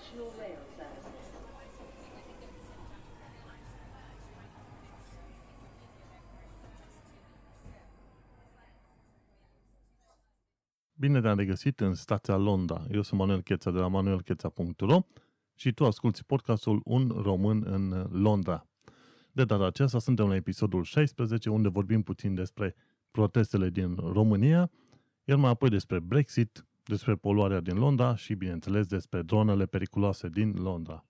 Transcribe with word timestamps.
National 0.00 0.32
Rail 0.38 0.58
Services. 0.76 1.26
Bine 10.94 11.20
te-am 11.20 11.36
regăsit 11.36 11.80
în 11.80 11.94
stația 11.94 12.36
Londra. 12.36 12.86
Eu 12.90 13.02
sunt 13.02 13.20
Manuel 13.20 13.42
Cheța 13.42 13.70
de 13.70 13.78
la 13.78 13.88
manuelcheța.ro 13.88 15.00
și 15.54 15.72
tu 15.72 15.84
asculti 15.84 16.24
podcastul 16.24 16.80
Un 16.84 17.08
Român 17.22 17.62
în 17.66 18.08
Londra. 18.22 18.66
De 19.32 19.44
data 19.44 19.66
aceasta 19.66 19.98
suntem 19.98 20.28
la 20.28 20.34
episodul 20.34 20.82
16 20.82 21.50
unde 21.50 21.68
vorbim 21.68 22.02
puțin 22.02 22.34
despre 22.34 22.74
protestele 23.10 23.70
din 23.70 23.94
România, 23.94 24.70
iar 25.24 25.38
mai 25.38 25.50
apoi 25.50 25.68
despre 25.68 25.98
Brexit, 25.98 26.64
despre 26.90 27.14
poluarea 27.14 27.60
din 27.60 27.78
Londra 27.78 28.16
și, 28.16 28.34
bineînțeles, 28.34 28.86
despre 28.86 29.22
dronele 29.22 29.66
periculoase 29.66 30.28
din 30.28 30.54
Londra. 30.56 31.04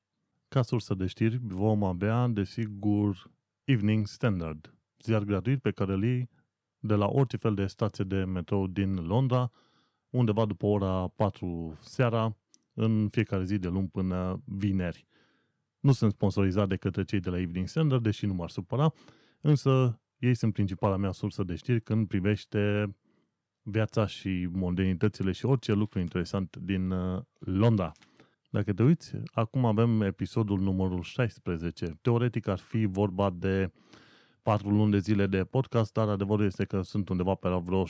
Ca 0.48 0.62
sursă 0.62 0.95
de 0.95 1.06
știri 1.06 1.39
vom 1.43 1.84
avea, 1.84 2.29
desigur, 2.29 3.30
Evening 3.65 4.06
Standard, 4.06 4.75
ziar 5.03 5.23
gratuit 5.23 5.61
pe 5.61 5.70
care 5.70 5.93
îl 5.93 6.05
iei 6.05 6.29
de 6.79 6.95
la 6.95 7.06
orice 7.06 7.37
fel 7.37 7.55
de 7.55 7.66
stație 7.66 8.05
de 8.05 8.25
metrou 8.25 8.66
din 8.66 8.95
Londra, 8.95 9.51
undeva 10.11 10.45
după 10.45 10.66
ora 10.66 11.09
4 11.09 11.79
seara, 11.81 12.37
în 12.75 13.09
fiecare 13.09 13.45
zi 13.45 13.59
de 13.59 13.69
luni 13.69 13.89
până 13.89 14.42
vineri. 14.45 15.06
Nu 15.81 15.92
sunt 15.92 16.12
sponsorizat 16.12 16.69
de 16.69 16.77
către 16.77 17.05
cei 17.05 17.20
de 17.20 17.31
la 17.31 17.39
Evening 17.39 17.69
Standard, 17.69 18.03
deși 18.03 18.27
nu 18.27 18.34
m-ar 18.34 18.51
supăra, 18.51 18.92
însă 19.41 20.01
ei 20.19 20.34
sunt 20.34 20.53
principala 20.53 20.97
mea 20.97 21.12
sursă 21.12 21.42
de 21.42 21.55
știri 21.55 21.81
când 21.81 22.09
privește 22.09 22.95
viața 23.62 24.06
și 24.06 24.48
modernitățile 24.52 25.32
și 25.32 25.46
orice 25.46 25.73
lucru 25.73 25.98
interesant 25.98 26.56
din 26.56 26.91
uh, 26.91 27.23
Londra. 27.38 27.92
Dacă 28.50 28.73
te 28.73 28.83
uiți, 28.83 29.12
acum 29.33 29.64
avem 29.64 30.00
episodul 30.00 30.61
numărul 30.61 31.02
16. 31.02 31.98
Teoretic 32.02 32.47
ar 32.47 32.58
fi 32.58 32.84
vorba 32.84 33.30
de 33.30 33.72
4 34.42 34.70
luni 34.70 34.91
de 34.91 34.98
zile 34.98 35.27
de 35.27 35.44
podcast, 35.44 35.92
dar 35.92 36.08
adevărul 36.08 36.44
este 36.44 36.64
că 36.64 36.83
sunt 36.83 37.08
undeva 37.08 37.34
pe 37.34 37.48
la 37.48 37.58
vreo 37.58 37.84
6-7 37.84 37.89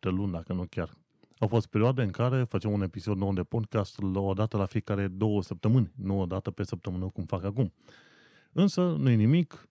luni, 0.00 0.32
dacă 0.32 0.52
nu 0.52 0.66
chiar. 0.70 0.90
Au 1.38 1.48
fost 1.48 1.66
perioade 1.66 2.02
în 2.02 2.10
care 2.10 2.44
facem 2.44 2.72
un 2.72 2.82
episod 2.82 3.16
nou 3.16 3.32
de 3.32 3.42
podcast 3.42 4.00
la 4.00 4.20
o 4.20 4.32
dată 4.32 4.56
la 4.56 4.64
fiecare 4.64 5.08
două 5.08 5.42
săptămâni, 5.42 5.92
nu 5.96 6.20
o 6.20 6.26
dată 6.26 6.50
pe 6.50 6.62
săptămână 6.62 7.08
cum 7.08 7.24
fac 7.24 7.44
acum. 7.44 7.72
Însă, 8.52 8.96
nu 8.98 9.10
e 9.10 9.14
nimic, 9.14 9.68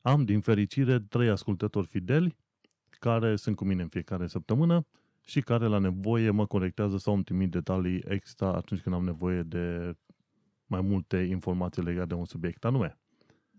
am 0.00 0.24
din 0.24 0.40
fericire 0.40 1.00
trei 1.00 1.28
ascultători 1.28 1.86
fideli 1.86 2.36
care 2.98 3.36
sunt 3.36 3.56
cu 3.56 3.64
mine 3.64 3.82
în 3.82 3.88
fiecare 3.88 4.26
săptămână 4.26 4.86
și 5.24 5.40
care 5.40 5.66
la 5.66 5.78
nevoie 5.78 6.30
mă 6.30 6.46
corectează 6.46 6.96
sau 6.96 7.14
îmi 7.14 7.24
trimit 7.24 7.50
detalii 7.50 8.04
extra 8.08 8.52
atunci 8.52 8.80
când 8.80 8.94
am 8.94 9.04
nevoie 9.04 9.42
de 9.42 9.96
mai 10.66 10.80
multe 10.80 11.16
informații 11.16 11.82
legate 11.82 12.06
de 12.06 12.14
un 12.14 12.24
subiect 12.24 12.64
anume. 12.64 12.98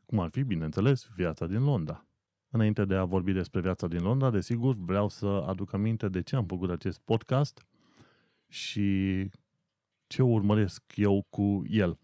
Cum 0.06 0.20
ar 0.20 0.30
fi, 0.30 0.44
bineînțeles, 0.44 1.10
viața 1.16 1.46
din 1.46 1.64
Londra. 1.64 2.06
Înainte 2.50 2.86
de 2.86 2.96
a 2.96 3.06
vorbi 3.06 3.32
despre 3.32 3.62
viața 3.62 3.88
din 3.88 4.02
Londra, 4.02 4.30
desigur, 4.30 4.76
vreau 4.76 5.10
să 5.10 5.26
aduc 5.26 5.74
aminte 5.74 6.10
de 6.10 6.22
ce 6.22 6.36
am 6.36 6.46
făcut 6.46 6.70
acest 6.70 7.00
podcast 7.00 7.66
și 8.48 9.30
ce 10.08 10.22
urmăresc 10.22 10.84
eu 10.96 11.26
cu 11.30 11.64
el. 11.68 11.98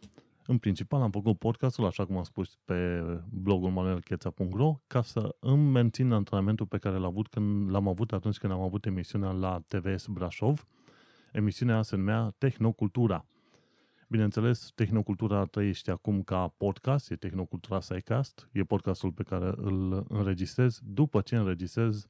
În 0.47 0.57
principal 0.57 1.01
am 1.01 1.11
făcut 1.11 1.37
podcastul, 1.37 1.85
așa 1.85 2.05
cum 2.05 2.17
am 2.17 2.23
spus 2.23 2.57
pe 2.65 3.01
blogul 3.29 3.69
manuelcheța.ro, 3.69 4.79
ca 4.87 5.01
să 5.01 5.35
îmi 5.39 5.71
mențin 5.71 6.11
antrenamentul 6.11 6.65
pe 6.65 6.77
care 6.77 6.95
l-am 6.95 7.09
avut, 7.09 7.27
când, 7.27 7.69
l-am 7.69 7.87
avut 7.87 8.13
atunci 8.13 8.37
când 8.37 8.53
am 8.53 8.61
avut 8.61 8.85
emisiunea 8.85 9.31
la 9.31 9.63
TVS 9.67 10.05
Brașov. 10.07 10.67
Emisiunea 11.31 11.81
se 11.81 11.95
numea 11.95 12.33
Tehnocultura. 12.37 13.25
Bineînțeles, 14.07 14.71
Tehnocultura 14.75 15.45
trăiește 15.45 15.91
acum 15.91 16.21
ca 16.21 16.53
podcast, 16.57 17.11
e 17.11 17.15
Tehnocultura 17.15 17.79
SciCast, 17.79 18.49
e 18.51 18.63
podcastul 18.63 19.11
pe 19.11 19.23
care 19.23 19.53
îl 19.55 20.05
înregistrez 20.09 20.79
după 20.83 21.21
ce 21.21 21.35
înregistrez 21.35 22.07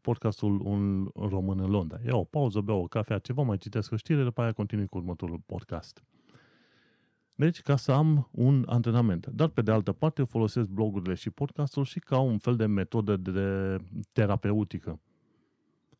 podcastul 0.00 0.60
Un 0.64 1.10
Român 1.14 1.58
în 1.58 1.70
Londra. 1.70 1.98
Iau 2.06 2.20
o 2.20 2.24
pauză, 2.24 2.60
beau 2.60 2.82
o 2.82 2.86
cafea, 2.86 3.18
ceva, 3.18 3.42
mai 3.42 3.58
citesc 3.58 3.92
o 3.92 3.96
știre, 3.96 4.22
după 4.22 4.42
aia 4.42 4.52
continui 4.52 4.86
cu 4.86 4.96
următorul 4.96 5.40
podcast. 5.46 6.04
Deci, 7.38 7.62
ca 7.62 7.76
să 7.76 7.92
am 7.92 8.28
un 8.30 8.64
antrenament. 8.66 9.26
Dar, 9.26 9.48
pe 9.48 9.62
de 9.62 9.70
altă 9.70 9.92
parte, 9.92 10.24
folosesc 10.24 10.68
blogurile 10.68 11.14
și 11.14 11.30
podcastul 11.30 11.84
și 11.84 11.98
ca 11.98 12.18
un 12.18 12.38
fel 12.38 12.56
de 12.56 12.66
metodă 12.66 13.16
de 13.16 13.76
terapeutică. 14.12 15.00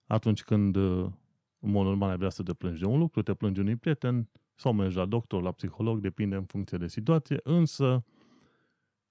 Atunci 0.06 0.42
când, 0.42 0.76
în 0.76 1.70
mod 1.70 1.84
normal, 1.84 2.10
ai 2.10 2.16
vrea 2.16 2.28
să 2.28 2.42
te 2.42 2.52
plângi 2.52 2.80
de 2.80 2.86
un 2.86 2.98
lucru, 2.98 3.22
te 3.22 3.34
plângi 3.34 3.60
unui 3.60 3.76
prieten 3.76 4.28
sau 4.54 4.72
mergi 4.72 4.96
la 4.96 5.04
doctor, 5.04 5.42
la 5.42 5.52
psiholog, 5.52 6.00
depinde 6.00 6.36
în 6.36 6.44
funcție 6.44 6.78
de 6.78 6.88
situație, 6.88 7.40
însă 7.42 8.04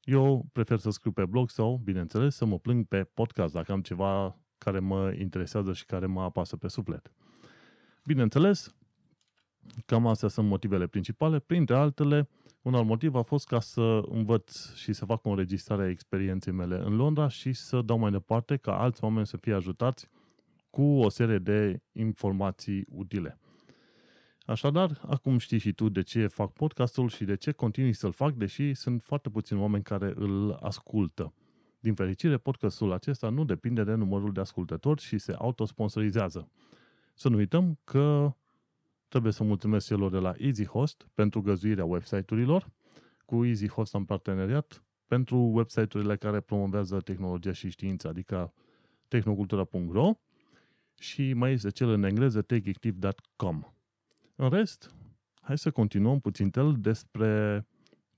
eu 0.03 0.46
prefer 0.52 0.78
să 0.78 0.90
scriu 0.90 1.12
pe 1.12 1.25
blog 1.25 1.50
sau, 1.50 1.81
bineînțeles, 1.84 2.35
să 2.35 2.46
mă 2.46 2.59
plâng 2.59 2.85
pe 2.85 3.03
podcast 3.03 3.53
dacă 3.53 3.72
am 3.72 3.81
ceva 3.81 4.40
care 4.58 4.80
mă 4.80 5.14
interesează 5.19 5.74
și 5.74 5.85
care 5.85 6.06
mă 6.06 6.22
apasă 6.22 6.58
pe 6.58 6.68
suflet. 6.68 7.12
Bineînțeles, 8.06 8.75
Cam 9.86 10.08
astea 10.08 10.30
sunt 10.30 10.48
motivele 10.48 10.88
principale. 10.88 11.40
Printre 11.40 11.76
altele, 11.76 12.30
un 12.62 12.74
alt 12.74 12.86
motiv 12.86 13.16
a 13.16 13.22
fost 13.22 13.48
ca 13.48 13.59
să 13.59 14.02
învăț 14.09 14.74
și 14.74 14.94
să 14.94 15.06
fac 15.06 15.26
o 15.26 15.30
înregistrare 15.30 15.84
a 15.84 15.90
experienței 15.90 16.53
mele 16.53 16.81
în 16.86 16.96
Londra 16.96 17.28
și 17.28 17.53
să 17.53 17.81
dau 17.81 17.98
mai 17.98 18.12
departe 18.12 18.58
ca 18.58 18.80
alți 18.80 19.03
oameni 19.03 19.28
să 19.28 19.38
fie 19.38 19.53
ajutați 19.53 20.09
cu 20.70 20.81
o 20.81 21.09
serie 21.09 21.38
de 21.38 21.81
informații 21.92 22.86
utile. 22.90 23.40
Așadar, 24.46 25.02
acum 25.08 25.38
știi 25.38 25.58
și 25.58 25.74
tu 25.74 25.90
de 25.90 26.02
ce 26.02 26.28
fac 26.28 26.53
podcastul 26.53 27.09
și 27.09 27.24
de 27.24 27.36
ce 27.36 27.52
continui 27.52 27.94
să-l 27.94 28.12
fac, 28.12 28.34
deși 28.34 28.74
sunt 28.74 29.03
foarte 29.03 29.30
puțini 29.30 29.59
oameni 29.59 29.84
care 29.84 30.14
îl 30.16 30.52
ascultă. 30.52 31.34
Din 31.80 31.94
fericire, 31.94 32.38
podcastul 32.38 32.92
acesta 32.92 33.30
nu 33.30 33.44
depinde 33.44 33.84
de 33.84 33.94
numărul 33.94 34.34
de 34.34 34.40
ascultători 34.40 35.02
și 35.02 35.18
se 35.18 35.34
autosponsorizează. 35.38 36.50
Să 37.14 37.30
nu 37.30 37.38
uităm 37.38 37.80
că 37.84 38.34
Trebuie 39.08 39.32
să 39.32 39.44
mulțumesc 39.44 39.86
celor 39.86 40.12
de 40.12 40.18
la 40.18 40.34
EasyHost 40.38 41.08
pentru 41.14 41.42
găzuirea 41.42 41.86
website-urilor. 41.86 42.72
Cu 43.26 43.46
EasyHost 43.46 43.96
am 43.96 44.06
parteneriat 44.06 44.84
pentru 45.08 45.38
website-urile 45.38 46.16
care 46.16 46.40
promovează 46.40 47.00
tehnologia 47.00 47.52
și 47.52 47.70
știința, 47.70 48.10
adică 48.10 48.54
tehnocultura.ro 49.08 50.12
și 51.00 51.34
mai 51.34 51.52
este 51.52 51.70
cel 51.70 51.90
în 51.90 52.04
engleză 52.04 52.42
takeactive.com. 52.42 53.64
În 54.36 54.50
rest, 54.50 54.96
hai 55.42 55.58
să 55.58 55.72
continuăm 55.72 56.20
puțin 56.20 56.50
tel 56.50 56.76
despre 56.80 57.66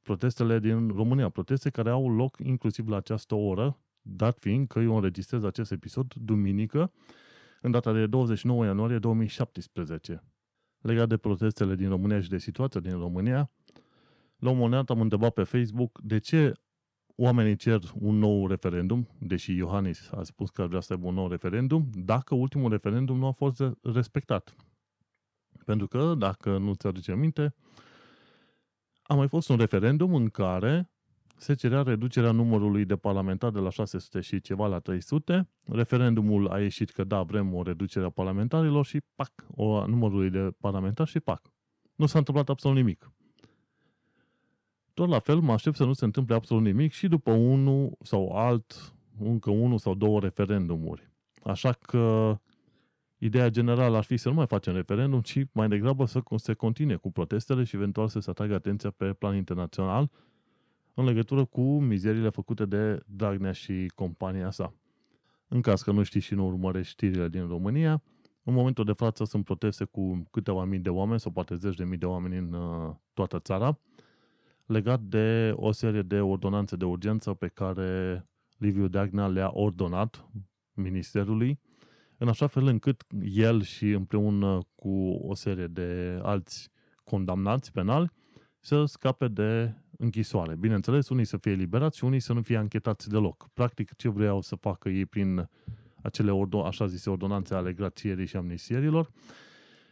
protestele 0.02 0.60
din 0.60 0.88
România, 0.88 1.30
proteste 1.30 1.70
care 1.70 1.90
au 1.90 2.10
loc 2.10 2.38
inclusiv 2.44 2.88
la 2.88 2.96
această 2.96 3.36
oră, 3.36 3.80
dat 4.02 4.38
fiind 4.40 4.68
că 4.68 4.80
eu 4.80 4.96
înregistrez 4.96 5.44
acest 5.44 5.72
episod 5.72 6.14
duminică, 6.14 6.92
în 7.62 7.72
data 7.72 7.94
de 7.94 8.06
29 8.06 8.66
ianuarie 8.66 9.00
2017 9.00 10.24
legat 10.88 11.08
de 11.08 11.18
protestele 11.18 11.76
din 11.76 11.90
România 11.90 12.22
și 12.22 12.30
de 12.30 12.38
situația 12.38 12.80
din 12.80 12.98
România, 12.98 13.52
la 14.38 14.50
un 14.50 14.58
moment 14.58 14.74
dat 14.74 14.96
am 14.96 15.02
întrebat 15.02 15.34
pe 15.34 15.44
Facebook 15.44 16.00
de 16.04 16.18
ce 16.18 16.54
oamenii 17.16 17.56
cer 17.56 17.80
un 17.94 18.18
nou 18.18 18.48
referendum, 18.48 19.08
deși 19.20 19.56
Iohannis 19.56 20.10
a 20.12 20.24
spus 20.24 20.50
că 20.50 20.62
ar 20.62 20.68
vrea 20.68 20.80
să 20.80 20.94
aibă 20.94 21.08
un 21.08 21.14
nou 21.14 21.28
referendum, 21.28 21.90
dacă 21.94 22.36
ultimul 22.36 22.70
referendum 22.70 23.18
nu 23.18 23.28
a 23.28 23.32
fost 23.32 23.64
respectat. 23.82 24.56
Pentru 25.66 25.88
că, 25.88 26.16
dacă 26.18 26.58
nu 26.58 26.74
ți 26.74 26.88
aduce 26.88 27.12
aminte, 27.12 27.56
a 29.02 29.14
mai 29.14 29.28
fost 29.28 29.50
un 29.50 29.58
referendum 29.58 30.16
în 30.16 30.30
care 30.30 30.92
se 31.38 31.54
cerea 31.54 31.82
reducerea 31.82 32.32
numărului 32.32 32.86
de 32.86 32.96
parlamentari 32.96 33.54
de 33.54 33.60
la 33.60 33.70
600 33.70 34.22
și 34.22 34.42
ceva 34.42 34.68
la 34.68 34.80
300. 34.80 35.50
Referendumul 35.66 36.48
a 36.48 36.60
ieșit 36.60 36.90
că 36.90 37.04
da, 37.04 37.22
vrem 37.22 37.54
o 37.54 37.64
reducere 37.64 38.06
a 38.06 38.10
parlamentarilor 38.10 38.86
și 38.86 39.02
pac, 39.16 39.32
o 39.56 39.86
numărului 39.86 40.30
de 40.30 40.52
parlamentari 40.60 41.10
și 41.10 41.20
pac. 41.20 41.42
Nu 41.96 42.06
s-a 42.06 42.18
întâmplat 42.18 42.50
absolut 42.50 42.78
nimic. 42.78 43.12
Tot 44.94 45.10
la 45.10 45.20
fel, 45.20 45.40
mă 45.40 45.52
aștept 45.52 45.76
să 45.76 45.86
nu 45.86 45.94
se 45.94 46.06
întâmple 46.06 46.36
absolut 46.36 46.64
nimic 46.64 46.92
și 46.92 47.08
după 47.08 47.32
unul 47.32 47.98
sau 48.02 48.32
alt, 48.32 48.96
încă 49.20 49.52
unul 49.52 49.78
sau 49.78 49.96
două 49.96 50.20
referendumuri. 50.20 51.12
Așa 51.44 51.72
că 51.72 52.38
ideea 53.18 53.50
generală 53.50 53.98
ar 53.98 54.04
fi 54.04 54.18
să 54.18 54.30
nu 54.30 54.36
mai 54.36 54.48
facem 54.48 54.74
referendum, 54.74 55.22
ci 55.22 55.44
mai 55.52 55.68
degrabă 55.68 56.06
să 56.06 56.22
se 56.36 56.54
continue 56.54 56.96
cu 56.96 57.12
protestele 57.12 57.64
și 57.64 57.76
eventual 57.76 58.08
să 58.08 58.20
se 58.20 58.30
atragă 58.30 58.54
atenția 58.54 58.90
pe 58.90 59.14
plan 59.14 59.36
internațional 59.36 60.10
în 60.98 61.06
legătură 61.06 61.46
cu 61.46 61.62
mizerile 61.80 62.30
făcute 62.30 62.66
de 62.66 63.00
Dragnea 63.06 63.52
și 63.52 63.92
compania 63.96 64.52
sa. 64.52 64.74
În 65.48 65.62
caz 65.62 65.82
că 65.82 65.92
nu 65.92 66.04
știi 66.04 66.20
și 66.20 66.34
nu 66.34 66.46
urmărești 66.46 66.92
știrile 66.92 67.28
din 67.30 67.48
România, 67.48 68.04
în 68.44 68.54
momentul 68.54 68.86
de 68.86 68.92
față 68.92 69.24
sunt 69.24 69.44
proteste 69.44 69.84
cu 69.84 70.28
câteva 70.32 70.64
mii 70.64 70.80
de 70.80 70.90
oameni 70.90 71.20
sau 71.20 71.32
poate 71.32 71.56
zeci 71.56 71.76
de 71.76 71.84
mii 71.84 71.98
de 71.98 72.06
oameni 72.06 72.38
în 72.38 72.54
uh, 72.54 72.96
toată 73.14 73.40
țara 73.40 73.80
legat 74.66 75.02
de 75.02 75.54
o 75.56 75.72
serie 75.72 76.02
de 76.02 76.20
ordonanțe 76.20 76.76
de 76.76 76.86
urgență 76.86 77.34
pe 77.34 77.48
care 77.48 78.26
Liviu 78.58 78.88
Dragnea 78.88 79.28
le-a 79.28 79.50
ordonat 79.54 80.30
ministerului 80.74 81.60
în 82.18 82.28
așa 82.28 82.48
fel 82.48 82.66
încât 82.66 83.04
el 83.22 83.62
și 83.62 83.92
împreună 83.92 84.60
cu 84.76 85.10
o 85.10 85.36
serie 85.36 85.68
de 85.68 86.20
alți 86.24 86.70
condamnați 87.04 87.72
penali 87.72 88.12
să 88.60 88.86
scape 88.86 89.28
de 89.28 89.74
închisoare. 89.98 90.56
Bineînțeles, 90.56 91.10
unii 91.10 91.26
să 91.26 91.38
fie 91.38 91.52
eliberați 91.52 91.98
și 91.98 92.04
unii 92.04 92.20
să 92.20 92.34
nu 92.34 92.42
fie 92.42 92.58
anchetați 92.58 93.10
deloc. 93.10 93.50
Practic, 93.54 93.96
ce 93.96 94.10
vreau 94.10 94.42
să 94.42 94.56
facă 94.56 94.90
ei 94.90 95.06
prin 95.06 95.50
acele 96.02 96.32
ordo, 96.32 96.66
așa 96.66 96.86
zise 96.88 97.10
ordonanțe 97.10 97.54
ale 97.54 97.74
grațierii 97.74 98.26
și 98.26 98.36
amnisierilor, 98.36 99.12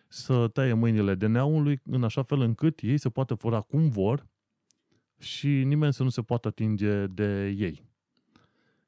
să 0.07 0.48
taie 0.48 0.74
mâinile 0.74 1.16
de 1.16 1.28
neaului 1.28 1.81
în 1.84 2.04
așa 2.04 2.24
fel 2.24 2.40
încât 2.40 2.80
ei 2.81 2.98
să 2.98 3.10
poată 3.10 3.34
fura 3.34 3.62
cum 3.62 3.90
vor 3.90 4.28
și 5.19 5.48
nimeni 5.48 5.94
să 5.94 6.04
nu 6.04 6.10
se 6.10 6.22
poată 6.22 6.48
atinge 6.48 7.07
de 7.07 7.48
ei. 7.48 7.84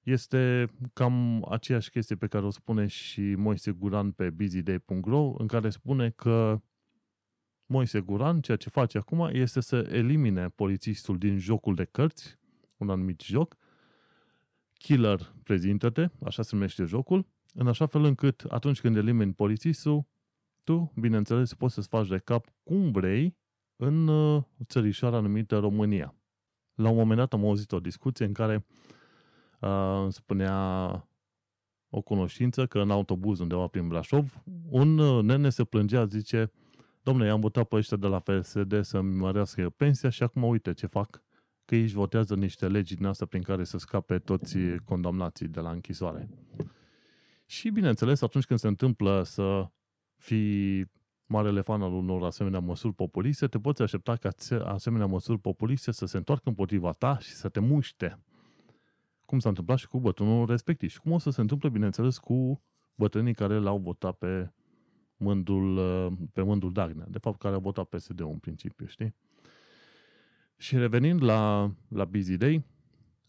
Este 0.03 0.67
cam 0.93 1.47
aceeași 1.49 1.89
chestie 1.89 2.15
pe 2.15 2.27
care 2.27 2.45
o 2.45 2.49
spune 2.49 2.87
și 2.87 3.21
Moise 3.21 3.71
Guran 3.71 4.11
pe 4.11 4.29
busyday.ro, 4.29 5.33
în 5.37 5.47
care 5.47 5.69
spune 5.69 6.09
că 6.09 6.61
Moise 7.69 7.99
Guran, 7.99 8.41
ceea 8.41 8.57
ce 8.57 8.69
face 8.69 8.97
acum, 8.97 9.29
este 9.31 9.59
să 9.59 9.87
elimine 9.91 10.49
polițistul 10.49 11.17
din 11.17 11.37
jocul 11.37 11.75
de 11.75 11.83
cărți, 11.83 12.37
un 12.77 12.89
anumit 12.89 13.21
joc, 13.21 13.57
Killer, 14.73 15.33
prezintă-te, 15.43 16.07
așa 16.23 16.41
se 16.41 16.49
numește 16.55 16.83
jocul, 16.83 17.25
în 17.53 17.67
așa 17.67 17.85
fel 17.85 18.03
încât 18.03 18.45
atunci 18.49 18.79
când 18.79 18.95
elimini 18.95 19.33
polițistul, 19.33 20.05
tu, 20.63 20.91
bineînțeles, 20.95 21.53
poți 21.53 21.73
să-ți 21.73 21.87
faci 21.87 22.07
de 22.07 22.17
cap 22.17 22.45
cum 22.63 22.91
vrei 22.91 23.37
în 23.75 24.07
uh, 24.07 24.43
țărișoara 24.65 25.19
numită 25.19 25.57
România. 25.57 26.15
La 26.73 26.89
un 26.89 26.95
moment 26.95 27.17
dat 27.17 27.33
am 27.33 27.45
auzit 27.45 27.71
o 27.71 27.79
discuție 27.79 28.25
în 28.25 28.33
care 28.33 28.65
uh, 29.59 29.99
îmi 30.01 30.13
spunea 30.13 31.07
o 31.89 32.01
cunoștință 32.01 32.65
că 32.65 32.79
în 32.79 32.91
autobuz 32.91 33.39
undeva 33.39 33.67
prin 33.67 33.87
Brașov, 33.87 34.43
un 34.69 34.97
uh, 34.97 35.23
nene 35.23 35.49
se 35.49 35.63
plângea, 35.63 36.05
zice, 36.05 36.51
domne, 37.07 37.25
i-am 37.25 37.39
votat 37.39 37.67
pe 37.67 37.75
ăștia 37.75 37.97
de 37.97 38.07
la 38.07 38.19
PSD 38.19 38.81
să-mi 38.81 39.15
mărească 39.15 39.69
pensia 39.69 40.09
și 40.09 40.23
acum 40.23 40.43
uite 40.43 40.73
ce 40.73 40.85
fac, 40.85 41.23
că 41.65 41.75
ei 41.75 41.81
își 41.81 41.93
votează 41.93 42.35
niște 42.35 42.67
legi 42.67 42.95
din 42.95 43.05
asta 43.05 43.25
prin 43.25 43.41
care 43.41 43.63
să 43.63 43.77
scape 43.77 44.19
toți 44.19 44.57
condamnații 44.83 45.47
de 45.47 45.59
la 45.59 45.71
închisoare. 45.71 46.29
Și 47.45 47.69
bineînțeles, 47.69 48.21
atunci 48.21 48.45
când 48.45 48.59
se 48.59 48.67
întâmplă 48.67 49.23
să 49.23 49.71
fii 50.15 50.91
marele 51.25 51.61
fan 51.61 51.81
al 51.81 51.93
unor 51.93 52.23
asemenea 52.23 52.59
măsuri 52.59 52.93
populiste, 52.93 53.47
te 53.47 53.59
poți 53.59 53.81
aștepta 53.81 54.15
ca 54.15 54.29
asemenea 54.63 55.05
măsuri 55.05 55.39
populiste 55.39 55.91
să 55.91 56.05
se 56.05 56.17
întoarcă 56.17 56.49
împotriva 56.49 56.91
ta 56.91 57.17
și 57.19 57.31
să 57.31 57.49
te 57.49 57.59
muște. 57.59 58.19
Cum 59.25 59.39
s-a 59.39 59.49
întâmplat 59.49 59.77
și 59.77 59.87
cu 59.87 59.99
bătrânul 59.99 60.45
respectiv. 60.45 60.89
Și 60.89 60.99
cum 60.99 61.11
o 61.11 61.17
să 61.17 61.29
se 61.29 61.41
întâmple, 61.41 61.69
bineînțeles, 61.69 62.17
cu 62.17 62.63
bătrânii 62.95 63.33
care 63.33 63.57
l-au 63.57 63.77
votat 63.77 64.17
pe 64.17 64.51
mândul, 65.17 65.79
pe 66.33 66.41
mândul 66.41 66.71
Dagnea. 66.71 67.05
De 67.09 67.17
fapt, 67.17 67.39
care 67.39 67.53
au 67.53 67.59
votat 67.59 67.85
PSD-ul 67.85 68.29
în 68.31 68.37
principiu, 68.37 68.85
știi? 68.85 69.15
Și 70.57 70.77
revenind 70.77 71.23
la, 71.23 71.71
la 71.87 72.05
Busy 72.05 72.37
Day, 72.37 72.65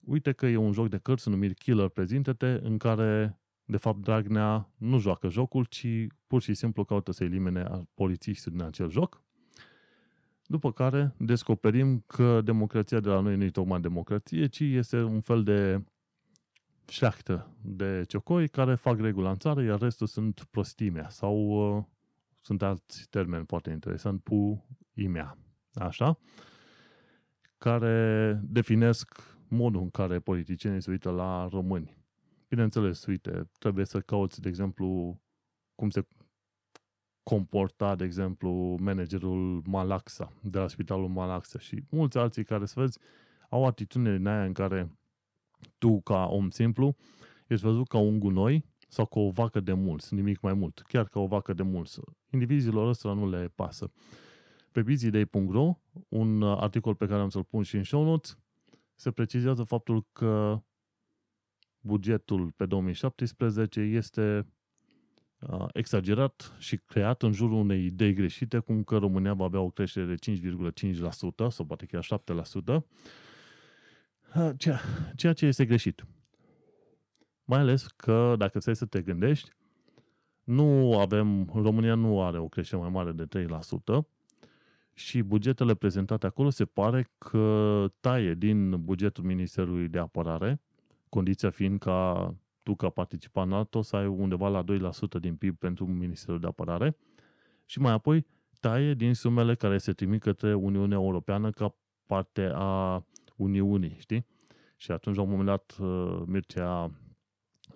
uite 0.04 0.32
că 0.32 0.46
e 0.46 0.56
un 0.56 0.72
joc 0.72 0.88
de 0.88 0.98
cărți 0.98 1.28
numit 1.28 1.58
Killer 1.58 1.88
Prezintă-te, 1.88 2.60
în 2.62 2.78
care 2.78 3.38
de 3.70 3.76
fapt, 3.76 4.02
Dragnea 4.02 4.70
nu 4.76 4.98
joacă 4.98 5.28
jocul, 5.28 5.64
ci 5.64 5.86
pur 6.26 6.42
și 6.42 6.54
simplu 6.54 6.84
caută 6.84 7.12
să 7.12 7.24
elimine 7.24 7.88
polițistul 7.94 8.52
din 8.52 8.62
acel 8.62 8.90
joc. 8.90 9.22
După 10.46 10.72
care 10.72 11.14
descoperim 11.18 12.04
că 12.06 12.40
democrația 12.40 13.00
de 13.00 13.08
la 13.08 13.20
noi 13.20 13.36
nu 13.36 13.44
e 13.44 13.50
tocmai 13.50 13.80
democrație, 13.80 14.46
ci 14.46 14.60
este 14.60 15.02
un 15.02 15.20
fel 15.20 15.42
de 15.42 15.84
șleachtă 16.88 17.56
de 17.62 18.04
ciocoi 18.06 18.48
care 18.48 18.74
fac 18.74 19.00
regula 19.00 19.30
în 19.30 19.38
țară, 19.38 19.62
iar 19.62 19.78
restul 19.78 20.06
sunt 20.06 20.44
prostimea 20.50 21.08
sau 21.08 21.36
uh, 21.36 21.84
sunt 22.40 22.62
alți 22.62 23.08
termeni 23.10 23.44
foarte 23.46 23.70
interesant, 23.70 24.22
pu 24.22 24.66
imea. 24.94 25.38
Așa? 25.74 26.18
Care 27.58 28.40
definesc 28.42 29.38
modul 29.48 29.80
în 29.80 29.90
care 29.90 30.18
politicienii 30.18 30.82
se 30.82 30.90
uită 30.90 31.10
la 31.10 31.48
români. 31.50 31.96
Bineînțeles, 32.48 33.06
uite, 33.06 33.50
trebuie 33.58 33.84
să 33.84 34.00
cauți, 34.00 34.40
de 34.40 34.48
exemplu, 34.48 35.20
cum 35.74 35.90
se 35.90 36.06
comporta, 37.22 37.94
de 37.94 38.04
exemplu, 38.04 38.76
managerul 38.80 39.62
Malaxa, 39.66 40.32
de 40.42 40.58
la 40.58 40.68
spitalul 40.68 41.08
Malaxa 41.08 41.58
și 41.58 41.84
mulți 41.90 42.18
alții 42.18 42.44
care, 42.44 42.66
să 42.66 42.80
vezi, 42.80 42.98
au 43.48 43.66
atitudine 43.66 44.16
din 44.16 44.26
aia 44.26 44.44
în 44.44 44.52
care 44.52 44.97
tu, 45.78 46.00
ca 46.00 46.24
om 46.24 46.50
simplu, 46.50 46.96
ești 47.46 47.64
văzut 47.64 47.88
ca 47.88 47.98
un 47.98 48.18
gunoi 48.18 48.64
sau 48.88 49.06
ca 49.06 49.20
o 49.20 49.30
vacă 49.30 49.60
de 49.60 49.72
mulți, 49.72 50.14
nimic 50.14 50.40
mai 50.40 50.54
mult, 50.54 50.82
chiar 50.88 51.08
ca 51.08 51.20
o 51.20 51.26
vacă 51.26 51.52
de 51.52 51.62
mulți. 51.62 52.00
Indivizilor 52.30 52.88
ăsta 52.88 53.12
nu 53.12 53.28
le 53.28 53.52
pasă. 53.54 53.90
Pe 54.72 54.82
busyday.ro, 54.82 55.78
un 56.08 56.42
articol 56.42 56.94
pe 56.94 57.06
care 57.06 57.20
am 57.20 57.28
să-l 57.28 57.44
pun 57.44 57.62
și 57.62 57.76
în 57.76 57.84
show 57.84 58.04
notes, 58.04 58.38
se 58.94 59.10
precizează 59.10 59.62
faptul 59.62 60.06
că 60.12 60.62
bugetul 61.80 62.52
pe 62.56 62.66
2017 62.66 63.80
este 63.80 64.46
uh, 65.38 65.66
exagerat 65.72 66.54
și 66.58 66.76
creat 66.76 67.22
în 67.22 67.32
jurul 67.32 67.58
unei 67.58 67.84
idei 67.84 68.12
greșite, 68.12 68.58
cum 68.58 68.82
că 68.82 68.96
România 68.96 69.34
va 69.34 69.44
avea 69.44 69.60
o 69.60 69.70
creștere 69.70 70.06
de 70.06 70.32
5,5% 70.32 71.48
sau 71.48 71.64
poate 71.66 71.86
chiar 71.86 72.04
7%, 72.04 72.84
ceea, 74.56 74.80
ceea 75.16 75.32
ce 75.32 75.46
este 75.46 75.64
greșit. 75.64 76.06
Mai 77.44 77.58
ales 77.58 77.86
că, 77.86 78.34
dacă 78.38 78.60
stai 78.60 78.76
să 78.76 78.86
te 78.86 79.02
gândești, 79.02 79.50
nu 80.44 80.98
avem, 80.98 81.50
România 81.54 81.94
nu 81.94 82.22
are 82.22 82.38
o 82.38 82.48
creștere 82.48 82.80
mai 82.80 82.90
mare 82.90 83.12
de 83.12 83.46
3% 83.46 84.06
și 84.92 85.22
bugetele 85.22 85.74
prezentate 85.74 86.26
acolo 86.26 86.50
se 86.50 86.64
pare 86.64 87.10
că 87.18 87.86
taie 88.00 88.34
din 88.34 88.84
bugetul 88.84 89.24
Ministerului 89.24 89.88
de 89.88 89.98
Apărare 89.98 90.60
condiția 91.08 91.50
fiind 91.50 91.78
ca 91.78 92.34
tu, 92.62 92.74
ca 92.74 92.88
participant 92.88 93.50
NATO, 93.50 93.82
să 93.82 93.96
ai 93.96 94.06
undeva 94.06 94.48
la 94.48 94.64
2% 94.64 95.20
din 95.20 95.36
PIB 95.36 95.58
pentru 95.58 95.86
Ministerul 95.86 96.40
de 96.40 96.46
Apărare 96.46 96.96
și 97.64 97.80
mai 97.80 97.92
apoi 97.92 98.26
taie 98.60 98.94
din 98.94 99.14
sumele 99.14 99.54
care 99.54 99.78
se 99.78 99.92
trimit 99.92 100.20
către 100.20 100.54
Uniunea 100.54 100.96
Europeană 100.96 101.50
ca 101.50 101.74
parte 102.06 102.50
a 102.54 103.04
Uniunii, 103.38 103.96
știi? 103.98 104.26
Și 104.76 104.90
atunci, 104.90 105.16
la 105.16 105.22
un 105.22 105.28
moment 105.28 105.46
dat, 105.46 105.76
uh, 105.80 106.22
Mircea, 106.26 106.90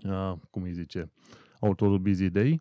uh, 0.05 0.33
cum 0.51 0.63
îi 0.63 0.73
zice, 0.73 1.13
autorul 1.61 1.99
Busy 1.99 2.31
Day, 2.31 2.61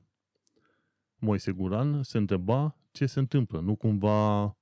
Moise 1.15 1.51
Guran, 1.51 2.03
se 2.03 2.17
întreba 2.17 2.75
ce 2.91 3.05
se 3.05 3.19
întâmplă. 3.19 3.59
Nu 3.59 3.75
cumva, 3.75 4.57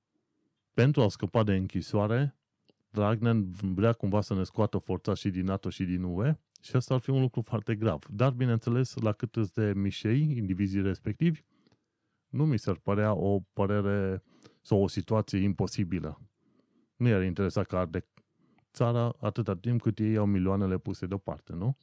pentru 0.74 1.02
a 1.02 1.08
scăpa 1.08 1.42
de 1.42 1.54
închisoare, 1.54 2.34
Dragnea 2.90 3.44
vrea 3.74 3.92
cumva 3.92 4.20
să 4.20 4.34
ne 4.34 4.42
scoată 4.42 4.78
forța 4.78 5.14
și 5.14 5.30
din 5.30 5.44
NATO 5.44 5.68
și 5.70 5.84
din 5.84 6.02
UE 6.02 6.38
și 6.62 6.76
asta 6.76 6.94
ar 6.94 7.00
fi 7.00 7.10
un 7.10 7.20
lucru 7.20 7.40
foarte 7.40 7.74
grav. 7.74 8.06
Dar, 8.10 8.30
bineînțeles, 8.30 8.94
la 8.94 9.12
cât 9.12 9.36
îți 9.36 9.54
de 9.54 9.72
mișei, 9.74 10.36
indivizii 10.36 10.82
respectivi, 10.82 11.44
nu 12.28 12.46
mi 12.46 12.58
s-ar 12.58 12.76
părea 12.76 13.14
o 13.14 13.40
părere 13.52 14.22
sau 14.60 14.82
o 14.82 14.88
situație 14.88 15.38
imposibilă. 15.38 16.20
Nu 16.96 17.08
i-ar 17.08 17.22
interesa 17.22 17.64
că 17.64 17.76
arde 17.76 18.06
țara 18.80 19.14
atâta 19.20 19.56
timp 19.56 19.80
cât 19.80 19.98
ei 19.98 20.16
au 20.16 20.26
milioanele 20.26 20.78
puse 20.78 21.06
deoparte, 21.06 21.52
nu? 21.52 21.76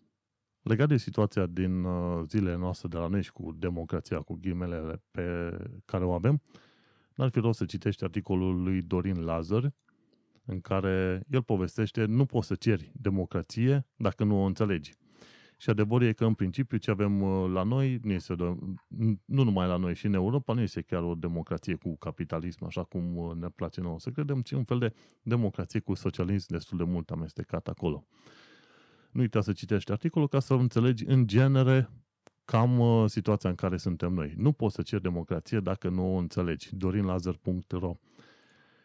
Legat 0.61 0.87
de 0.87 0.97
situația 0.97 1.45
din 1.45 1.83
uh, 1.83 2.23
zilele 2.27 2.57
noastre 2.57 2.87
de 2.87 2.97
la 2.97 3.07
noi 3.07 3.23
și 3.23 3.31
cu 3.31 3.51
democrația, 3.51 4.19
cu 4.21 4.37
ghimele 4.41 5.01
pe 5.11 5.57
care 5.85 6.05
o 6.05 6.11
avem, 6.11 6.41
n-ar 7.15 7.29
fi 7.29 7.39
rost 7.39 7.57
să 7.57 7.65
citești 7.65 8.03
articolul 8.03 8.63
lui 8.63 8.81
Dorin 8.81 9.23
Lazar, 9.23 9.73
în 10.45 10.61
care 10.61 11.23
el 11.29 11.43
povestește, 11.43 12.05
nu 12.05 12.25
poți 12.25 12.47
să 12.47 12.55
ceri 12.55 12.91
democrație 12.93 13.85
dacă 13.95 14.23
nu 14.23 14.41
o 14.41 14.45
înțelegi. 14.45 14.93
Și 15.57 15.69
adevărul 15.69 16.07
e 16.07 16.13
că, 16.13 16.25
în 16.25 16.33
principiu, 16.33 16.77
ce 16.77 16.91
avem 16.91 17.21
uh, 17.21 17.49
la 17.51 17.63
noi, 17.63 17.99
nu, 18.03 18.11
este 18.11 18.35
de, 18.35 18.57
nu 19.25 19.43
numai 19.43 19.67
la 19.67 19.77
noi, 19.77 19.95
și 19.95 20.05
în 20.05 20.13
Europa, 20.13 20.53
nu 20.53 20.61
este 20.61 20.81
chiar 20.81 21.03
o 21.03 21.15
democrație 21.15 21.75
cu 21.75 21.97
capitalism, 21.97 22.65
așa 22.65 22.83
cum 22.83 23.17
uh, 23.17 23.35
ne 23.35 23.47
place 23.49 23.81
nouă 23.81 23.99
să 23.99 24.09
credem, 24.09 24.41
ci 24.41 24.51
un 24.51 24.63
fel 24.63 24.79
de 24.79 24.93
democrație 25.21 25.79
cu 25.79 25.93
socialism 25.93 26.47
destul 26.49 26.77
de 26.77 26.83
mult 26.83 27.11
amestecat 27.11 27.67
acolo. 27.67 28.05
Nu 29.11 29.21
uita 29.21 29.41
să 29.41 29.53
citești 29.53 29.91
articolul 29.91 30.27
ca 30.27 30.39
să 30.39 30.53
înțelegi 30.53 31.05
în 31.05 31.27
genere 31.27 31.89
cam 32.45 32.79
uh, 32.79 33.09
situația 33.09 33.49
în 33.49 33.55
care 33.55 33.77
suntem 33.77 34.13
noi. 34.13 34.33
Nu 34.37 34.51
poți 34.51 34.75
să 34.75 34.81
ceri 34.81 35.01
democrație 35.01 35.59
dacă 35.59 35.89
nu 35.89 36.15
o 36.15 36.17
înțelegi. 36.17 36.75
dorinlazer.ro 36.75 37.95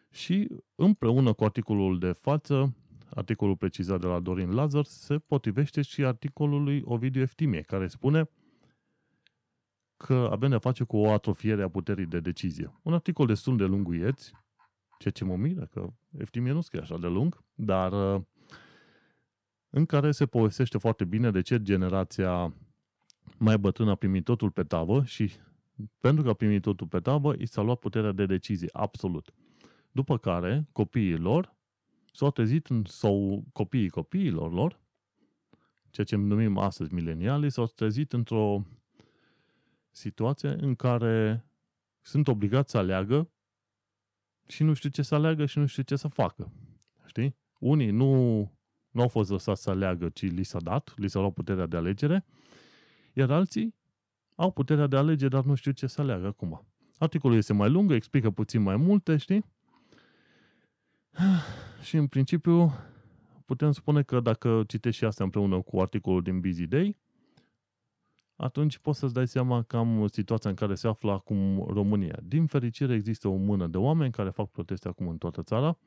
și 0.09 0.47
împreună 0.75 1.33
cu 1.33 1.43
articolul 1.43 1.99
de 1.99 2.11
față, 2.11 2.75
articolul 3.15 3.55
precizat 3.55 3.99
de 3.99 4.07
la 4.07 4.19
Dorin 4.19 4.53
Lazar, 4.53 4.83
se 4.83 5.17
potrivește 5.17 5.81
și 5.81 6.05
articolul 6.05 6.63
lui 6.63 6.81
Ovidiu 6.85 7.21
Eftimie, 7.21 7.61
care 7.61 7.87
spune 7.87 8.29
că 9.97 10.29
avem 10.31 10.49
de 10.49 10.57
face 10.57 10.83
cu 10.83 10.97
o 10.97 11.11
atrofiere 11.11 11.63
a 11.63 11.69
puterii 11.69 12.05
de 12.05 12.19
decizie. 12.19 12.79
Un 12.81 12.93
articol 12.93 13.25
destul 13.25 13.57
de 13.57 13.63
lunguieț, 13.63 14.29
ceea 14.99 15.13
ce 15.13 15.23
mă 15.23 15.35
miră, 15.35 15.65
că 15.65 15.93
Eftimie 16.17 16.51
nu 16.51 16.61
scrie 16.61 16.81
așa 16.81 16.97
de 16.97 17.07
lung, 17.07 17.43
dar 17.53 18.15
uh, 18.15 18.21
în 19.69 19.85
care 19.85 20.11
se 20.11 20.25
povestește 20.25 20.77
foarte 20.77 21.05
bine 21.05 21.31
de 21.31 21.41
ce 21.41 21.61
generația 21.61 22.53
mai 23.37 23.57
bătrână 23.57 23.91
a 23.91 23.95
primit 23.95 24.23
totul 24.23 24.51
pe 24.51 24.63
tavă 24.63 25.03
și 25.03 25.31
pentru 25.99 26.23
că 26.23 26.29
a 26.29 26.33
primit 26.33 26.61
totul 26.61 26.87
pe 26.87 26.99
tavă, 26.99 27.33
i 27.37 27.45
s-a 27.45 27.61
luat 27.61 27.79
puterea 27.79 28.11
de 28.11 28.25
decizie, 28.25 28.69
absolut. 28.71 29.33
După 29.91 30.17
care, 30.17 30.67
copiii 30.71 31.17
lor 31.17 31.55
s-au 32.13 32.31
trezit, 32.31 32.67
în, 32.67 32.83
sau 32.85 33.43
copiii 33.53 33.89
copiilor 33.89 34.51
lor, 34.51 34.79
ceea 35.89 36.05
ce 36.05 36.15
numim 36.15 36.57
astăzi 36.57 36.93
mileniali, 36.93 37.51
s-au 37.51 37.65
trezit 37.65 38.13
într-o 38.13 38.65
situație 39.91 40.49
în 40.49 40.75
care 40.75 41.45
sunt 42.01 42.27
obligați 42.27 42.71
să 42.71 42.77
aleagă 42.77 43.29
și 44.47 44.63
nu 44.63 44.73
știu 44.73 44.89
ce 44.89 45.01
să 45.01 45.15
aleagă 45.15 45.45
și 45.45 45.57
nu 45.57 45.65
știu 45.65 45.83
ce 45.83 45.95
să 45.95 46.07
facă. 46.07 46.51
Știi? 47.05 47.35
Unii 47.59 47.91
nu, 47.91 48.39
nu 48.91 49.01
au 49.01 49.07
fost 49.07 49.29
lăsați 49.29 49.61
să 49.61 49.69
aleagă, 49.69 50.09
ci 50.09 50.21
li 50.21 50.43
s-a 50.43 50.59
dat, 50.59 50.93
li 50.95 51.09
s-a 51.09 51.19
luat 51.19 51.33
puterea 51.33 51.65
de 51.65 51.77
alegere, 51.77 52.25
iar 53.13 53.31
alții 53.31 53.75
au 54.35 54.51
puterea 54.51 54.87
de 54.87 54.95
alege, 54.95 55.27
dar 55.27 55.43
nu 55.43 55.55
știu 55.55 55.71
ce 55.71 55.87
să 55.87 56.01
aleagă 56.01 56.27
acum. 56.27 56.65
Articolul 56.97 57.37
este 57.37 57.53
mai 57.53 57.69
lung, 57.69 57.91
explică 57.91 58.31
puțin 58.31 58.61
mai 58.61 58.75
multe, 58.75 59.17
știi? 59.17 59.45
Și 61.83 61.97
în 61.97 62.07
principiu 62.07 62.73
putem 63.45 63.71
spune 63.71 64.03
că 64.03 64.19
dacă 64.19 64.63
citești 64.67 64.97
și 64.97 65.05
asta 65.05 65.23
împreună 65.23 65.61
cu 65.61 65.79
articolul 65.79 66.21
din 66.21 66.39
Busy 66.39 66.67
Day, 66.67 66.97
atunci 68.35 68.77
poți 68.77 68.99
să-ți 68.99 69.13
dai 69.13 69.27
seama 69.27 69.61
cam 69.61 70.07
situația 70.07 70.49
în 70.49 70.55
care 70.55 70.75
se 70.75 70.87
află 70.87 71.11
acum 71.11 71.65
România. 71.67 72.19
Din 72.23 72.45
fericire 72.45 72.93
există 72.93 73.27
o 73.27 73.35
mână 73.35 73.67
de 73.67 73.77
oameni 73.77 74.11
care 74.11 74.29
fac 74.29 74.49
proteste 74.49 74.87
acum 74.87 75.07
în 75.07 75.17
toată 75.17 75.43
țara 75.43 75.77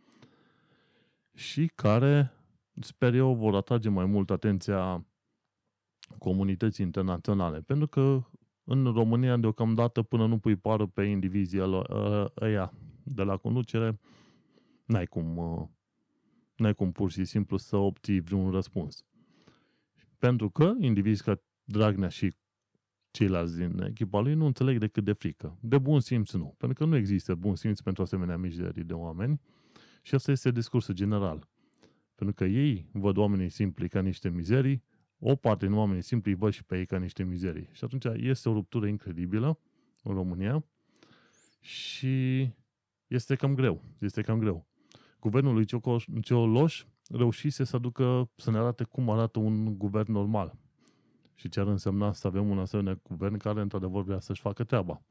și 1.35 1.71
care, 1.75 2.33
sper 2.80 3.14
eu, 3.14 3.35
vor 3.35 3.54
atrage 3.54 3.88
mai 3.88 4.04
mult 4.04 4.30
atenția 4.30 5.06
comunității 6.18 6.85
internaționale. 6.85 7.61
Pentru 7.61 7.87
că 7.87 8.23
în 8.64 8.85
România, 8.85 9.37
deocamdată, 9.37 10.02
până 10.02 10.26
nu 10.26 10.38
pui 10.38 10.56
pară 10.56 10.87
pe 10.87 11.02
indivizia 11.02 11.64
ă, 11.64 12.33
ăia 12.40 12.73
de 13.02 13.23
la 13.23 13.37
conducere, 13.37 13.99
n-ai 14.87 15.07
cum, 15.07 15.38
ă, 15.38 15.71
n-ai 16.57 16.75
cum 16.75 16.93
pur 16.93 17.11
și 17.11 17.25
simplu 17.25 17.57
să 17.57 17.76
obții 17.76 18.21
vreun 18.21 18.50
răspuns. 18.50 19.05
Pentru 20.19 20.50
că 20.50 20.75
indivizi 20.78 21.23
ca 21.23 21.40
Dragnea 21.64 22.09
și 22.09 22.35
ceilalți 23.11 23.57
din 23.57 23.83
echipa 23.83 24.21
lui 24.21 24.35
nu 24.35 24.47
înțeleg 24.47 24.78
decât 24.78 25.05
de 25.05 25.12
frică. 25.12 25.59
De 25.61 25.78
bun 25.78 26.00
simț 26.00 26.33
nu, 26.33 26.55
pentru 26.59 26.78
că 26.78 26.85
nu 26.85 26.97
există 26.97 27.35
bun 27.35 27.57
simț 27.57 27.81
pentru 27.81 28.02
asemenea 28.02 28.37
mizerii 28.37 28.85
de 28.85 28.93
oameni 28.93 29.40
și 30.02 30.14
asta 30.14 30.31
este 30.31 30.50
discursul 30.50 30.95
general. 30.95 31.49
Pentru 32.14 32.35
că 32.35 32.45
ei 32.45 32.88
văd 32.93 33.16
oamenii 33.16 33.49
simpli 33.49 33.88
ca 33.88 34.00
niște 34.00 34.28
mizerii, 34.28 34.83
o 35.19 35.35
parte 35.35 35.66
din 35.66 35.75
oamenii 35.75 36.02
simpli 36.02 36.35
văd 36.35 36.52
și 36.52 36.64
pe 36.64 36.78
ei 36.78 36.87
ca 36.87 36.99
niște 36.99 37.25
mizerii. 37.25 37.69
Și 37.73 37.85
atunci 37.85 38.05
este 38.16 38.49
o 38.49 38.52
ruptură 38.52 38.87
incredibilă 38.87 39.59
în 40.02 40.14
România 40.14 40.64
și 41.61 42.49
este 43.07 43.35
cam 43.35 43.55
greu. 43.55 43.83
Este 43.99 44.23
cam 44.23 44.38
greu. 44.38 44.66
Guvernul 45.26 45.54
lui 45.54 45.64
Cioloș 46.23 46.85
reușise 47.09 47.64
să 47.64 47.76
aducă, 47.76 48.30
să 48.37 48.50
ne 48.50 48.59
arate 48.59 48.85
cum 48.85 49.11
arată 49.11 49.38
un 49.38 49.78
guvern 49.78 50.12
normal 50.12 50.59
și 51.35 51.49
ce 51.49 51.61
ar 51.61 51.66
însemna 51.66 52.12
să 52.12 52.26
avem 52.26 52.49
un 52.50 52.59
asemenea 52.59 53.00
guvern 53.02 53.37
care 53.37 53.61
într-adevăr 53.61 54.02
vrea 54.02 54.21
să-și 54.21 54.40
facă 54.40 54.64
treaba. 54.64 55.02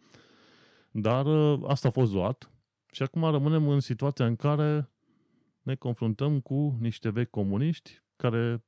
Dar 0.92 1.26
ă, 1.26 1.60
asta 1.68 1.88
a 1.88 1.92
fost 1.92 2.14
luat 2.14 2.52
și 2.92 3.04
acum 3.04 3.24
rămânem 3.24 3.68
în 3.68 3.80
situația 3.80 4.26
în 4.26 4.36
care 4.36 4.92
ne 5.62 5.76
confruntăm 5.76 6.40
cu 6.40 6.78
niște 6.80 7.10
vechi 7.10 7.30
comuniști 7.30 8.04
care 8.16 8.66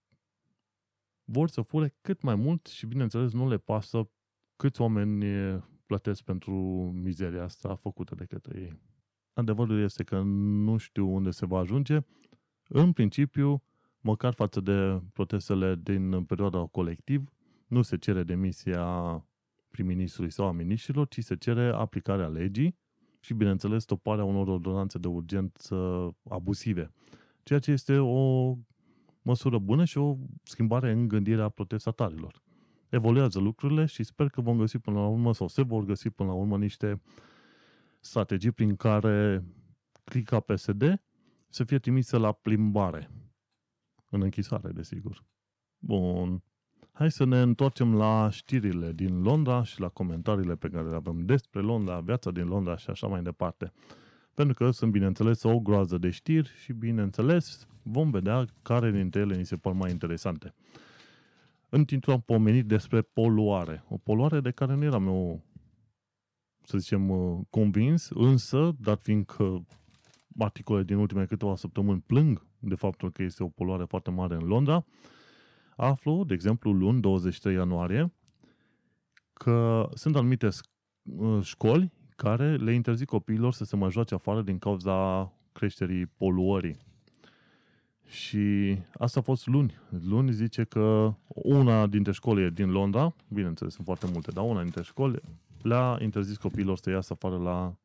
vor 1.24 1.50
să 1.50 1.62
fure 1.62 1.96
cât 2.02 2.22
mai 2.22 2.36
mult 2.36 2.66
și, 2.66 2.86
bineînțeles, 2.86 3.34
nu 3.34 3.48
le 3.48 3.58
pasă 3.58 4.10
câți 4.56 4.82
oameni 4.82 5.26
plătesc 5.86 6.24
pentru 6.24 6.54
mizeria 6.94 7.44
asta 7.44 7.76
făcută 7.76 8.16
de 8.16 8.26
către 8.26 8.60
ei. 8.60 8.87
Adevărul 9.38 9.82
este 9.82 10.04
că 10.04 10.22
nu 10.66 10.78
știu 10.78 11.14
unde 11.14 11.32
se 11.32 11.46
va 11.46 11.60
ajunge. 11.60 12.00
În 12.68 12.92
principiu, 12.92 13.64
măcar 14.02 14.34
față 14.34 14.60
de 14.60 15.02
protestele 15.14 15.80
din 15.84 16.24
perioada 16.24 16.66
colectiv, 16.66 17.30
nu 17.68 17.82
se 17.82 17.98
cere 17.98 18.24
demisia 18.24 18.86
prim-ministrului 19.70 20.32
sau 20.32 20.48
a 20.48 20.52
miniștrilor, 20.52 21.08
ci 21.08 21.24
se 21.24 21.36
cere 21.36 21.72
aplicarea 21.74 22.28
legii 22.28 22.76
și, 23.20 23.34
bineînțeles, 23.34 23.84
stoparea 23.84 24.24
unor 24.24 24.48
ordonanțe 24.48 24.98
de 24.98 25.08
urgență 25.08 25.76
abusive. 26.30 26.92
Ceea 27.44 27.60
ce 27.60 27.72
este 27.72 27.98
o 27.98 28.56
măsură 29.22 29.60
bună 29.60 29.86
și 29.86 29.98
o 29.98 30.18
schimbare 30.44 30.92
în 30.92 31.08
gândirea 31.08 31.50
protestatarilor. 31.50 32.42
Evoluează 32.90 33.40
lucrurile 33.40 33.86
și 33.86 34.04
sper 34.04 34.30
că 34.30 34.42
vom 34.42 34.58
găsi 34.58 34.78
până 34.78 35.00
la 35.00 35.08
urmă 35.08 35.34
sau 35.34 35.48
se 35.48 35.62
vor 35.62 35.84
găsi 35.84 36.10
până 36.10 36.30
la 36.30 36.36
urmă 36.36 36.58
niște 36.58 37.02
strategii 38.08 38.52
prin 38.52 38.76
care 38.76 39.44
clica 40.04 40.40
PSD 40.40 41.02
să 41.50 41.64
fie 41.64 41.80
trimisă 41.80 42.18
la 42.18 42.32
plimbare. 42.32 43.10
În 44.10 44.22
închisoare, 44.22 44.72
desigur. 44.72 45.26
Bun. 45.78 46.44
Hai 46.92 47.12
să 47.12 47.26
ne 47.26 47.42
întoarcem 47.42 47.96
la 47.96 48.30
știrile 48.30 48.92
din 48.92 49.22
Londra 49.22 49.64
și 49.64 49.80
la 49.80 49.90
comentariile 49.90 50.56
pe 50.56 50.70
care 50.70 50.90
le 50.90 50.96
avem 50.96 51.26
despre 51.26 51.62
Londra, 51.62 52.00
viața 52.00 52.32
din 52.32 52.48
Londra 52.48 52.78
și 52.78 52.90
așa 52.90 53.08
mai 53.08 53.22
departe. 53.22 53.74
Pentru 54.34 54.56
că 54.56 54.72
sunt, 54.72 54.92
bineînțeles, 54.92 55.44
o 55.44 55.60
groază 55.60 55.98
de 55.98 56.10
știri 56.10 56.50
și, 56.50 56.74
bineînțeles, 56.74 57.68
vom 57.84 58.10
vedea 58.10 58.46
care 58.62 58.92
dintre 58.92 59.20
ele 59.20 59.36
ni 59.36 59.46
se 59.46 59.56
par 59.56 59.74
mai 59.74 59.92
interesante. 59.92 60.54
În 61.70 61.86
titlul 61.86 62.16
am 62.16 62.22
pomenit 62.22 62.66
despre 62.66 63.02
poluare. 63.02 63.84
O 63.88 63.98
poluare 63.98 64.40
de 64.40 64.52
care 64.52 64.76
nu 64.76 64.84
eram 64.84 65.08
eu, 65.08 65.44
să 66.68 66.78
zicem, 66.78 67.10
uh, 67.10 67.40
convins, 67.50 68.10
însă, 68.10 68.76
dat 68.80 69.02
fiindcă 69.02 69.66
articole 70.38 70.84
din 70.84 70.98
ultimele 70.98 71.26
câteva 71.26 71.56
săptămâni 71.56 72.04
plâng 72.06 72.46
de 72.60 72.76
faptul 72.76 73.12
că 73.12 73.24
este 73.24 73.44
o 73.44 73.48
poluare 73.48 73.84
foarte 73.84 74.12
mare 74.12 74.36
în 74.36 74.44
Londra, 74.44 74.86
aflu, 75.76 76.24
de 76.24 76.34
exemplu, 76.34 76.72
luni, 76.72 77.02
23 77.02 77.56
ianuarie, 77.56 78.14
că 79.34 79.90
sunt 79.94 80.16
anumite 80.16 80.50
uh, 81.04 81.40
școli 81.42 81.92
care 82.16 82.56
le 82.56 82.74
interzic 82.74 83.08
copiilor 83.08 83.54
să 83.54 83.64
se 83.64 83.76
mai 83.76 83.92
joace 83.92 84.14
afară 84.14 84.42
din 84.42 84.58
cauza 84.58 85.32
creșterii 85.52 86.06
poluării. 86.06 86.78
Și 88.06 88.78
asta 88.94 89.20
a 89.20 89.24
fost 89.24 89.48
luni. 89.48 89.80
Luni 89.90 90.32
zice 90.32 90.64
că 90.64 91.14
una 91.28 91.88
dintre 91.88 92.12
școli 92.12 92.52
din 92.52 92.70
Londra, 92.70 93.16
bineînțeles, 93.28 93.74
sunt 93.74 93.86
foarte 93.86 94.08
multe, 94.12 94.32
dar 94.32 94.44
una 94.44 94.62
dintre 94.62 94.82
școli 94.82 95.22
le-a 95.62 95.98
interzis 96.02 96.38
copiilor 96.38 96.78
să 96.78 96.90
iasă 96.90 97.14
afară 97.14 97.38
la 97.38 97.76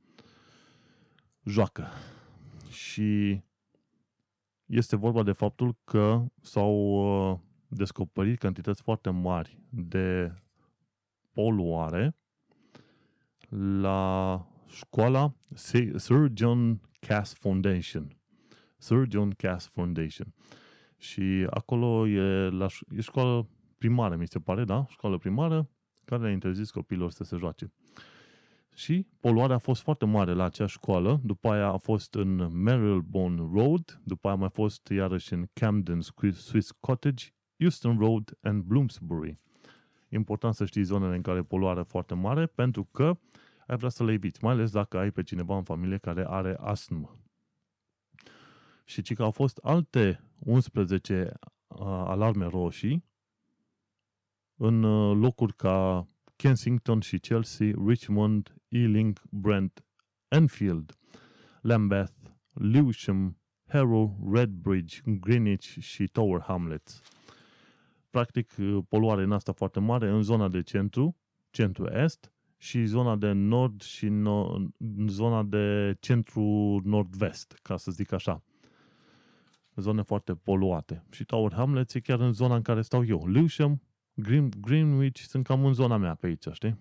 joacă. 1.45 1.87
Și 2.71 3.41
este 4.67 4.97
vorba 4.97 5.23
de 5.23 5.33
faptul 5.33 5.77
că 5.85 6.25
s-au 6.41 6.75
uh, 7.31 7.39
descoperit 7.69 8.39
cantități 8.39 8.83
foarte 8.83 9.11
mari 9.11 9.59
de 9.69 10.35
poluare 11.33 12.17
la 13.81 14.47
școala 14.67 15.35
Sir 15.97 16.31
John 16.35 16.81
Cass 17.01 17.35
Foundation. 17.35 18.17
Sir 18.79 19.07
John 19.09 19.31
Cass 19.31 19.67
Foundation. 19.67 20.35
Și 20.97 21.47
acolo 21.51 22.09
e, 22.09 22.49
la, 22.49 22.67
e 22.97 23.01
școală 23.01 23.49
primară, 23.79 24.17
mi 24.17 24.29
se 24.29 24.39
pare, 24.39 24.65
da? 24.65 24.87
Școală 24.89 25.19
primară 25.19 25.69
care 26.19 26.29
a 26.29 26.33
interzis 26.33 26.71
copiilor 26.71 27.11
să 27.11 27.25
se 27.25 27.37
joace. 27.37 27.73
Și 28.75 29.07
poluarea 29.21 29.57
a 29.57 29.59
fost 29.59 29.83
foarte 29.83 30.05
mare 30.05 30.33
la 30.33 30.45
acea 30.45 30.67
școală, 30.67 31.21
după 31.25 31.49
aia 31.49 31.67
a 31.67 31.77
fost 31.77 32.15
în 32.15 32.63
Marylebone 32.63 33.49
Road, 33.53 34.01
după 34.05 34.27
aia 34.27 34.37
a 34.37 34.41
mai 34.41 34.51
fost 34.53 34.89
iarăși 34.89 35.33
în 35.33 35.47
Camden 35.53 36.01
Swiss 36.33 36.71
Cottage 36.81 37.25
Houston 37.59 37.99
Road 37.99 38.39
and 38.41 38.63
Bloomsbury. 38.63 39.35
Important 40.09 40.55
să 40.55 40.65
știi 40.65 40.83
zonele 40.83 41.15
în 41.15 41.23
care 41.23 41.43
poluare 41.43 41.83
foarte 41.83 42.15
mare, 42.15 42.47
pentru 42.47 42.85
că 42.85 43.19
ai 43.67 43.77
vrea 43.77 43.89
să 43.89 44.05
le 44.05 44.13
eviți, 44.13 44.45
mai 44.45 44.53
ales 44.53 44.71
dacă 44.71 44.99
ai 44.99 45.11
pe 45.11 45.23
cineva 45.23 45.57
în 45.57 45.63
familie 45.63 45.99
care 45.99 46.25
are 46.29 46.57
astmă. 46.61 47.19
Și 48.85 49.03
ci 49.03 49.15
că 49.15 49.23
au 49.23 49.31
fost 49.31 49.59
alte 49.63 50.25
11 50.39 51.33
uh, 51.67 51.79
alarme 51.85 52.47
roșii 52.47 53.05
în 54.63 54.83
uh, 54.83 55.17
locuri 55.17 55.55
ca 55.55 56.09
Kensington 56.37 57.01
și 57.01 57.19
Chelsea, 57.19 57.73
Richmond, 57.87 58.55
Ealing, 58.69 59.21
Brent, 59.31 59.85
Enfield, 60.29 60.93
Lambeth, 61.61 62.13
Lewisham, 62.53 63.37
Harrow, 63.69 64.31
Redbridge, 64.33 65.01
Greenwich 65.05 65.77
și 65.79 66.07
Tower 66.07 66.41
Hamlets 66.41 67.03
practic 68.13 68.53
uh, 68.59 68.79
poluare 68.89 69.23
în 69.23 69.33
asta 69.33 69.53
foarte 69.53 69.81
mare 69.81 70.09
în 70.09 70.23
zona 70.23 70.49
de 70.49 70.63
centru, 70.63 71.17
centru-est 71.51 72.33
și 72.57 72.85
zona 72.85 73.17
de 73.17 73.33
nord 73.33 73.83
și 73.83 74.09
no, 74.09 74.57
zona 75.07 75.43
de 75.43 75.97
centru-nord-vest, 76.01 77.59
ca 77.63 77.77
să 77.77 77.91
zic 77.91 78.13
așa. 78.13 78.43
Zone 79.77 80.03
foarte 80.03 80.35
poluate. 80.35 81.05
Și 81.11 81.25
Tower 81.25 81.53
Hamlets 81.53 81.95
e 81.95 82.01
chiar 82.01 82.21
în 82.21 82.33
zona 82.33 82.55
în 82.55 82.63
care 82.63 82.83
stau 82.83 83.05
eu. 83.07 83.27
Lewisham, 83.27 83.83
Green, 84.15 84.51
Greenwich 84.61 85.21
sunt 85.21 85.47
cam 85.47 85.65
în 85.65 85.73
zona 85.73 85.97
mea 85.97 86.15
pe 86.15 86.27
aici, 86.27 86.47
știi? 86.53 86.79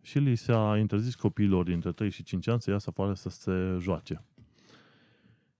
Și 0.00 0.18
li 0.18 0.34
s-a 0.34 0.76
interzis 0.78 1.14
copiilor 1.14 1.64
dintre 1.64 1.92
3 1.92 2.10
și 2.10 2.22
5 2.22 2.46
ani 2.46 2.60
să 2.60 2.70
iasă 2.70 2.88
afară 2.88 3.14
să 3.14 3.28
se 3.28 3.76
joace. 3.80 4.24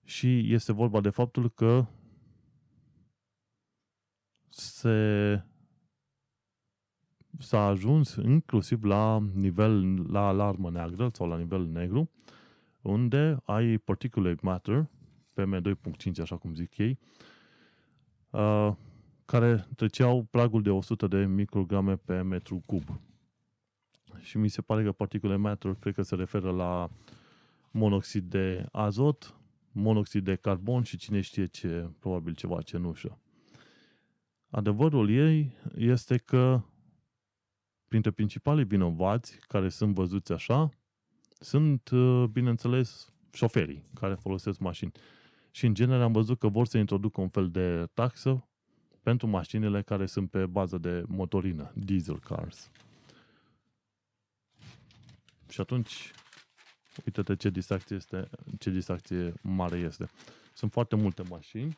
Și 0.05 0.53
este 0.53 0.73
vorba 0.73 1.01
de 1.01 1.11
faptul 1.11 1.51
că 1.51 1.87
se 4.49 5.43
s-a 7.39 7.67
ajuns 7.67 8.15
inclusiv 8.15 8.85
la 8.85 9.23
nivel, 9.35 10.03
la 10.13 10.27
alarmă 10.27 10.71
neagră 10.71 11.11
sau 11.13 11.29
la 11.29 11.37
nivel 11.37 11.67
negru, 11.67 12.11
unde 12.83 13.37
ai 13.45 13.79
particulate 13.79 14.39
matter, 14.43 14.89
PM2.5, 15.35 16.21
așa 16.21 16.37
cum 16.37 16.55
zic 16.55 16.79
ei, 16.79 16.99
uh, 18.31 18.73
care 19.27 19.67
treceau 19.77 20.27
pragul 20.31 20.63
de 20.63 20.71
100 20.71 21.07
de 21.07 21.25
micrograme 21.25 21.97
pe 21.97 22.23
metru 22.23 22.63
cub. 22.67 23.01
Și 24.21 24.39
mi 24.39 24.49
se 24.49 24.63
pare 24.63 24.83
că 24.83 24.93
particulate 24.93 25.41
matter 25.41 25.75
cred 25.75 25.95
că 25.95 26.03
se 26.03 26.15
referă 26.15 26.51
la 26.51 26.89
monoxid 27.71 28.25
de 28.31 28.67
azot, 28.73 29.37
monoxid 29.73 30.25
de 30.25 30.35
carbon 30.35 30.83
și 30.83 30.97
cine 30.97 31.21
știe 31.21 31.47
ce, 31.47 31.91
probabil 31.99 32.35
ceva 32.35 32.63
cenușă. 32.63 33.19
Adevărul 34.51 35.11
ei 35.11 35.57
este 35.75 36.17
că 36.17 36.63
printre 37.89 38.11
principalii 38.11 38.65
vinovați 38.65 39.39
care 39.49 39.69
sunt 39.69 39.95
văzuți 39.95 40.33
așa 40.33 40.71
sunt, 41.39 41.89
uh, 41.89 42.25
bineînțeles, 42.33 43.13
șoferii 43.33 43.85
care 43.95 44.15
folosesc 44.15 44.59
mașini. 44.59 44.93
Și 45.51 45.67
în 45.67 45.75
genere 45.75 46.03
am 46.03 46.13
văzut 46.13 46.39
că 46.39 46.49
vor 46.49 46.67
să 46.67 46.79
introducă 46.79 47.21
un 47.21 47.29
fel 47.29 47.51
de 47.51 47.87
taxă 47.95 48.49
pentru 49.07 49.27
mașinile 49.27 49.83
care 49.83 50.07
sunt 50.07 50.31
pe 50.31 50.47
bază 50.47 50.79
de 50.79 51.05
motorină, 51.07 51.73
diesel 51.75 52.19
cars. 52.19 52.71
Și 55.49 55.61
atunci, 55.61 56.13
uite-te 57.05 57.37
ce 57.37 57.51
distracție, 57.51 57.97
este, 57.97 58.29
ce 58.59 58.71
distracție 58.71 59.35
mare 59.43 59.79
este. 59.79 60.09
Sunt 60.55 60.73
foarte 60.73 60.97
multe 60.97 61.23
mașini. 61.29 61.77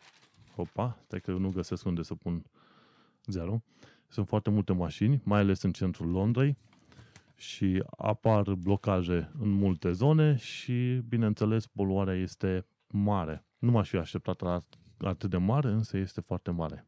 Opa, 0.56 0.99
stai 1.04 1.20
că 1.20 1.32
nu 1.32 1.50
găsesc 1.50 1.85
unde 1.85 2.02
să 2.02 2.14
pun 2.14 2.44
zero. 3.26 3.62
Sunt 4.06 4.28
foarte 4.28 4.50
multe 4.50 4.73
mașini, 4.73 5.20
mai 5.25 5.40
ales 5.40 5.62
în 5.62 5.73
centrul 5.73 6.11
Londrei 6.11 6.56
și 7.37 7.82
apar 7.97 8.54
blocaje 8.54 9.30
în 9.38 9.50
multe 9.50 9.92
zone 9.92 10.37
și, 10.37 11.02
bineînțeles, 11.08 11.66
poluarea 11.66 12.14
este 12.14 12.66
mare. 12.87 13.47
Nu 13.58 13.70
m-aș 13.70 13.88
fi 13.88 13.97
așteptat 13.97 14.40
la 14.40 14.62
atât 14.99 15.31
de 15.31 15.37
mare, 15.37 15.69
însă 15.69 15.97
este 15.97 16.21
foarte 16.21 16.50
mare. 16.50 16.87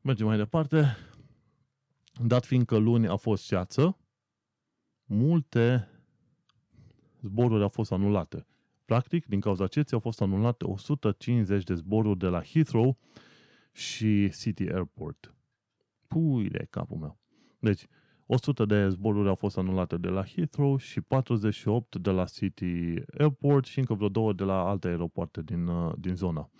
Mergem 0.00 0.26
mai 0.26 0.36
departe. 0.36 0.96
Dat 2.24 2.44
fiindcă 2.44 2.76
luni 2.76 3.08
a 3.08 3.16
fost 3.16 3.44
ceață, 3.44 3.98
multe 5.04 5.88
zboruri 7.20 7.62
au 7.62 7.68
fost 7.68 7.92
anulate. 7.92 8.46
Practic, 8.84 9.26
din 9.26 9.40
cauza 9.40 9.66
ceții 9.66 9.94
au 9.94 10.00
fost 10.00 10.20
anulate 10.20 10.64
150 10.64 11.64
de 11.64 11.74
zboruri 11.74 12.18
de 12.18 12.26
la 12.26 12.42
Heathrow 12.42 12.98
și 13.72 14.30
City 14.30 14.68
Airport. 14.68 15.34
Pui 16.06 16.48
de 16.48 16.66
capul 16.70 16.96
meu. 16.96 17.18
Deci, 17.58 17.86
100 18.30 18.64
de 18.64 18.88
zboruri 18.88 19.28
au 19.28 19.34
fost 19.34 19.58
anulate 19.58 19.96
de 19.96 20.08
la 20.08 20.24
Heathrow 20.24 20.76
și 20.76 21.00
48 21.00 21.96
de 21.96 22.10
la 22.10 22.24
City 22.24 22.94
Airport 23.18 23.64
și 23.64 23.78
încă 23.78 23.94
vreo 23.94 24.08
două 24.08 24.32
de 24.32 24.44
la 24.44 24.68
alte 24.68 24.88
aeropoarte 24.88 25.42
din, 25.42 25.66
uh, 25.66 25.92
din 25.98 26.14
zona. 26.14 26.50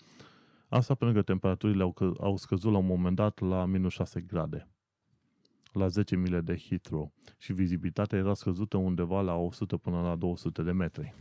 Asta 0.67 0.95
pentru 0.95 1.17
că 1.17 1.23
temperaturile 1.23 1.83
au, 1.83 2.15
au 2.19 2.37
scăzut 2.37 2.71
la 2.71 2.77
un 2.77 2.85
moment 2.85 3.15
dat 3.15 3.39
la 3.39 3.65
minus 3.65 3.93
6 3.93 4.21
grade, 4.21 4.67
la 5.71 5.87
10 5.87 6.15
mile 6.15 6.41
de 6.41 6.57
Heathrow 6.57 7.13
și 7.37 7.53
vizibilitatea 7.53 8.17
era 8.17 8.33
scăzută 8.33 8.77
undeva 8.77 9.21
la 9.21 9.35
100 9.35 9.77
până 9.77 10.01
la 10.01 10.15
200 10.15 10.63
de 10.63 10.71
metri. 10.71 11.13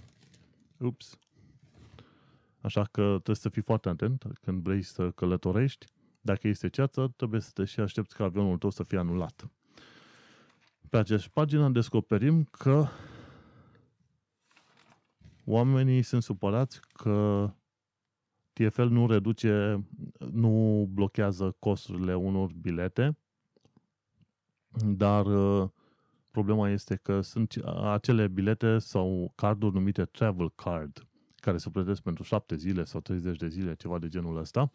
Ups! 0.79 1.19
Așa 2.61 2.83
că 2.83 3.03
trebuie 3.03 3.37
să 3.37 3.49
fii 3.49 3.63
foarte 3.63 3.89
atent 3.89 4.25
când 4.41 4.63
vrei 4.63 4.83
să 4.83 5.11
călătorești. 5.11 5.87
Dacă 6.21 6.49
este 6.49 6.69
ceață, 6.69 7.13
trebuie 7.17 7.41
să 7.41 7.51
te 7.55 7.65
și 7.65 7.81
aștepți 7.81 8.15
ca 8.15 8.25
avionul 8.25 8.59
tău 8.59 8.71
să 8.71 8.83
fie 8.83 8.99
anulat. 8.99 9.51
Pe 10.91 10.97
aceeași 10.97 11.31
pagină 11.31 11.69
descoperim 11.69 12.45
că 12.45 12.87
oamenii 15.45 16.03
sunt 16.03 16.23
supărați 16.23 16.81
că 16.93 17.51
TFL 18.53 18.83
nu 18.83 19.07
reduce, 19.07 19.85
nu 20.33 20.87
blochează 20.93 21.57
costurile 21.59 22.15
unor 22.15 22.53
bilete, 22.53 23.17
dar 24.85 25.27
uh, 25.27 25.69
problema 26.31 26.71
este 26.71 26.97
că 26.97 27.21
sunt 27.21 27.55
acele 27.93 28.29
bilete 28.29 28.79
sau 28.79 29.33
carduri 29.35 29.75
numite 29.75 30.05
travel 30.05 30.51
card, 30.51 31.07
care 31.37 31.57
se 31.57 31.71
plătesc 31.71 32.03
pentru 32.03 32.23
7 32.23 32.57
zile 32.57 32.85
sau 32.85 33.01
30 33.01 33.37
de 33.37 33.49
zile, 33.49 33.75
ceva 33.75 33.99
de 33.99 34.09
genul 34.09 34.37
ăsta. 34.37 34.73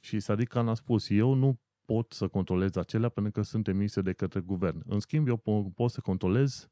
Și 0.00 0.18
Sadiq 0.20 0.48
Khan 0.48 0.68
a 0.68 0.74
spus, 0.74 1.08
eu 1.08 1.32
nu 1.34 1.58
pot 1.92 2.12
să 2.12 2.28
controlez 2.28 2.76
acelea 2.76 3.08
pentru 3.08 3.32
că 3.32 3.42
sunt 3.42 3.68
emise 3.68 4.00
de 4.00 4.12
către 4.12 4.40
guvern. 4.40 4.82
În 4.86 5.00
schimb, 5.00 5.28
eu 5.28 5.36
pot 5.74 5.90
să 5.90 6.00
controlez 6.00 6.68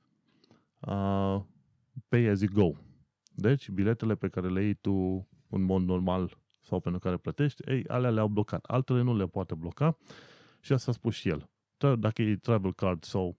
uh, 0.81 1.40
pay 2.09 2.26
as 2.26 2.40
you 2.40 2.50
go. 2.52 2.78
Deci, 3.35 3.70
biletele 3.70 4.14
pe 4.14 4.28
care 4.28 4.48
le 4.48 4.62
iei 4.62 4.74
tu 4.74 5.28
în 5.48 5.62
mod 5.62 5.83
normal 5.83 6.38
sau 6.62 6.81
pentru 6.81 7.00
care 7.00 7.16
plătești, 7.16 7.70
ei, 7.70 7.85
alea 7.87 8.11
le-au 8.11 8.28
blocat. 8.28 8.64
Altele 8.64 9.02
nu 9.02 9.16
le 9.16 9.26
poate 9.26 9.54
bloca 9.54 9.96
și 10.61 10.72
asta 10.72 10.90
a 10.90 10.94
spus 10.94 11.14
și 11.14 11.28
el. 11.28 11.50
Dacă 11.98 12.22
e 12.22 12.37
travel 12.37 12.74
card 12.74 13.04
sau 13.04 13.37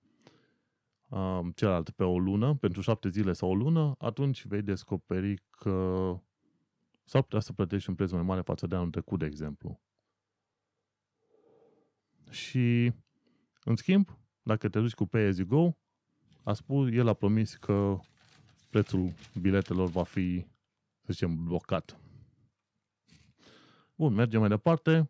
um, 1.07 1.51
celălalt 1.55 1.89
pe 1.89 2.03
o 2.03 2.19
lună, 2.19 2.55
pentru 2.55 2.81
șapte 2.81 3.09
zile 3.09 3.33
sau 3.33 3.49
o 3.49 3.55
lună, 3.55 3.95
atunci 3.97 4.45
vei 4.45 4.61
descoperi 4.61 5.43
că 5.49 6.13
s-ar 7.03 7.21
putea 7.21 7.39
să 7.39 7.53
plătești 7.53 7.89
un 7.89 7.95
preț 7.95 8.11
mai 8.11 8.23
mare 8.23 8.41
față 8.41 8.67
de 8.67 8.75
anul 8.75 8.89
trecut, 8.89 9.19
de 9.19 9.25
exemplu. 9.25 9.81
Și, 12.29 12.93
în 13.63 13.75
schimb, 13.75 14.17
dacă 14.41 14.69
te 14.69 14.79
duci 14.79 14.93
cu 14.93 15.05
Pay 15.05 15.25
As 15.25 15.37
You 15.37 15.47
Go, 15.47 15.71
a 16.43 16.53
spus, 16.53 16.91
el 16.91 17.07
a 17.07 17.13
promis 17.13 17.55
că 17.55 17.99
prețul 18.69 19.11
biletelor 19.39 19.89
va 19.89 20.03
fi, 20.03 20.45
să 21.01 21.11
zicem, 21.11 21.43
blocat. 21.43 21.99
Bun, 23.95 24.13
mergem 24.13 24.39
mai 24.39 24.49
departe. 24.49 25.09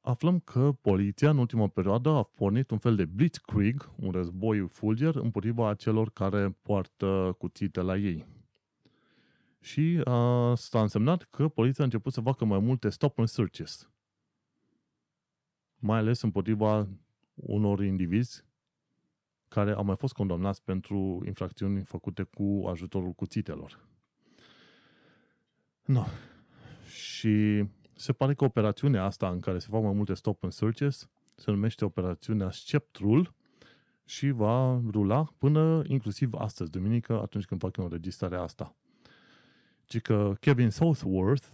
Aflăm 0.00 0.38
că 0.38 0.72
poliția 0.80 1.30
în 1.30 1.38
ultima 1.38 1.68
perioadă 1.68 2.08
a 2.08 2.22
pornit 2.22 2.70
un 2.70 2.78
fel 2.78 2.96
de 2.96 3.04
blitzkrieg, 3.04 3.90
un 3.96 4.10
război 4.10 4.68
fulger, 4.68 5.14
împotriva 5.14 5.74
celor 5.74 6.10
care 6.10 6.50
poartă 6.62 7.34
cuțite 7.38 7.80
la 7.80 7.96
ei. 7.96 8.26
Și 9.60 10.00
asta 10.04 10.78
a 10.78 10.82
însemnat 10.82 11.22
că 11.22 11.48
poliția 11.48 11.82
a 11.82 11.86
început 11.86 12.12
să 12.12 12.20
facă 12.20 12.44
mai 12.44 12.58
multe 12.58 12.88
stop 12.88 13.18
and 13.18 13.28
searches 13.28 13.93
mai 15.84 15.98
ales 15.98 16.22
împotriva 16.22 16.88
unor 17.34 17.84
indivizi 17.84 18.44
care 19.48 19.72
au 19.72 19.84
mai 19.84 19.96
fost 19.96 20.12
condamnați 20.12 20.62
pentru 20.62 21.22
infracțiuni 21.26 21.84
făcute 21.84 22.22
cu 22.22 22.66
ajutorul 22.68 23.12
cuțitelor. 23.12 23.88
No. 25.84 26.04
Și 26.86 27.64
se 27.96 28.12
pare 28.12 28.34
că 28.34 28.44
operațiunea 28.44 29.04
asta 29.04 29.28
în 29.28 29.40
care 29.40 29.58
se 29.58 29.66
fac 29.70 29.82
mai 29.82 29.92
multe 29.92 30.14
stop 30.14 30.42
and 30.42 30.52
searches 30.52 31.08
se 31.34 31.50
numește 31.50 31.84
operațiunea 31.84 32.50
Sceptrul 32.50 33.34
și 34.04 34.30
va 34.30 34.80
rula 34.90 35.24
până 35.38 35.82
inclusiv 35.86 36.34
astăzi, 36.34 36.70
duminică, 36.70 37.20
atunci 37.20 37.44
când 37.44 37.60
fac 37.60 37.76
eu 37.76 37.84
înregistrarea 37.84 38.40
asta. 38.40 38.76
Ci 39.84 40.00
că 40.00 40.34
Kevin 40.40 40.70
Southworth, 40.70 41.46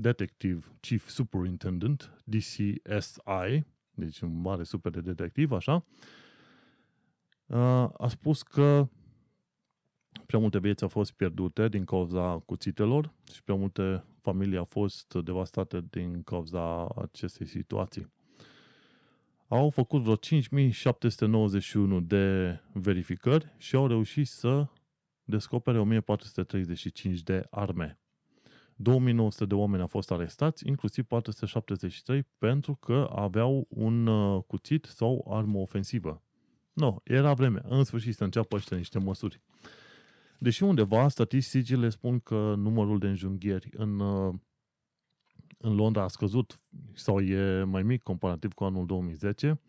Detective 0.00 0.66
Chief 0.80 1.08
Superintendent, 1.08 2.22
DCSI, 2.24 3.64
deci 3.94 4.20
un 4.20 4.40
mare 4.40 4.62
super 4.62 4.92
de 4.92 5.00
detectiv, 5.00 5.52
așa, 5.52 5.84
a 7.96 8.08
spus 8.08 8.42
că 8.42 8.88
prea 10.26 10.40
multe 10.40 10.58
vieți 10.58 10.82
au 10.82 10.88
fost 10.88 11.12
pierdute 11.12 11.68
din 11.68 11.84
cauza 11.84 12.38
cuțitelor 12.38 13.12
și 13.32 13.42
prea 13.42 13.56
multe 13.56 14.04
familii 14.20 14.56
au 14.56 14.64
fost 14.64 15.14
devastate 15.14 15.84
din 15.90 16.22
cauza 16.22 16.88
acestei 16.88 17.46
situații. 17.46 18.12
Au 19.48 19.70
făcut 19.70 20.02
vreo 20.02 20.14
5791 20.14 22.00
de 22.00 22.58
verificări 22.72 23.54
și 23.56 23.76
au 23.76 23.86
reușit 23.86 24.26
să 24.26 24.66
descopere 25.24 25.78
1435 25.78 27.22
de 27.22 27.46
arme. 27.50 27.98
2900 28.80 29.44
de 29.46 29.54
oameni 29.54 29.80
au 29.80 29.86
fost 29.86 30.10
arestați, 30.10 30.66
inclusiv 30.66 31.04
473 31.04 32.26
pentru 32.38 32.74
că 32.74 33.10
aveau 33.14 33.66
un 33.68 34.06
uh, 34.06 34.42
cuțit 34.46 34.84
sau 34.84 35.26
armă 35.30 35.58
ofensivă. 35.58 36.22
No, 36.72 36.96
era 37.04 37.32
vreme. 37.32 37.60
În 37.64 37.84
sfârșit 37.84 38.14
să 38.14 38.24
înceapă 38.24 38.56
ăștia 38.56 38.76
niște 38.76 38.98
măsuri. 38.98 39.40
Deși 40.38 40.62
undeva 40.62 41.08
statisticile 41.08 41.88
spun 41.88 42.18
că 42.18 42.54
numărul 42.56 42.98
de 42.98 43.08
înjunghieri 43.08 43.68
în, 43.72 44.00
uh, 44.00 44.34
în 45.58 45.74
Londra 45.74 46.02
a 46.02 46.08
scăzut 46.08 46.60
sau 46.94 47.20
e 47.20 47.62
mai 47.62 47.82
mic 47.82 48.02
comparativ 48.02 48.52
cu 48.52 48.64
anul 48.64 48.86
2010, 48.86 49.60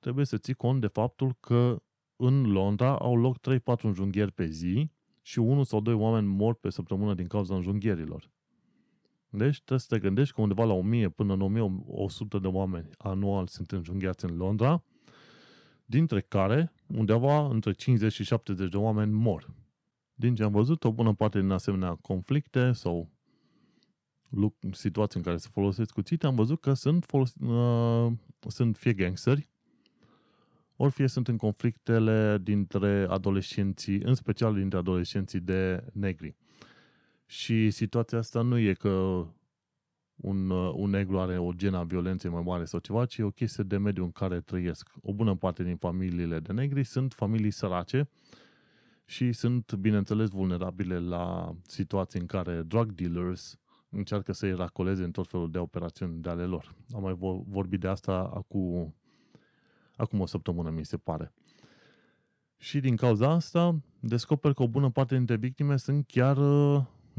trebuie 0.00 0.24
să 0.24 0.38
ții 0.38 0.54
cont 0.54 0.80
de 0.80 0.86
faptul 0.86 1.36
că 1.40 1.82
în 2.16 2.50
Londra 2.50 2.98
au 2.98 3.16
loc 3.16 3.38
3-4 3.38 3.82
înjunghieri 3.82 4.32
pe 4.32 4.46
zi 4.46 4.90
și 5.28 5.38
unul 5.38 5.64
sau 5.64 5.80
doi 5.80 5.94
oameni 5.94 6.26
mor 6.26 6.54
pe 6.54 6.70
săptămână 6.70 7.14
din 7.14 7.26
cauza 7.26 7.54
înjunghierilor. 7.54 8.30
Deci 9.30 9.56
trebuie 9.56 9.78
să 9.78 9.86
te 9.88 9.98
gândești 9.98 10.34
că 10.34 10.40
undeva 10.40 10.64
la 10.64 10.72
1000 10.72 11.08
până 11.08 11.32
în 11.32 11.40
1100 11.40 12.38
de 12.38 12.46
oameni 12.46 12.88
anual 12.98 13.46
sunt 13.46 13.70
înjunghiați 13.70 14.24
în 14.24 14.36
Londra, 14.36 14.84
dintre 15.84 16.20
care 16.20 16.72
undeva 16.86 17.48
între 17.48 17.72
50 17.72 18.12
și 18.12 18.24
70 18.24 18.70
de 18.70 18.76
oameni 18.76 19.12
mor. 19.12 19.54
Din 20.14 20.34
ce 20.34 20.42
am 20.42 20.52
văzut, 20.52 20.84
o 20.84 20.92
bună 20.92 21.14
parte 21.14 21.40
din 21.40 21.50
asemenea 21.50 21.94
conflicte 21.94 22.72
sau 22.72 23.08
situații 24.70 25.18
în 25.18 25.24
care 25.24 25.36
se 25.36 25.48
folosesc 25.52 25.92
cuțite, 25.92 26.26
am 26.26 26.34
văzut 26.34 26.60
că 26.60 26.72
sunt, 26.72 27.04
folos- 27.04 27.34
uh, 27.34 28.12
sunt 28.46 28.76
fie 28.76 28.92
gangsteri, 28.92 29.48
ori 30.80 30.92
fie 30.92 31.06
sunt 31.06 31.28
în 31.28 31.36
conflictele 31.36 32.38
dintre 32.42 33.06
adolescenții, 33.08 34.00
în 34.02 34.14
special 34.14 34.54
dintre 34.54 34.78
adolescenții 34.78 35.40
de 35.40 35.84
negri. 35.92 36.36
Și 37.26 37.70
situația 37.70 38.18
asta 38.18 38.42
nu 38.42 38.58
e 38.58 38.72
că 38.72 39.26
un, 40.16 40.50
uh, 40.50 40.72
un 40.74 40.90
negru 40.90 41.18
are 41.18 41.38
o 41.38 41.52
genă 41.52 41.76
a 41.76 41.82
violenței 41.82 42.30
mai 42.30 42.42
mare 42.44 42.64
sau 42.64 42.80
ceva, 42.80 43.04
ci 43.04 43.16
e 43.16 43.22
o 43.22 43.30
chestie 43.30 43.64
de 43.64 43.76
mediu 43.76 44.04
în 44.04 44.10
care 44.10 44.40
trăiesc. 44.40 44.90
O 45.02 45.12
bună 45.12 45.34
parte 45.34 45.62
din 45.62 45.76
familiile 45.76 46.40
de 46.40 46.52
negri 46.52 46.84
sunt 46.84 47.12
familii 47.12 47.50
sărace 47.50 48.08
și 49.04 49.32
sunt, 49.32 49.74
bineînțeles, 49.74 50.28
vulnerabile 50.28 50.98
la 50.98 51.54
situații 51.62 52.20
în 52.20 52.26
care 52.26 52.62
drug 52.62 52.92
dealers 52.92 53.58
încearcă 53.88 54.32
să-i 54.32 54.54
racoleze 54.54 55.04
în 55.04 55.10
tot 55.10 55.28
felul 55.28 55.50
de 55.50 55.58
operațiuni 55.58 56.22
de 56.22 56.28
ale 56.28 56.44
lor. 56.44 56.74
Am 56.94 57.02
mai 57.02 57.16
vorbit 57.48 57.80
de 57.80 57.88
asta 57.88 58.30
acum, 58.34 58.94
acum 59.98 60.20
o 60.20 60.26
săptămână, 60.26 60.70
mi 60.70 60.84
se 60.84 60.96
pare. 60.96 61.32
Și 62.56 62.80
din 62.80 62.96
cauza 62.96 63.30
asta, 63.30 63.80
descoper 64.00 64.52
că 64.52 64.62
o 64.62 64.68
bună 64.68 64.90
parte 64.90 65.16
dintre 65.16 65.36
victime 65.36 65.76
sunt 65.76 66.06
chiar, 66.06 66.36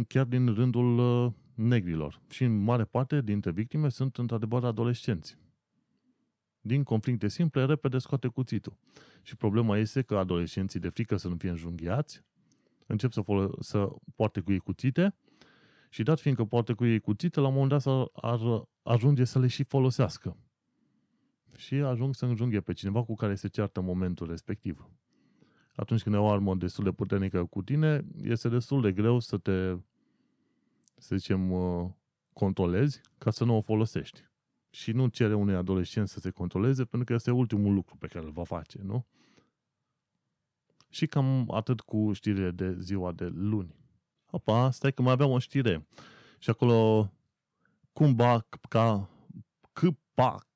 chiar 0.08 0.26
din 0.26 0.54
rândul 0.54 0.98
uh, 0.98 1.32
negrilor. 1.54 2.22
Și 2.30 2.44
în 2.44 2.63
mare 2.63 2.84
parte 2.84 3.22
dintre 3.22 3.52
victime 3.52 3.89
sunt 3.89 4.18
într-adevăr 4.18 4.63
adolescenți. 4.63 5.38
Din 6.62 6.84
conflicte 6.84 7.28
simple, 7.28 7.65
repede 7.65 7.98
scoate 7.98 8.28
cuțitul. 8.28 8.78
Și 9.22 9.36
problema 9.36 9.78
este 9.78 10.02
că 10.02 10.18
adolescenții 10.18 10.80
de 10.80 10.89
frică 10.89 11.18
să 11.18 11.28
nu 11.28 11.36
fie 11.36 11.50
înjunghiați, 11.50 12.24
încep 12.86 13.12
să, 13.12 13.22
fol- 13.22 13.56
să 13.60 13.89
poarte 14.15 14.39
cu 14.39 14.52
ei 14.52 14.60
cuțite 14.60 15.15
și 15.89 16.04
dat 16.04 16.20
fiindcă 16.20 16.46
poate 16.46 16.74
cu 16.74 16.86
ei 16.86 17.00
cuțite, 17.00 17.39
la 17.39 17.48
un 17.48 17.54
moment 17.54 17.84
dat 17.84 18.10
ar 18.13 18.39
ajunge 18.84 19.24
să 19.24 19.39
le 19.39 19.48
și 19.48 19.63
folosească. 19.63 20.38
Și 21.60 21.76
ajung 21.76 22.15
să 22.15 22.26
înjunghe 22.26 22.62
pe 22.62 22.74
cineva 22.74 23.04
cu 23.04 23.15
care 23.15 23.36
se 23.36 23.48
ceartă 23.48 23.80
în 23.80 23.86
momentul 23.86 24.28
respectiv. 24.28 24.89
Atunci 25.76 26.04
când 26.04 26.15
ai 26.15 26.22
o 26.22 26.30
armă 26.30 26.56
destul 26.56 26.84
de 26.84 26.91
puternică 26.91 27.45
cu 27.45 27.62
tine, 27.62 28.06
este 28.22 28.50
destul 28.50 28.82
de 28.82 28.91
greu 28.91 29.19
să 29.19 29.38
te, 29.38 29.76
să 30.98 31.15
zicem, 31.15 31.52
uh, 31.52 31.89
controlezi 32.34 33.02
ca 33.17 33.32
să 33.32 33.43
nu 33.43 33.56
o 33.56 33.62
folosești. 33.62 34.24
Și 34.69 34.91
nu 34.91 35.08
cere 35.08 35.34
unui 35.34 35.56
adolescent 35.56 36.08
să 36.08 36.19
se 36.19 36.30
controleze, 36.30 36.86
pentru 36.86 37.08
că 37.08 37.13
este 37.13 37.32
ultimul 37.32 37.74
lucru 37.74 37.95
pe 37.95 38.08
care 38.08 38.26
îl 38.26 38.32
va 38.32 38.43
face, 38.43 38.80
nu? 38.84 39.06
Și 40.89 41.06
cam 41.06 41.52
atât 41.52 41.82
cu 41.82 42.13
știrile 42.13 42.52
de 42.52 42.76
ziua 42.80 43.12
de 43.12 43.26
luni. 43.26 43.76
Opa, 44.32 44.72
stai 44.72 44.93
că 44.93 45.02
mai 45.02 45.12
aveam 45.12 45.32
o 45.32 45.39
știre. 45.39 45.88
Și 46.38 46.50
acolo, 46.50 47.12
cumva, 47.93 48.45
ca, 48.69 49.10
câpa, 49.74 50.48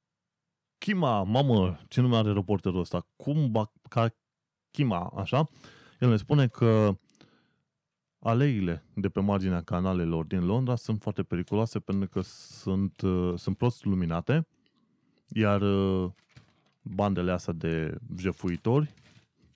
Chima, 0.84 1.24
mamă, 1.24 1.80
ce 1.88 2.02
nume 2.02 2.16
are 2.16 2.34
reporterul 2.34 2.80
ăsta? 2.80 3.08
Cumba, 3.16 3.72
ca 3.90 4.16
Chima, 4.72 5.14
așa? 5.16 5.50
El 6.00 6.10
ne 6.10 6.16
spune 6.16 6.48
că 6.48 6.98
aleile 8.20 8.86
de 8.96 9.10
pe 9.10 9.20
marginea 9.20 9.62
canalelor 9.62 10.26
din 10.26 10.46
Londra 10.46 10.76
sunt 10.76 11.02
foarte 11.02 11.24
periculoase 11.24 11.80
pentru 11.80 12.08
că 12.08 12.22
sunt, 12.22 13.02
uh, 13.02 13.34
sunt 13.36 13.58
prost 13.58 13.86
luminate, 13.86 14.48
iar 15.28 15.62
uh, 15.62 16.12
bandele 16.82 17.32
astea 17.32 17.54
de 17.54 17.98
jefuitori 18.18 18.94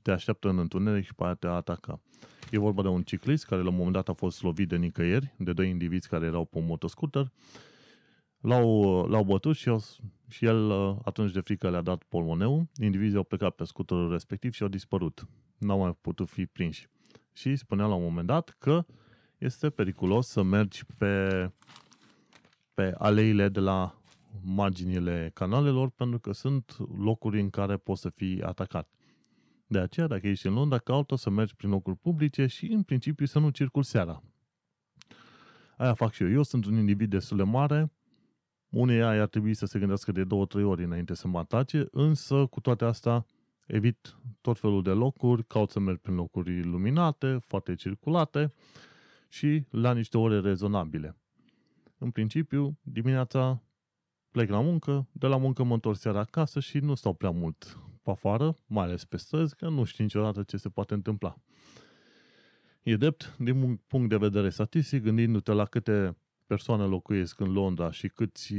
te 0.02 0.12
așteaptă 0.12 0.50
în 0.50 0.58
întuneric 0.58 1.06
și 1.06 1.14
pe 1.14 1.24
aia 1.24 1.34
te 1.34 1.48
atacă. 1.48 2.02
E 2.52 2.60
vorba 2.60 2.82
de 2.82 2.88
un 2.88 3.04
ciclist 3.04 3.46
care 3.46 3.62
la 3.62 3.70
un 3.70 3.76
moment 3.76 3.94
dat 3.94 4.10
a 4.10 4.14
fost 4.14 4.44
lovit 4.44 4.68
de 4.68 4.76
nicăieri, 4.76 5.34
de 5.38 5.54
doi 5.54 5.70
indivizi 5.70 6.08
care 6.08 6.26
erau 6.26 6.46
pe 6.46 6.58
un 6.58 6.66
motoscooter. 6.66 7.32
L-au, 8.38 9.02
l-au 9.08 9.24
bătut 9.24 9.56
și, 9.56 9.70
au, 9.70 9.82
și 10.28 10.46
el 10.46 10.72
atunci 11.04 11.32
de 11.32 11.40
frică 11.40 11.70
le-a 11.70 11.82
dat 11.82 12.04
polmoneu. 12.04 12.68
Indivizii 12.82 13.18
au 13.18 13.24
plecat 13.24 13.56
pe 13.56 13.64
scuterul 13.64 14.12
respectiv 14.12 14.54
și 14.54 14.64
au 14.64 14.70
dispărut. 14.70 15.28
N-au 15.58 15.80
mai 15.80 15.98
putut 16.02 16.30
fi 16.30 16.46
prinși. 16.46 16.88
Și 17.34 17.56
spunea 17.56 17.86
la 17.86 17.94
un 17.94 18.04
moment 18.04 18.28
dat 18.28 18.56
că 18.60 18.86
este 19.38 19.70
periculos 19.70 20.28
să 20.28 20.42
mergi 20.42 20.86
pe, 20.98 21.52
pe 22.74 22.94
aleile 22.98 23.50
de 23.50 23.60
la 23.60 24.02
marginile 24.44 25.32
canalelor 25.34 25.90
pentru 25.90 26.20
că 26.20 26.32
sunt 26.32 26.78
locuri 26.98 27.40
în 27.40 27.50
care 27.50 27.78
poți 27.78 28.02
să 28.02 28.10
fii 28.10 28.44
atacat. 28.44 28.90
De 29.68 29.80
aceea, 29.80 30.08
dacă 30.08 30.28
ești 30.28 30.48
în 30.48 30.54
Londra, 30.54 30.78
caută 30.78 31.16
să 31.16 31.30
mergi 31.30 31.56
prin 31.56 31.70
locuri 31.70 31.98
publice 31.98 32.46
și, 32.46 32.66
în 32.66 32.84
principiu, 32.84 33.26
să 33.26 33.40
nu 33.40 33.50
circul 33.50 33.84
seara. 33.84 34.24
Aia 35.78 35.94
fac 35.94 36.14
și 36.14 36.24
eu. 36.24 36.30
Eu 36.30 36.44
sunt 36.44 36.66
un 36.66 36.78
individ 36.78 37.10
destul 37.10 37.38
de 37.38 37.44
mare, 37.44 37.92
unei 38.70 39.04
ai 39.04 39.18
ar 39.18 39.28
trebui 39.28 39.54
să 39.54 39.66
se 39.66 39.80
gândească 39.80 40.12
de 40.12 40.24
două, 40.24 40.46
trei 40.46 40.64
ori 40.64 40.84
înainte 40.84 41.14
să 41.14 41.28
mă 41.28 41.40
atace, 41.40 41.88
însă, 41.92 42.46
cu 42.46 42.60
toate 42.60 42.86
astea, 42.86 43.26
evit 43.66 44.18
tot 44.42 44.60
felul 44.60 44.84
de 44.84 44.90
locuri, 44.90 45.46
caut 45.46 45.70
să 45.70 45.80
merg 45.80 45.98
prin 45.98 46.16
locuri 46.16 46.64
luminate, 46.64 47.38
foarte 47.42 47.76
circulate 47.76 48.54
și 49.30 49.64
la 49.70 49.94
niște 49.94 50.18
ore 50.18 50.40
rezonabile. 50.40 51.16
În 51.98 52.12
principiu, 52.12 52.78
dimineața 52.82 53.64
plec 54.32 54.50
la 54.50 54.62
muncă, 54.62 55.08
de 55.12 55.28
la 55.28 55.38
muncă 55.38 55.64
mă 55.64 55.74
întorc 55.74 55.98
seara 55.98 56.20
acasă 56.20 56.60
și 56.60 56.78
nu 56.78 56.96
stau 56.96 57.14
prea 57.14 57.30
mult 57.30 57.80
pe 58.04 58.12
afară, 58.12 58.58
mai 58.66 58.84
ales 58.84 59.06
pe 59.06 59.18
străzi, 59.18 59.56
că 59.56 59.70
nu 59.70 59.84
știi 59.84 60.04
niciodată 60.04 60.44
ce 60.44 60.58
se 60.58 60.70
poate 60.70 60.94
întâmpla. 60.94 61.36
E 62.84 62.96
drept, 62.96 63.36
din 63.38 63.62
un 63.62 63.76
punct 63.76 64.10
de 64.10 64.18
vedere 64.18 64.50
statistic, 64.50 65.04
gândindu-te 65.04 65.52
la 65.52 65.66
câte 65.66 66.18
persoane 66.48 66.84
locuiesc 66.84 67.40
în 67.40 67.52
Londra 67.52 67.92
și 67.92 68.08
câți 68.08 68.54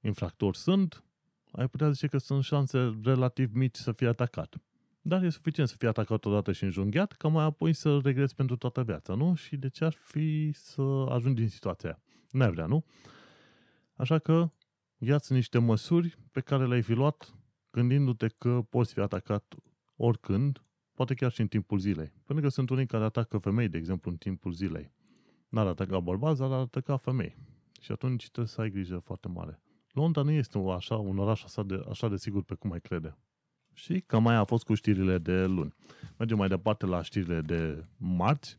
infractori 0.00 0.56
sunt, 0.56 1.04
ai 1.52 1.68
putea 1.68 1.90
zice 1.90 2.06
că 2.06 2.18
sunt 2.18 2.44
șanse 2.44 2.98
relativ 3.02 3.52
mici 3.54 3.76
să 3.76 3.92
fie 3.92 4.08
atacat. 4.08 4.56
Dar 5.00 5.22
e 5.22 5.28
suficient 5.28 5.68
să 5.68 5.76
fie 5.78 5.88
atacat 5.88 6.24
odată 6.24 6.52
și 6.52 6.64
înjunghiat, 6.64 7.12
ca 7.12 7.28
mai 7.28 7.44
apoi 7.44 7.72
să 7.72 7.98
regreți 8.02 8.34
pentru 8.34 8.56
toată 8.56 8.82
viața, 8.82 9.14
nu? 9.14 9.34
Și 9.34 9.56
de 9.56 9.68
ce 9.68 9.84
ar 9.84 9.92
fi 9.92 10.50
să 10.52 10.82
ajungi 11.08 11.42
în 11.42 11.48
situația 11.48 11.88
aia? 11.88 12.02
N-ai 12.30 12.50
vrea, 12.50 12.66
nu? 12.66 12.84
Așa 13.94 14.18
că 14.18 14.50
iați 14.98 15.32
niște 15.32 15.58
măsuri 15.58 16.18
pe 16.32 16.40
care 16.40 16.66
le-ai 16.66 16.82
fi 16.82 16.92
luat 16.92 17.34
gândindu-te 17.70 18.26
că 18.28 18.62
poți 18.70 18.92
fi 18.92 19.00
atacat 19.00 19.54
oricând, 19.96 20.64
poate 20.94 21.14
chiar 21.14 21.30
și 21.30 21.40
în 21.40 21.48
timpul 21.48 21.78
zilei. 21.78 22.12
Pentru 22.24 22.44
că 22.44 22.50
sunt 22.50 22.70
unii 22.70 22.86
care 22.86 23.04
atacă 23.04 23.38
femei, 23.38 23.68
de 23.68 23.78
exemplu, 23.78 24.10
în 24.10 24.16
timpul 24.16 24.52
zilei. 24.52 24.92
N-ar 25.48 25.66
ataca 25.66 26.00
bărbați, 26.00 26.40
dar 26.40 26.52
ar 26.52 26.58
ataca 26.58 26.96
femei. 26.96 27.36
Și 27.80 27.92
atunci 27.92 28.22
trebuie 28.22 28.46
să 28.46 28.60
ai 28.60 28.70
grijă 28.70 28.98
foarte 28.98 29.28
mare. 29.28 29.60
Londra 29.92 30.22
nu 30.22 30.30
este 30.30 30.58
un, 30.58 30.70
așa, 30.70 30.96
un 30.96 31.18
oraș 31.18 31.44
așa 31.44 31.62
de, 31.62 31.84
așa 31.88 32.08
de 32.08 32.16
sigur 32.16 32.42
pe 32.42 32.54
cum 32.54 32.72
ai 32.72 32.80
crede. 32.80 33.16
Și 33.72 34.02
cam 34.06 34.22
mai 34.22 34.34
a 34.34 34.44
fost 34.44 34.64
cu 34.64 34.74
știrile 34.74 35.18
de 35.18 35.44
luni. 35.44 35.74
Mergem 36.18 36.36
mai 36.36 36.48
departe 36.48 36.86
la 36.86 37.02
știrile 37.02 37.40
de 37.40 37.84
marți, 37.96 38.58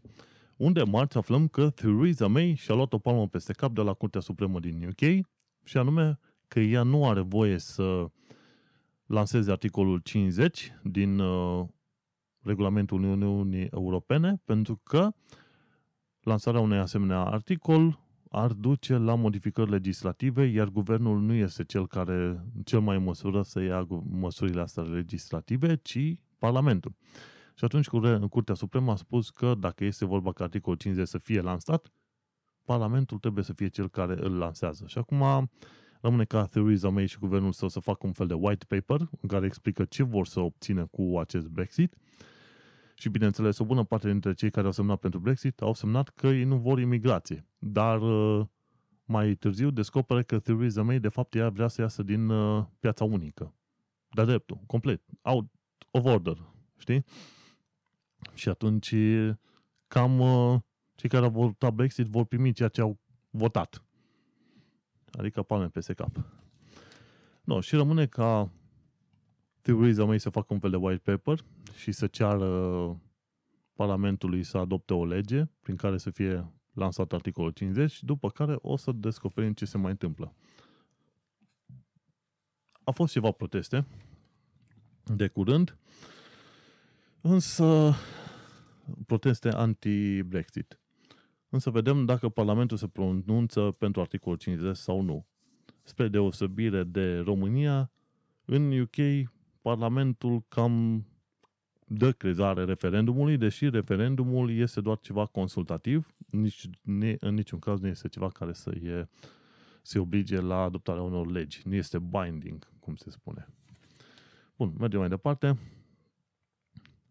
unde 0.58 0.84
marți 0.84 1.18
aflăm 1.18 1.48
că 1.48 1.70
Theresa 1.70 2.28
May 2.28 2.54
și-a 2.54 2.74
luat 2.74 2.94
o 2.94 2.98
palmă 2.98 3.28
peste 3.28 3.54
cap 3.54 3.72
de 3.72 3.82
la 3.82 3.94
Curtea 3.94 4.22
Supremă 4.22 4.60
din 4.60 4.88
UK 4.88 5.26
și 5.64 5.78
anume 5.78 6.20
că 6.48 6.60
ea 6.60 6.84
nu 6.84 7.08
are 7.08 7.22
voie 7.22 7.58
să 7.58 8.06
lanseze 9.06 9.52
articolul 9.52 10.00
50 10.00 10.72
din 10.84 11.20
uh, 11.20 11.66
regulamentul 12.42 13.04
Uniunii 13.04 13.68
Europene, 13.72 14.42
pentru 14.46 14.82
că 14.84 15.12
lansarea 16.28 16.60
unui 16.60 16.78
asemenea 16.78 17.20
articol 17.20 18.00
ar 18.30 18.52
duce 18.52 18.98
la 18.98 19.16
modificări 19.16 19.70
legislative, 19.70 20.46
iar 20.46 20.68
guvernul 20.68 21.20
nu 21.20 21.34
este 21.34 21.64
cel 21.64 21.88
care 21.88 22.44
cel 22.64 22.80
mai 22.80 22.96
în 22.96 23.04
măsură 23.04 23.42
să 23.42 23.62
ia 23.62 23.88
măsurile 24.10 24.62
astea 24.62 24.84
legislative, 24.84 25.76
ci 25.76 26.16
Parlamentul. 26.38 26.96
Și 27.56 27.64
atunci 27.64 27.88
Curtea 28.30 28.54
Supremă 28.54 28.92
a 28.92 28.96
spus 28.96 29.30
că 29.30 29.56
dacă 29.60 29.86
este 29.86 30.06
vorba 30.06 30.32
ca 30.32 30.44
articolul 30.44 30.78
50 30.78 31.08
să 31.08 31.18
fie 31.18 31.42
lansat, 31.42 31.92
Parlamentul 32.66 33.18
trebuie 33.18 33.44
să 33.44 33.54
fie 33.54 33.68
cel 33.68 33.90
care 33.90 34.18
îl 34.20 34.38
lansează. 34.38 34.84
Și 34.88 34.98
acum 34.98 35.50
Rămâne 36.02 36.24
ca 36.24 36.46
Theresa 36.46 36.90
May 36.90 37.06
și 37.06 37.18
guvernul 37.18 37.52
său 37.52 37.68
să 37.68 37.80
facă 37.80 38.06
un 38.06 38.14
fel 38.14 38.28
de 38.28 38.34
white 38.34 38.66
paper 38.68 39.10
în 39.22 39.30
care 39.30 39.46
explică 39.46 39.86
ce 39.86 40.04
vor 40.04 40.28
să 40.28 40.40
obțină 40.40 40.86
cu 40.86 41.18
acest 41.20 41.48
Brexit. 41.48 41.96
Și 43.00 43.10
bineînțeles, 43.10 43.58
o 43.60 43.66
bună 43.66 43.84
parte 43.84 44.10
dintre 44.10 44.34
cei 44.34 44.50
care 44.50 44.66
au 44.66 44.72
semnat 44.72 45.00
pentru 45.00 45.20
Brexit 45.20 45.62
au 45.62 45.74
semnat 45.74 46.10
că 46.10 46.28
ei 46.28 46.44
nu 46.44 46.58
vor 46.58 46.80
imigrație. 46.80 47.46
Dar 47.58 48.02
uh, 48.02 48.46
mai 49.06 49.36
târziu 49.36 49.70
descoperă 49.70 50.24
că 50.24 50.40
Theresa 50.40 50.82
May, 50.82 51.00
de 51.00 51.08
fapt, 51.08 51.36
ea 51.36 51.50
vrea 51.50 51.68
să 51.68 51.82
iasă 51.82 52.04
din 52.04 52.30
uh, 52.30 52.66
piața 52.80 53.04
unică. 53.04 53.54
De 54.10 54.26
dreptul, 54.26 54.60
complet, 54.66 55.02
out 55.22 55.52
of 55.92 56.06
order, 56.06 56.38
știi? 56.78 57.06
Și 58.34 58.50
atunci 58.50 58.96
cam 59.88 60.20
uh, 60.20 60.60
cei 60.96 61.10
care 61.10 61.26
au 61.26 61.32
votat 61.32 61.74
Brexit 61.74 62.06
vor 62.06 62.26
primi 62.26 62.52
ceea 62.52 62.70
ce 62.70 62.82
au 62.82 63.00
votat. 63.30 63.84
Adică 65.12 65.42
palme 65.42 65.70
peste 65.70 65.94
cap. 65.94 66.26
No, 67.44 67.60
și 67.60 67.76
rămâne 67.76 68.06
ca 68.06 68.52
Theresa 69.62 70.06
May 70.06 70.20
să 70.20 70.30
facă 70.30 70.54
un 70.54 70.60
fel 70.60 70.70
de 70.70 70.76
white 70.76 71.12
paper 71.12 71.46
și 71.78 71.92
să 71.92 72.08
ceară 72.08 73.02
Parlamentului 73.74 74.44
să 74.44 74.58
adopte 74.58 74.94
o 74.94 75.06
lege 75.06 75.46
prin 75.62 75.76
care 75.76 75.98
să 75.98 76.10
fie 76.10 76.52
lansat 76.74 77.14
articolul 77.14 77.52
50, 77.52 78.04
după 78.04 78.30
care 78.30 78.56
o 78.62 78.76
să 78.76 78.92
descoperim 78.92 79.54
ce 79.54 79.66
se 79.66 79.78
mai 79.78 79.92
întâmplă. 79.92 80.34
A 82.84 82.92
fost 82.92 83.12
ceva 83.12 83.32
proteste 83.32 83.88
de 85.04 85.28
curând, 85.28 85.78
însă 87.22 87.94
proteste 89.06 89.50
anti-Brexit. 89.50 90.80
Însă 91.50 91.70
vedem 91.70 92.06
dacă 92.06 92.30
Parlamentul 92.30 92.78
se 92.78 92.88
pronunță 92.88 93.72
pentru 93.72 94.02
articolul 94.02 94.38
50 94.38 94.76
sau 94.76 95.02
nu. 95.02 95.26
Spre 95.84 96.08
deosebire 96.08 96.84
de 96.84 97.18
România, 97.18 97.92
în 98.46 98.80
UK 98.80 98.96
Parlamentul 99.62 100.46
cam 100.48 101.06
dă 101.90 102.12
crezare 102.12 102.64
referendumului, 102.64 103.38
deși 103.38 103.70
referendumul 103.70 104.52
este 104.52 104.82
doar 104.82 105.00
ceva 105.00 105.26
consultativ, 105.26 106.08
nici, 106.30 106.70
în 107.20 107.34
niciun 107.34 107.60
caz 107.60 107.80
nu 107.80 107.88
este 107.88 108.08
ceva 108.08 108.30
care 108.30 108.54
să 108.54 108.72
ie, 108.82 109.10
se 109.82 110.00
oblige 110.00 110.40
la 110.40 110.62
adoptarea 110.62 111.02
unor 111.02 111.32
legi. 111.32 111.62
Nu 111.66 111.76
este 111.76 112.00
binding, 112.00 112.68
cum 112.80 112.96
se 112.96 113.10
spune. 113.10 113.48
Bun, 114.58 114.74
mergem 114.78 115.00
mai 115.00 115.10
departe. 115.10 115.58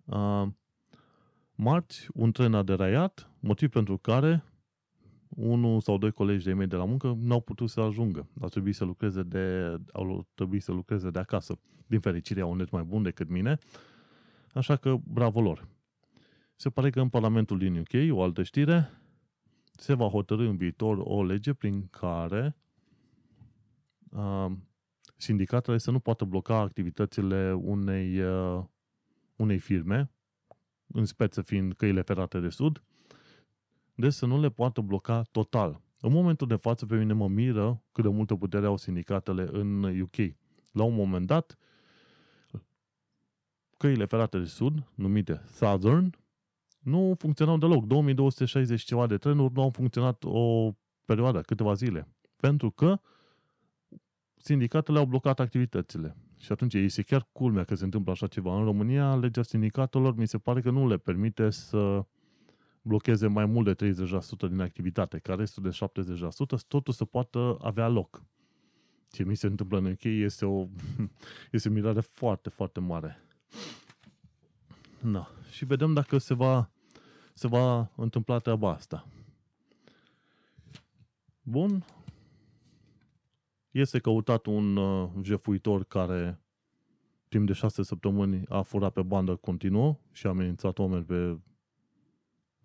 Uh, 0.05 0.47
marți, 1.55 2.09
un 2.15 2.33
tren 2.33 2.55
a 2.55 2.63
deraiat, 2.63 3.31
motiv 3.41 3.69
pentru 3.69 3.97
care 3.97 4.45
unul 5.29 5.81
sau 5.81 5.99
doi 5.99 6.13
colegi 6.13 6.45
de 6.45 6.53
mei 6.53 6.67
de 6.67 6.77
la 6.77 6.85
muncă 6.85 7.19
n-au 7.21 7.41
putut 7.41 7.71
să 7.71 7.81
ajungă. 7.81 8.29
Au 8.41 8.49
trebuit 8.49 8.75
să 8.75 8.85
lucreze 8.85 9.23
de, 9.23 9.77
au 9.93 10.27
trebuit 10.35 10.63
să 10.63 10.73
lucreze 10.73 11.11
de 11.11 11.19
acasă. 11.19 11.59
Din 11.87 12.01
fericire 12.01 12.41
au 12.41 12.51
un 12.51 12.57
net 12.57 12.71
mai 12.71 12.83
bun 12.83 13.03
decât 13.03 13.29
mine, 13.29 13.59
așa 14.57 14.77
că 14.77 14.97
bravo 15.05 15.41
lor. 15.41 15.69
Se 16.55 16.71
pare 16.71 16.91
că 16.91 17.01
în 17.01 17.09
Parlamentul 17.09 17.59
din 17.59 17.79
UK, 17.79 18.17
o 18.17 18.23
altă 18.23 18.43
știre, 18.43 18.91
se 19.73 19.95
va 19.95 20.09
hotărâ 20.09 20.49
în 20.49 20.57
viitor 20.57 20.99
o 20.99 21.25
lege 21.25 21.53
prin 21.53 21.87
care 21.87 22.57
uh, 24.11 24.53
sindicatele 25.17 25.79
să 25.79 25.91
nu 25.91 25.99
poată 25.99 26.25
bloca 26.25 26.59
activitățile 26.59 27.53
unei, 27.53 28.21
uh, 28.21 28.65
unei 29.37 29.59
firme, 29.59 30.11
în 30.87 31.05
speță 31.05 31.43
fiind 31.43 31.73
căile 31.73 32.01
ferate 32.01 32.41
de 32.41 32.49
sud, 32.49 32.83
deci 33.95 34.13
să 34.13 34.27
nu 34.27 34.41
le 34.41 34.51
poată 34.51 34.81
bloca 34.81 35.23
total. 35.23 35.81
În 36.01 36.13
momentul 36.13 36.47
de 36.47 36.57
față, 36.57 36.87
pe 36.87 36.97
mine 36.97 37.13
mă 37.13 37.29
miră 37.29 37.83
cât 37.93 38.05
de 38.05 38.11
multă 38.11 38.35
putere 38.35 38.67
au 38.67 38.77
sindicatele 38.77 39.49
în 39.53 40.01
UK. 40.01 40.17
La 40.73 40.83
un 40.83 40.95
moment 40.95 41.27
dat, 41.27 41.59
căile 43.77 44.05
ferate 44.05 44.39
de 44.39 44.45
sud, 44.45 44.91
numite 44.95 45.43
Southern, 45.53 46.15
nu 46.79 47.15
funcționau 47.19 47.59
deloc. 47.59 47.85
2260 47.85 48.83
ceva 48.83 49.07
de 49.07 49.17
trenuri 49.17 49.53
nu 49.55 49.63
au 49.63 49.71
funcționat 49.71 50.25
o 50.25 50.73
perioadă, 51.05 51.41
câteva 51.41 51.75
zile. 51.75 52.09
Pentru 52.37 52.71
că 52.71 53.01
sindicatele 54.37 54.99
au 54.99 55.05
blocat 55.05 55.41
activitățile. 55.41 56.17
Și 56.39 56.53
atunci 56.53 56.75
este 56.75 57.03
chiar 57.03 57.29
culmea 57.33 57.65
că 57.65 57.75
se 57.75 57.85
întâmplă 57.85 58.13
așa 58.13 58.27
ceva. 58.27 58.59
În 58.59 58.65
România, 58.65 59.17
legea 59.17 59.43
sindicatelor 59.43 60.17
mi 60.17 60.27
se 60.27 60.39
pare 60.39 60.61
că 60.61 60.71
nu 60.71 60.89
le 60.89 60.97
permite 60.97 61.51
să 61.51 62.05
blocheze 62.83 63.27
mai 63.27 63.47
mult 63.47 63.77
de 63.77 63.93
30% 63.93 64.49
din 64.49 64.61
activitate, 64.61 65.19
ca 65.19 65.35
restul 65.35 65.63
de 65.63 65.79
70% 66.57 66.61
totul 66.69 66.93
să 66.93 67.05
poată 67.05 67.57
avea 67.61 67.89
loc. 67.89 68.25
Ce 69.11 69.25
mi 69.25 69.37
se 69.37 69.47
întâmplă 69.47 69.79
în 69.79 69.85
UK 69.85 70.05
este 70.05 70.47
o, 70.47 70.67
este 71.53 71.69
o 71.69 71.73
mirare 71.73 72.01
foarte, 72.01 72.49
foarte 72.49 72.81
mare. 72.81 73.26
Na. 75.01 75.29
Și 75.51 75.65
vedem 75.65 75.93
dacă 75.93 76.19
se 76.19 76.35
va, 76.35 76.71
se 77.35 77.47
va 77.47 77.91
întâmpla 77.97 78.39
treaba 78.39 78.71
asta. 78.71 79.07
Bun. 81.43 81.85
Este 83.71 83.99
căutat 83.99 84.47
un 84.47 84.77
uh, 84.77 85.09
jefuitor 85.23 85.85
care 85.85 86.41
timp 87.29 87.47
de 87.47 87.53
șase 87.53 87.83
săptămâni 87.83 88.43
a 88.49 88.63
furat 88.63 88.93
pe 88.93 89.03
bandă 89.03 89.37
continuă 89.37 89.97
și 90.13 90.27
a 90.27 90.29
amenințat 90.29 90.79
oameni 90.79 91.05
pe 91.05 91.39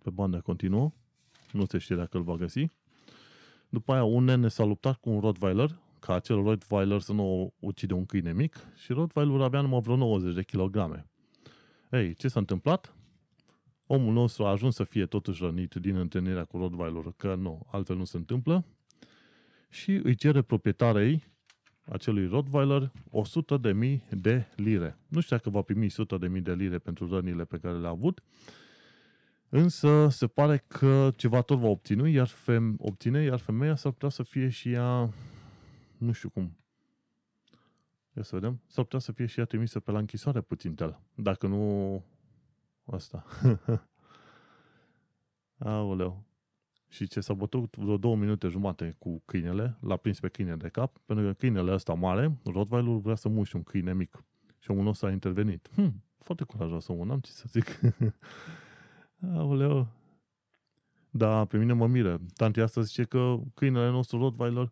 pe 0.04 0.10
bandă 0.10 0.41
continuă. 0.41 0.91
Nu 1.51 1.65
se 1.65 1.77
știe 1.77 1.95
dacă 1.95 2.17
îl 2.17 2.23
va 2.23 2.36
găsi. 2.36 2.69
După 3.69 3.93
aia 3.93 4.04
un 4.04 4.23
nene 4.23 4.47
s-a 4.47 4.63
luptat 4.63 4.95
cu 4.95 5.10
un 5.10 5.19
Rottweiler, 5.19 5.80
ca 6.01 6.13
acel 6.13 6.43
Rottweiler 6.43 6.99
să 6.99 7.13
nu 7.13 7.53
ucide 7.59 7.93
un 7.93 8.05
câine 8.05 8.33
mic 8.33 8.55
și 8.75 8.91
Rottweilerul 8.91 9.41
avea 9.41 9.61
numai 9.61 9.79
vreo 9.79 9.95
90 9.95 10.33
de 10.33 10.43
kilograme. 10.43 11.05
Ei, 11.91 12.13
ce 12.13 12.27
s-a 12.27 12.39
întâmplat? 12.39 12.95
Omul 13.85 14.13
nostru 14.13 14.45
a 14.45 14.49
ajuns 14.49 14.75
să 14.75 14.83
fie 14.83 15.05
totuși 15.05 15.43
rănit 15.43 15.73
din 15.73 15.95
întâlnirea 15.95 16.43
cu 16.43 16.57
Rottweiler, 16.57 17.13
că 17.17 17.35
nu, 17.35 17.65
altfel 17.71 17.95
nu 17.95 18.03
se 18.03 18.17
întâmplă, 18.17 18.65
și 19.69 19.91
îi 19.91 20.15
cere 20.15 20.41
proprietarei 20.41 21.23
acelui 21.85 22.27
Rottweiler 22.27 22.91
100 23.09 23.57
de 23.57 23.71
mii 23.71 24.03
de 24.09 24.45
lire. 24.55 24.97
Nu 25.07 25.19
știu 25.19 25.35
dacă 25.35 25.49
va 25.49 25.61
primi 25.61 25.85
100 25.85 26.17
de 26.17 26.27
mii 26.27 26.41
de 26.41 26.53
lire 26.53 26.77
pentru 26.77 27.09
rănile 27.09 27.45
pe 27.45 27.57
care 27.57 27.77
le-a 27.77 27.89
avut, 27.89 28.21
Însă 29.53 30.07
se 30.09 30.27
pare 30.27 30.63
că 30.67 31.11
ceva 31.15 31.41
tot 31.41 31.59
va 31.59 31.67
obține, 31.67 32.09
iar, 32.09 32.27
fem, 32.27 32.75
obține, 32.79 33.23
iar 33.23 33.39
femeia 33.39 33.75
s-ar 33.75 33.91
putea 33.91 34.09
să 34.09 34.23
fie 34.23 34.49
și 34.49 34.71
ea, 34.71 35.09
nu 36.03 36.11
știu 36.11 36.29
cum, 36.29 36.55
Ia 38.17 38.23
să 38.23 38.35
vedem. 38.35 38.61
S-ar 38.67 38.83
putea 38.83 38.99
să 38.99 39.11
fie 39.11 39.25
și 39.25 39.39
ea 39.39 39.45
trimisă 39.45 39.79
pe 39.79 39.91
la 39.91 39.99
închisoare 39.99 40.41
puțin 40.41 40.75
tel. 40.75 40.99
Dacă 41.15 41.47
nu... 41.47 42.03
Asta. 42.85 43.25
Aoleu. 45.57 46.23
Și 46.87 47.07
ce 47.07 47.19
s-a 47.21 47.33
bătut 47.33 47.75
vreo 47.75 47.97
două 47.97 48.15
minute 48.15 48.47
jumate 48.47 48.95
cu 48.99 49.21
câinele, 49.25 49.77
l-a 49.81 49.97
prins 49.97 50.19
pe 50.19 50.27
câine 50.27 50.55
de 50.55 50.69
cap, 50.69 50.97
pentru 51.05 51.25
că 51.25 51.33
câinele 51.33 51.73
ăsta 51.73 51.93
mare, 51.93 52.37
Rottweiler, 52.43 52.93
vrea 52.93 53.15
să 53.15 53.29
muște 53.29 53.57
un 53.57 53.63
câine 53.63 53.93
mic. 53.93 54.23
Și 54.59 54.71
omul 54.71 54.83
nostru 54.83 55.07
a 55.07 55.11
intervenit. 55.11 55.69
Hm, 55.75 56.03
foarte 56.17 56.43
curajos 56.43 56.87
omul, 56.87 57.07
n-am 57.07 57.19
ce 57.19 57.31
să 57.31 57.45
zic. 57.47 57.79
Aoleu. 59.35 59.87
Da, 61.09 61.45
pe 61.45 61.57
mine 61.57 61.73
mă 61.73 61.87
miră. 61.87 62.21
Tanti 62.35 62.59
asta 62.59 62.81
zice 62.81 63.03
că 63.03 63.39
câinele 63.53 63.89
nostru 63.89 64.17
Rottweiler 64.17 64.71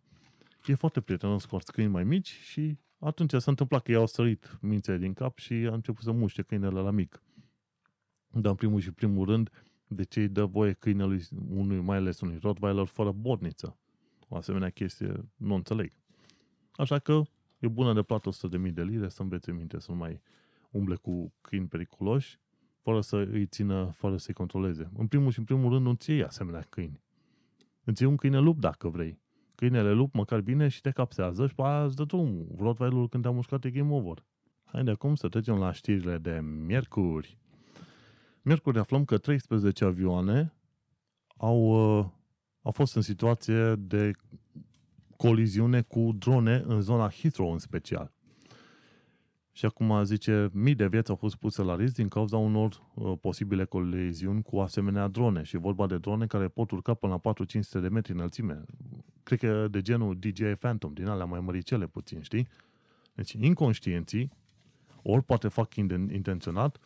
e 0.65 0.75
foarte 0.75 1.01
prietenos 1.01 1.45
cu 1.45 1.57
câini 1.65 1.91
mai 1.91 2.03
mici 2.03 2.27
și 2.27 2.77
atunci 2.99 3.31
s-a 3.31 3.51
întâmplat 3.51 3.83
că 3.83 3.91
i-au 3.91 4.05
sărit 4.05 4.57
mințele 4.61 4.97
din 4.97 5.13
cap 5.13 5.37
și 5.37 5.53
a 5.53 5.73
început 5.73 6.03
să 6.03 6.11
muște 6.11 6.41
câinele 6.41 6.79
la 6.79 6.91
mic. 6.91 7.21
Dar 8.31 8.51
în 8.51 8.55
primul 8.55 8.79
și 8.79 8.91
primul 8.91 9.25
rând, 9.25 9.49
de 9.87 10.03
ce 10.03 10.19
îi 10.19 10.27
dă 10.27 10.45
voie 10.45 10.73
câinelui 10.73 11.23
unui, 11.49 11.79
mai 11.79 11.97
ales 11.97 12.19
unui 12.19 12.37
Rottweiler, 12.41 12.85
fără 12.85 13.11
borniță? 13.11 13.77
O 14.27 14.35
asemenea 14.35 14.69
chestie 14.69 15.29
nu 15.35 15.55
înțeleg. 15.55 15.91
Așa 16.71 16.99
că 16.99 17.21
e 17.59 17.67
bună 17.67 17.93
de 17.93 18.01
plată 18.01 18.29
100.000 18.65 18.73
de 18.73 18.83
lire 18.83 19.09
să 19.09 19.21
învețe 19.21 19.51
minte 19.51 19.79
să 19.79 19.91
nu 19.91 19.97
mai 19.97 20.21
umble 20.71 20.95
cu 20.95 21.33
câini 21.41 21.67
periculoși 21.67 22.39
fără 22.81 23.01
să 23.01 23.15
îi 23.15 23.45
țină, 23.45 23.91
fără 23.95 24.17
să-i 24.17 24.33
controleze. 24.33 24.89
În 24.97 25.07
primul 25.07 25.31
și 25.31 25.39
în 25.39 25.45
primul 25.45 25.71
rând, 25.71 25.85
nu-ți 25.85 26.09
iei 26.09 26.23
asemenea 26.23 26.65
câini. 26.69 27.01
Îți 27.83 28.01
iei 28.01 28.11
un 28.11 28.17
câine 28.17 28.39
lup 28.39 28.59
dacă 28.59 28.89
vrei. 28.89 29.19
Câinele 29.59 29.91
lup 29.91 30.13
măcar 30.13 30.39
vine 30.39 30.67
și 30.67 30.81
te 30.81 30.91
capsează 30.91 31.47
și 31.47 31.55
pe 31.55 31.61
aia 31.61 31.83
îți 31.83 31.95
dă 31.95 32.03
drumul. 32.03 32.47
Rottweilerul 32.57 33.09
când 33.09 33.23
te-a 33.23 33.31
mușcat 33.31 33.63
e 33.63 33.69
game 33.69 33.93
over. 33.93 34.25
Hai 34.63 34.83
de 34.83 34.91
acum 34.91 35.15
să 35.15 35.27
trecem 35.27 35.57
la 35.57 35.71
știrile 35.71 36.17
de 36.17 36.39
miercuri. 36.41 37.37
Miercuri 38.41 38.79
aflăm 38.79 39.05
că 39.05 39.17
13 39.17 39.85
avioane 39.85 40.53
au, 41.37 41.59
uh, 41.99 42.05
au 42.61 42.71
fost 42.71 42.95
în 42.95 43.01
situație 43.01 43.75
de 43.75 44.11
coliziune 45.17 45.81
cu 45.81 46.15
drone 46.17 46.63
în 46.65 46.81
zona 46.81 47.09
Heathrow 47.09 47.51
în 47.51 47.59
special. 47.59 48.13
Și 49.59 49.65
acum 49.65 50.03
zice, 50.03 50.49
mii 50.53 50.75
de 50.75 50.87
vieți 50.87 51.09
au 51.09 51.15
fost 51.15 51.35
puse 51.35 51.61
la 51.61 51.75
risc 51.75 51.93
din 51.93 52.07
cauza 52.07 52.37
unor 52.37 52.81
uh, 52.93 53.13
posibile 53.21 53.65
coliziuni 53.65 54.41
cu 54.41 54.59
asemenea 54.59 55.07
drone. 55.07 55.43
Și 55.43 55.57
vorba 55.57 55.87
de 55.87 55.97
drone 55.97 56.25
care 56.25 56.47
pot 56.47 56.71
urca 56.71 56.93
până 56.93 57.19
la 57.23 57.33
4-500 57.33 57.81
de 57.81 57.87
metri 57.87 58.11
înălțime. 58.11 58.63
Cred 59.23 59.39
că 59.39 59.67
de 59.67 59.81
genul 59.81 60.17
DJI 60.19 60.43
Phantom, 60.43 60.93
din 60.93 61.07
alea 61.07 61.25
mai 61.25 61.39
măricele 61.39 61.87
puțin, 61.87 62.21
știi? 62.21 62.47
Deci 63.13 63.31
inconștienții, 63.31 64.31
ori 65.01 65.23
poate 65.23 65.47
fac 65.47 65.75
intenționat, 65.75 66.77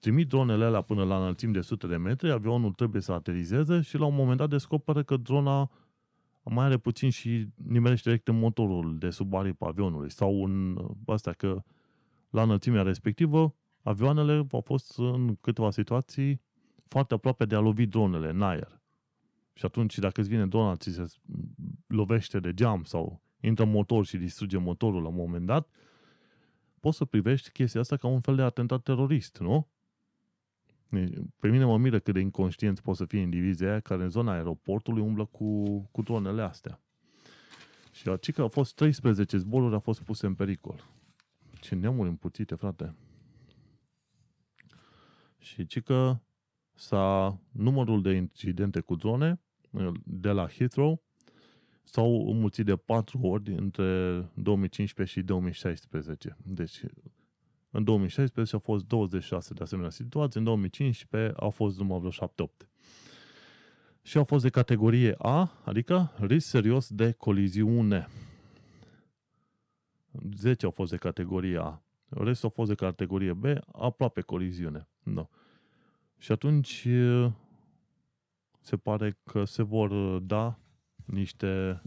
trimit 0.00 0.28
dronele 0.28 0.64
alea 0.64 0.80
până 0.80 1.04
la 1.04 1.16
înălțimi 1.16 1.52
de 1.52 1.60
sute 1.60 1.86
de 1.86 1.96
metri, 1.96 2.30
avionul 2.30 2.72
trebuie 2.72 3.02
să 3.02 3.12
aterizeze 3.12 3.80
și 3.80 3.96
la 3.96 4.04
un 4.06 4.14
moment 4.14 4.38
dat 4.38 4.48
descoperă 4.48 5.02
că 5.02 5.16
drona 5.16 5.70
mai 6.42 6.64
are 6.64 6.76
puțin 6.76 7.10
și 7.10 7.46
nimerește 7.54 8.08
direct 8.08 8.28
în 8.28 8.38
motorul 8.38 8.98
de 8.98 9.10
sub 9.10 9.34
aripa 9.34 9.66
avionului 9.66 10.10
sau 10.10 10.44
în 10.44 10.78
astea 11.06 11.32
că 11.32 11.62
la 12.30 12.42
înălțimea 12.42 12.82
respectivă, 12.82 13.54
avioanele 13.82 14.46
au 14.50 14.60
fost 14.60 14.98
în 14.98 15.36
câteva 15.40 15.70
situații 15.70 16.40
foarte 16.88 17.14
aproape 17.14 17.44
de 17.44 17.54
a 17.54 17.58
lovi 17.58 17.86
dronele 17.86 18.28
în 18.28 18.42
aer. 18.42 18.80
Și 19.52 19.64
atunci, 19.64 19.98
dacă 19.98 20.20
îți 20.20 20.28
vine 20.28 20.46
drona, 20.46 20.76
ți 20.76 20.90
se 20.90 21.04
lovește 21.86 22.40
de 22.40 22.54
geam 22.54 22.84
sau 22.84 23.22
intră 23.40 23.64
motor 23.64 24.06
și 24.06 24.16
distruge 24.16 24.58
motorul 24.58 25.02
la 25.02 25.08
un 25.08 25.14
moment 25.14 25.46
dat, 25.46 25.68
poți 26.80 26.96
să 26.96 27.04
privești 27.04 27.50
chestia 27.50 27.80
asta 27.80 27.96
ca 27.96 28.06
un 28.06 28.20
fel 28.20 28.36
de 28.36 28.42
atentat 28.42 28.82
terorist, 28.82 29.38
nu? 29.38 29.68
Pe 31.40 31.48
mine 31.48 31.64
mă 31.64 31.78
miră 31.78 31.98
cât 31.98 32.14
de 32.14 32.20
inconștienți 32.20 32.82
pot 32.82 32.96
să 32.96 33.04
fie 33.04 33.20
indivizii 33.20 33.66
aia 33.66 33.80
care 33.80 34.02
în 34.02 34.08
zona 34.08 34.32
aeroportului 34.32 35.02
umblă 35.02 35.24
cu, 35.24 35.80
cu 35.80 36.02
dronele 36.02 36.42
astea. 36.42 36.80
Și 37.92 38.08
aici 38.08 38.32
că 38.32 38.40
au 38.40 38.48
fost 38.48 38.74
13 38.74 39.36
zboruri 39.36 39.74
au 39.74 39.80
fost 39.80 40.02
puse 40.02 40.26
în 40.26 40.34
pericol. 40.34 40.84
Ce 41.60 41.74
neamuri 41.74 42.08
împuțite, 42.08 42.54
frate. 42.54 42.94
Și 45.38 45.66
ci 45.66 45.80
că 45.80 46.18
s-a, 46.74 47.40
numărul 47.50 48.02
de 48.02 48.12
incidente 48.12 48.80
cu 48.80 48.94
drone 48.94 49.40
de 50.04 50.30
la 50.30 50.48
Heathrow 50.48 51.02
s-au 51.82 52.30
înmulțit 52.30 52.64
de 52.64 52.76
4 52.76 53.18
ori 53.22 53.52
între 53.52 54.18
2015 54.34 55.18
și 55.18 55.24
2016. 55.24 56.36
Deci, 56.44 56.80
în 57.70 57.84
2016 57.84 58.54
au 58.54 58.60
fost 58.60 58.84
26 58.86 59.54
de 59.54 59.62
asemenea 59.62 59.90
situații, 59.90 60.38
în 60.38 60.44
2015 60.44 61.32
au 61.36 61.50
fost 61.50 61.78
numai 61.78 61.98
vreo 61.98 62.10
7-8. 62.10 62.68
Și 64.02 64.16
au 64.16 64.24
fost 64.24 64.42
de 64.42 64.50
categorie 64.50 65.14
A, 65.18 65.50
adică 65.64 66.12
risc 66.20 66.48
serios 66.48 66.90
de 66.90 67.12
coliziune. 67.12 68.08
10 70.36 70.64
au 70.64 70.70
fost 70.70 70.90
de 70.90 70.96
categorie 70.96 71.58
A. 71.58 71.82
Restul 72.08 72.48
au 72.48 72.54
fost 72.54 72.68
de 72.68 72.74
categorie 72.74 73.32
B, 73.32 73.44
aproape 73.72 74.20
coliziune. 74.20 74.88
No. 75.02 75.28
Și 76.18 76.32
atunci 76.32 76.88
se 78.60 78.76
pare 78.76 79.18
că 79.24 79.44
se 79.44 79.62
vor 79.62 80.18
da 80.18 80.58
niște 81.04 81.82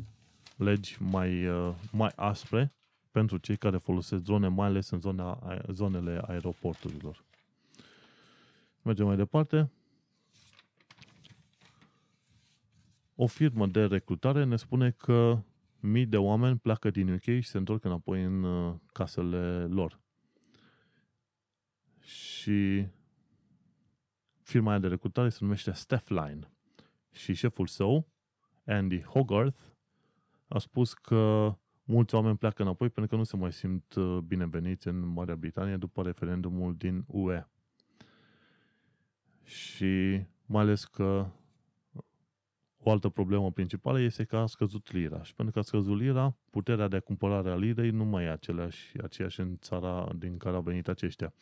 legi 0.56 0.98
mai, 1.00 1.48
mai 1.92 2.12
aspre 2.16 2.74
pentru 3.12 3.38
cei 3.38 3.58
care 3.58 3.78
folosesc 3.78 4.24
drone, 4.24 4.48
mai 4.48 4.68
ales 4.68 4.90
în 4.90 5.00
zona, 5.00 5.60
zonele 5.72 6.22
aeroporturilor. 6.28 7.24
Mergem 8.82 9.06
mai 9.06 9.16
departe. 9.16 9.72
O 13.16 13.28
firmă 13.28 13.68
de 13.68 13.86
recrutare 13.86 14.44
ne 14.44 14.56
spune 14.56 14.92
că 14.92 15.40
mii 15.80 16.06
de 16.06 16.18
oameni 16.18 16.58
pleacă 16.58 16.90
din 16.90 17.14
UK 17.14 17.22
și 17.22 17.42
se 17.42 17.58
întorc 17.58 17.84
înapoi 17.84 18.24
în 18.24 18.44
uh, 18.44 18.76
casele 18.94 19.66
lor. 19.66 20.00
Și 22.00 22.88
firma 24.42 24.70
aia 24.70 24.80
de 24.80 24.88
recrutare 24.88 25.30
se 25.30 25.38
numește 25.42 25.72
Staffline. 25.72 26.52
Și 27.12 27.34
șeful 27.34 27.68
său, 27.68 28.08
Andy 28.66 29.02
Hogarth, 29.02 29.62
a 30.48 30.58
spus 30.58 30.94
că 30.94 31.54
mulți 31.84 32.16
oameni 32.16 32.38
pleacă 32.38 32.62
înapoi 32.62 32.90
pentru 32.90 33.12
că 33.12 33.18
nu 33.18 33.24
se 33.24 33.38
mai 33.38 33.54
simt 33.54 33.94
uh, 33.94 34.18
bineveniți 34.18 34.88
în 34.88 35.00
Marea 35.00 35.36
Britanie 35.36 35.78
după 35.78 36.02
referendumul 36.02 36.76
din 36.76 37.04
UE. 37.08 37.48
Și 39.44 40.24
mai 40.46 40.62
ales 40.62 40.86
că 40.86 41.28
o 42.90 42.92
altă 42.92 43.10
problemă 43.10 43.52
principală 43.52 44.00
este 44.00 44.24
că 44.24 44.38
a 44.38 44.46
scăzut 44.46 44.92
lira. 44.92 45.24
Și 45.24 45.34
pentru 45.34 45.54
că 45.54 45.60
a 45.60 45.64
scăzut 45.64 46.00
lira, 46.00 46.36
puterea 46.50 46.88
de 46.88 47.00
cumpărare 47.00 47.50
a 47.50 47.56
lirei 47.56 47.90
nu 47.90 48.06
mai 48.06 48.24
e 48.24 48.30
aceleași, 48.30 49.02
aceeași 49.04 49.40
în 49.40 49.58
țara 49.58 50.10
din 50.16 50.38
care 50.38 50.56
au 50.56 50.62
venit 50.62 50.88
aceștia. 50.88 51.34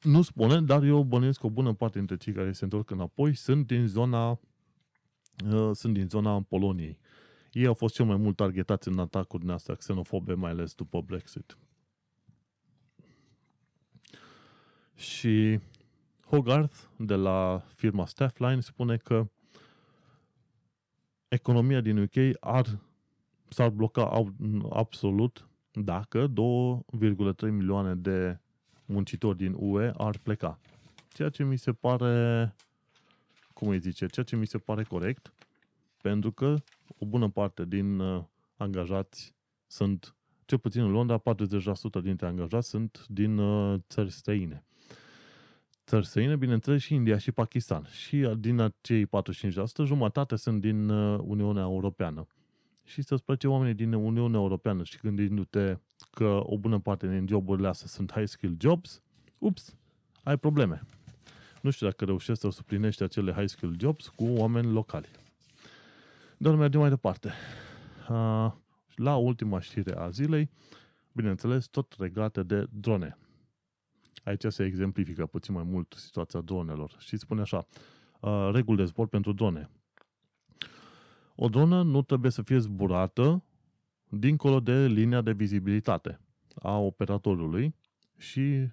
Nu 0.00 0.22
spune, 0.22 0.60
dar 0.60 0.82
eu 0.82 1.02
bănuiesc 1.02 1.40
că 1.40 1.46
o 1.46 1.50
bună 1.50 1.72
parte 1.72 1.98
dintre 1.98 2.16
cei 2.16 2.32
care 2.32 2.52
se 2.52 2.64
întorc 2.64 2.90
înapoi 2.90 3.34
sunt 3.34 3.66
din 3.66 3.86
zona 3.86 4.30
uh, 4.30 5.70
sunt 5.72 5.94
din 5.94 6.08
zona 6.08 6.42
Poloniei. 6.42 6.98
Ei 7.52 7.66
au 7.66 7.74
fost 7.74 7.94
cel 7.94 8.04
mai 8.04 8.16
mult 8.16 8.36
targetați 8.36 8.88
în 8.88 8.98
atacuri 8.98 9.42
din 9.42 9.50
astea 9.50 9.74
xenofobe, 9.74 10.34
mai 10.34 10.50
ales 10.50 10.74
după 10.74 11.00
Brexit. 11.00 11.58
Și 14.94 15.60
Hogarth 16.24 16.76
de 16.96 17.14
la 17.14 17.62
firma 17.74 18.06
Staffline 18.06 18.60
spune 18.60 18.96
că 18.96 19.30
economia 21.30 21.80
din 21.80 21.98
UK 21.98 22.36
ar, 22.40 22.78
s-ar 23.48 23.68
bloca 23.68 24.24
absolut 24.70 25.48
dacă 25.72 26.28
2,3 26.28 27.50
milioane 27.50 27.94
de 27.94 28.38
muncitori 28.84 29.36
din 29.36 29.54
UE 29.56 29.92
ar 29.96 30.18
pleca. 30.18 30.58
Ceea 31.08 31.28
ce 31.28 31.44
mi 31.44 31.56
se 31.56 31.72
pare, 31.72 32.54
cum 33.52 33.68
îi 33.68 33.78
zice, 33.78 34.06
ceea 34.06 34.26
ce 34.26 34.36
mi 34.36 34.46
se 34.46 34.58
pare 34.58 34.82
corect, 34.82 35.32
pentru 36.02 36.32
că 36.32 36.54
o 36.98 37.06
bună 37.06 37.28
parte 37.28 37.64
din 37.64 37.98
uh, 37.98 38.22
angajați 38.56 39.34
sunt, 39.66 40.14
cel 40.44 40.58
puțin 40.58 40.82
în 40.82 40.90
Londra, 40.90 41.18
40% 41.18 42.02
dintre 42.02 42.26
angajați 42.26 42.68
sunt 42.68 43.06
din 43.08 43.38
uh, 43.38 43.80
țări 43.88 44.10
străine 44.10 44.64
țări 45.90 46.06
străine, 46.06 46.36
bineînțeles 46.36 46.82
și 46.82 46.94
India 46.94 47.18
și 47.18 47.32
Pakistan. 47.32 47.86
Și 47.90 48.16
din 48.38 48.60
acei 48.60 49.06
45%, 49.06 49.08
jumătate 49.84 50.36
sunt 50.36 50.60
din 50.60 50.88
uh, 50.88 51.20
Uniunea 51.24 51.62
Europeană. 51.62 52.26
Și 52.84 53.02
să-ți 53.02 53.24
place 53.24 53.48
oamenii 53.48 53.74
din 53.74 53.92
Uniunea 53.92 54.40
Europeană 54.40 54.82
și 54.84 54.98
gândindu-te 55.02 55.76
că 56.10 56.40
o 56.44 56.58
bună 56.58 56.78
parte 56.78 57.08
din 57.08 57.26
joburile 57.28 57.68
astea 57.68 57.86
sunt 57.86 58.12
high 58.12 58.28
skill 58.28 58.56
jobs, 58.60 59.02
ups, 59.38 59.76
ai 60.22 60.36
probleme. 60.38 60.82
Nu 61.60 61.70
știu 61.70 61.86
dacă 61.86 62.04
reușești 62.04 62.40
să 62.40 62.50
suplinești 62.50 63.02
acele 63.02 63.32
high 63.32 63.48
skill 63.48 63.76
jobs 63.80 64.08
cu 64.08 64.24
oameni 64.24 64.72
locali. 64.72 65.08
Dar 66.36 66.54
mergem 66.54 66.80
mai 66.80 66.88
departe. 66.88 67.32
La 68.94 69.16
ultima 69.16 69.60
știre 69.60 69.96
a 69.96 70.10
zilei, 70.10 70.50
bineînțeles, 71.12 71.66
tot 71.66 71.94
regate 71.98 72.42
de 72.42 72.66
drone. 72.70 73.16
Aici 74.22 74.44
se 74.48 74.64
exemplifică 74.64 75.26
puțin 75.26 75.54
mai 75.54 75.62
mult 75.62 75.94
situația 75.96 76.40
dronelor. 76.40 76.96
Și 76.98 77.16
spune 77.16 77.40
așa, 77.40 77.66
uh, 78.20 78.50
reguli 78.52 78.76
de 78.76 78.84
zbor 78.84 79.06
pentru 79.06 79.32
drone. 79.32 79.70
O 81.34 81.48
dronă 81.48 81.82
nu 81.82 82.02
trebuie 82.02 82.30
să 82.30 82.42
fie 82.42 82.58
zburată 82.58 83.44
dincolo 84.08 84.60
de 84.60 84.86
linia 84.86 85.20
de 85.20 85.32
vizibilitate 85.32 86.20
a 86.62 86.78
operatorului 86.78 87.74
și 88.16 88.68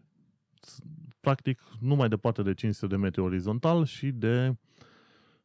practic 1.20 1.62
nu 1.80 1.96
mai 1.96 2.10
departe 2.10 2.42
de 2.42 2.54
500 2.54 2.88
de 2.88 3.02
metri 3.02 3.22
orizontal 3.22 3.86
și 3.86 4.12
de 4.12 4.58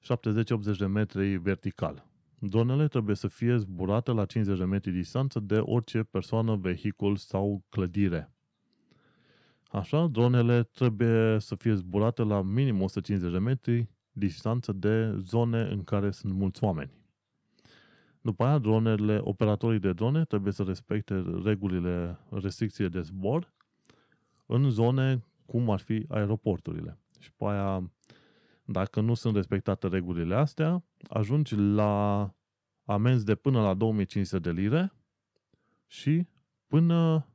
70-80 0.02 0.78
de 0.78 0.86
metri 0.86 1.36
vertical. 1.36 2.06
Dronele 2.38 2.88
trebuie 2.88 3.16
să 3.16 3.28
fie 3.28 3.56
zburate 3.56 4.10
la 4.10 4.24
50 4.24 4.58
de 4.58 4.64
metri 4.64 4.90
distanță 4.90 5.40
de 5.40 5.58
orice 5.58 6.02
persoană, 6.02 6.56
vehicul 6.56 7.16
sau 7.16 7.64
clădire. 7.68 8.31
Așa, 9.72 10.06
dronele 10.06 10.62
trebuie 10.62 11.38
să 11.38 11.54
fie 11.54 11.74
zburate 11.74 12.22
la 12.22 12.42
minim 12.42 12.80
150 12.80 13.32
de 13.32 13.38
metri 13.38 13.88
distanță 14.10 14.72
de 14.72 15.14
zone 15.18 15.60
în 15.60 15.84
care 15.84 16.10
sunt 16.10 16.32
mulți 16.32 16.64
oameni. 16.64 16.90
După 18.20 18.44
aia, 18.44 18.58
dronele, 18.58 19.18
operatorii 19.22 19.78
de 19.78 19.92
drone 19.92 20.24
trebuie 20.24 20.52
să 20.52 20.62
respecte 20.62 21.24
regulile, 21.44 22.18
restricțiile 22.30 22.88
de 22.88 23.00
zbor 23.00 23.52
în 24.46 24.70
zone 24.70 25.24
cum 25.46 25.70
ar 25.70 25.80
fi 25.80 26.04
aeroporturile. 26.08 26.98
Și 27.18 27.30
după 27.30 27.50
aia, 27.50 27.90
dacă 28.64 29.00
nu 29.00 29.14
sunt 29.14 29.34
respectate 29.34 29.88
regulile 29.88 30.34
astea, 30.34 30.84
ajungi 31.08 31.54
la 31.56 32.34
amenzi 32.84 33.24
de 33.24 33.34
până 33.34 33.60
la 33.60 33.74
2500 33.74 34.38
de 34.38 34.60
lire 34.60 34.92
și 35.86 36.26
până 36.66 37.26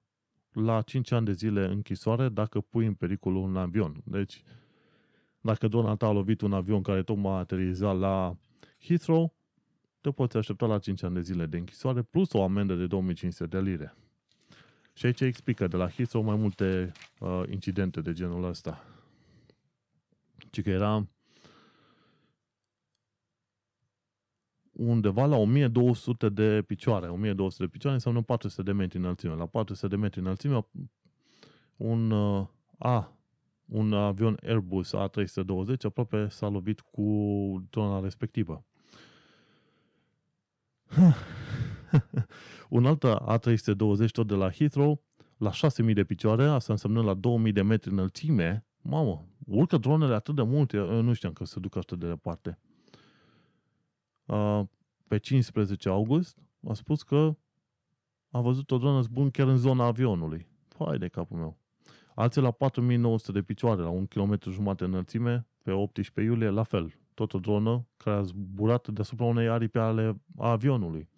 la 0.64 0.82
5 0.82 1.12
ani 1.12 1.26
de 1.26 1.32
zile 1.32 1.66
închisoare 1.66 2.30
dacă 2.30 2.62
pui 2.62 2.86
în 2.86 2.94
pericol 2.94 3.36
un 3.36 3.56
avion. 3.58 4.02
Deci, 4.04 4.44
dacă 5.42 5.68
Donald 5.68 6.02
a 6.02 6.12
lovit 6.12 6.42
un 6.42 6.54
avion 6.54 6.82
care 6.82 7.04
tocmai 7.04 7.34
a 7.34 7.38
aterizat 7.38 7.98
la 7.98 8.38
Heathrow, 8.80 9.36
te 10.02 10.12
poți 10.12 10.38
aștepta 10.38 10.66
la 10.66 10.80
5 10.80 11.04
ani 11.04 11.14
de 11.14 11.22
zile 11.22 11.46
de 11.46 11.58
închisoare 11.58 12.02
plus 12.02 12.34
o 12.34 12.44
amendă 12.44 12.76
de 12.76 12.88
2500 12.88 13.46
de 13.46 13.70
lire. 13.70 13.96
Și 14.94 15.06
aici 15.06 15.22
explică 15.22 15.68
de 15.68 15.78
la 15.78 15.90
Heathrow 15.90 16.24
mai 16.24 16.36
multe 16.36 16.92
uh, 17.20 17.44
incidente 17.50 18.02
de 18.02 18.14
genul 18.14 18.44
ăsta. 18.44 18.84
Ci 20.50 20.62
că 20.62 20.70
era 20.70 21.08
undeva 24.78 25.26
la 25.26 25.36
1200 25.36 26.30
de 26.30 26.62
picioare. 26.62 27.08
1200 27.08 27.64
de 27.64 27.70
picioare 27.70 27.96
înseamnă 27.96 28.22
400 28.22 28.62
de 28.62 28.72
metri 28.72 28.98
înălțime. 28.98 29.36
La 29.36 29.46
400 29.46 29.88
de 29.88 30.02
metri 30.02 30.20
înălțime, 30.20 30.68
un 31.76 32.12
uh, 32.12 32.48
A, 32.78 33.18
un 33.66 33.94
avion 33.94 34.38
Airbus 34.44 34.94
A320 34.96 35.82
aproape 35.82 36.28
s-a 36.28 36.48
lovit 36.48 36.80
cu 36.80 37.04
drona 37.70 38.00
respectivă. 38.00 38.66
un 42.70 42.86
alt 42.86 43.04
A320 43.06 44.08
tot 44.12 44.28
de 44.28 44.36
la 44.36 44.52
Heathrow, 44.52 45.02
la 45.38 45.52
6000 45.52 45.94
de 45.94 46.04
picioare, 46.04 46.44
asta 46.44 46.74
înseamnă 46.74 47.02
la 47.02 47.14
2000 47.14 47.52
de 47.52 47.62
metri 47.62 47.92
înălțime, 47.92 48.66
mamă, 48.82 49.28
urcă 49.46 49.78
dronele 49.78 50.14
atât 50.14 50.36
de 50.36 50.42
mult, 50.42 50.74
eu 50.74 51.02
nu 51.02 51.14
știam 51.14 51.34
că 51.34 51.46
se 51.46 51.60
duc 51.60 51.76
atât 51.76 52.00
de 52.00 52.08
departe. 52.08 52.60
Uh, 54.28 54.62
pe 55.08 55.18
15 55.18 55.90
august 55.90 56.38
a 56.68 56.74
spus 56.74 57.04
că 57.04 57.36
a 58.32 58.42
văzut 58.42 58.72
o 58.72 58.78
dronă 58.78 59.02
zbun 59.02 59.30
chiar 59.30 59.48
în 59.48 59.58
zona 59.58 59.86
avionului. 59.86 60.48
Hai 60.80 60.98
de 60.98 61.08
capul 61.08 61.38
meu. 61.38 61.58
Alții 62.16 62.42
la 62.42 62.52
4900 62.52 63.32
de 63.32 63.42
picioare, 63.42 63.82
la 63.82 63.90
un 63.90 64.06
kilometru 64.06 64.52
jumate 64.52 64.84
înălțime, 64.84 65.48
pe 65.64 65.72
18 65.72 66.22
iulie, 66.22 66.50
la 66.50 66.64
fel. 66.64 66.94
Tot 67.14 67.34
o 67.34 67.40
dronă 67.40 67.88
care 67.98 68.16
a 68.16 68.22
zburat 68.22 68.88
deasupra 68.88 69.26
unei 69.26 69.48
aripi 69.48 69.78
ale 69.78 70.22
avionului. 70.38 71.10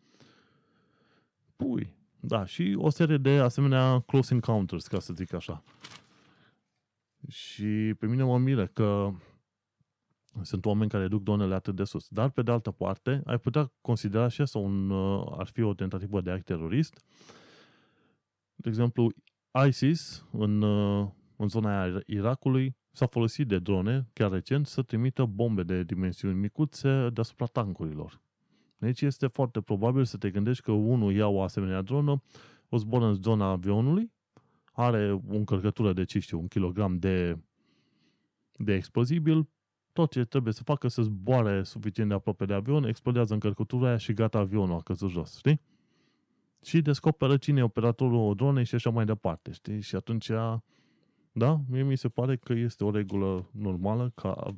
Pui. 1.56 1.98
Da, 2.20 2.46
și 2.46 2.76
o 2.78 2.90
serie 2.90 3.18
de 3.18 3.30
asemenea 3.30 4.00
close 4.00 4.34
encounters, 4.34 4.88
ca 4.88 5.00
să 5.00 5.14
zic 5.14 5.34
așa. 5.34 5.64
Și 7.28 7.96
pe 8.00 8.06
mine 8.06 8.24
mă 8.24 8.38
miră 8.38 8.68
că 8.68 9.12
sunt 10.42 10.66
oameni 10.66 10.90
care 10.90 11.08
duc 11.08 11.24
dronele 11.24 11.54
atât 11.54 11.76
de 11.76 11.84
sus. 11.84 12.08
Dar, 12.08 12.30
pe 12.30 12.42
de 12.42 12.52
altă 12.52 12.72
parte, 12.72 13.22
ai 13.26 13.38
putea 13.38 13.72
considera 13.82 14.28
și 14.28 14.42
asta 14.42 14.60
un, 14.60 14.90
uh, 14.90 15.26
ar 15.38 15.48
fi 15.48 15.62
o 15.62 15.74
tentativă 15.74 16.22
de 16.22 16.32
act 16.32 16.46
terorist. 16.46 17.04
De 18.56 18.70
exemplu, 18.70 19.12
ISIS, 19.68 20.26
în, 20.32 20.62
uh, 20.62 21.08
în 21.36 21.48
zona 21.48 22.02
Irakului, 22.06 22.76
s-a 22.92 23.06
folosit 23.06 23.48
de 23.48 23.60
drone, 23.60 24.08
chiar 24.14 24.32
recent, 24.32 24.68
să 24.68 24.82
trimită 24.82 25.26
bombe 25.26 25.64
de 25.64 25.84
dimensiuni 25.84 26.40
micuțe 26.40 27.10
deasupra 27.14 27.46
tancurilor. 27.46 28.22
Deci 28.78 29.02
este 29.02 29.28
foarte 29.28 29.62
probabil 29.62 30.04
să 30.04 30.18
te 30.18 30.30
gândești 30.30 30.64
că 30.64 30.72
unul 30.72 31.14
ia 31.14 31.28
o 31.28 31.42
asemenea 31.42 31.82
dronă, 31.82 32.22
o 32.70 32.78
zboară 32.78 33.06
în 33.06 33.14
zona 33.14 33.46
avionului, 33.46 34.12
are 34.72 35.12
o 35.12 35.36
încărcătură 35.36 35.94
de, 35.94 36.04
ce 36.04 36.20
știu, 36.20 36.40
un 36.40 36.48
kilogram 36.48 36.98
de, 36.98 37.40
de 38.58 38.74
explozibil, 38.74 39.50
tot 39.94 40.12
ce 40.12 40.24
trebuie 40.24 40.54
să 40.54 40.64
facă 40.64 40.88
să 40.88 41.02
zboare 41.02 41.64
suficient 41.64 42.10
de 42.10 42.16
aproape 42.16 42.46
de 42.46 42.54
avion, 42.54 42.84
explodează 42.84 43.34
încărcătura 43.34 43.88
aia 43.88 43.98
și 43.98 44.14
gata, 44.14 44.38
avionul 44.38 44.78
a 44.78 44.82
căzut 44.82 45.10
jos, 45.10 45.38
știi? 45.38 45.62
Și 46.64 46.82
descoperă 46.82 47.38
cine 47.38 47.60
e 47.60 47.64
operatorul 47.64 48.36
dronei 48.36 48.66
și 48.66 48.76
așa 48.76 48.90
mai 48.90 49.06
departe, 49.06 49.52
știi? 49.52 49.82
Și 49.82 49.96
atunci, 49.96 50.30
da, 51.32 51.60
mie 51.70 51.84
mi 51.84 51.98
se 51.98 52.10
pare 52.10 52.36
că 52.36 52.54
este 52.54 52.84
o 52.84 52.92
regulă 52.92 53.50
normală 53.52 54.12
ca 54.16 54.56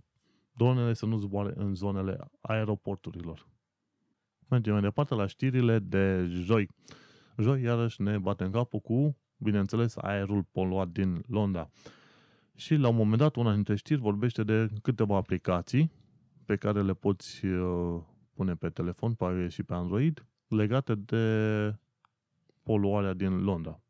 dronele 0.52 0.94
să 0.94 1.06
nu 1.06 1.18
zboare 1.18 1.54
în 1.56 1.76
zonele 1.76 2.18
aeroporturilor. 2.42 3.48
Mergem 4.48 4.74
mai 4.74 4.82
departe 4.82 5.16
la 5.16 5.26
știrile 5.26 5.80
de 5.80 6.28
joi. 6.30 6.70
Joi, 7.38 7.62
iarăși, 7.62 8.02
ne 8.02 8.18
batem 8.18 8.52
capul 8.52 8.80
cu, 8.80 9.18
bineînțeles, 9.38 9.96
aerul 9.98 10.46
poluat 10.52 10.88
din 10.88 11.24
Londra. 11.28 11.70
Și 12.56 12.76
la 12.76 12.88
un 12.88 12.96
moment 12.96 13.18
dat, 13.18 13.36
una 13.36 13.54
dintre 13.54 13.76
știri 13.76 14.00
vorbește 14.00 14.44
de 14.44 14.70
câteva 14.82 15.16
aplicații 15.16 15.92
pe 16.46 16.56
care 16.56 16.82
le 16.82 16.94
poți 16.94 17.46
uh, 17.46 18.02
pune 18.34 18.56
pe 18.56 18.70
telefon, 18.70 19.14
pe 19.14 19.24
iOS 19.24 19.54
și 19.54 19.64
pe 19.64 19.74
Android, 19.74 20.26
legate 20.48 20.96
de 20.96 21.76
poluarea 22.64 23.14
din 23.14 23.44
Londra. 23.44 23.82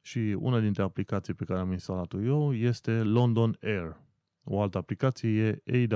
Și 0.00 0.36
una 0.38 0.60
dintre 0.60 0.82
aplicații 0.82 1.34
pe 1.34 1.44
care 1.44 1.60
am 1.60 1.72
instalat-o 1.72 2.20
eu 2.20 2.54
este 2.54 3.02
London 3.02 3.58
Air. 3.62 3.96
O 4.44 4.60
altă 4.60 4.78
aplicație 4.78 5.62
e 5.64 5.86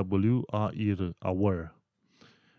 AWAIR, 0.47 1.15
Aware. 1.19 1.75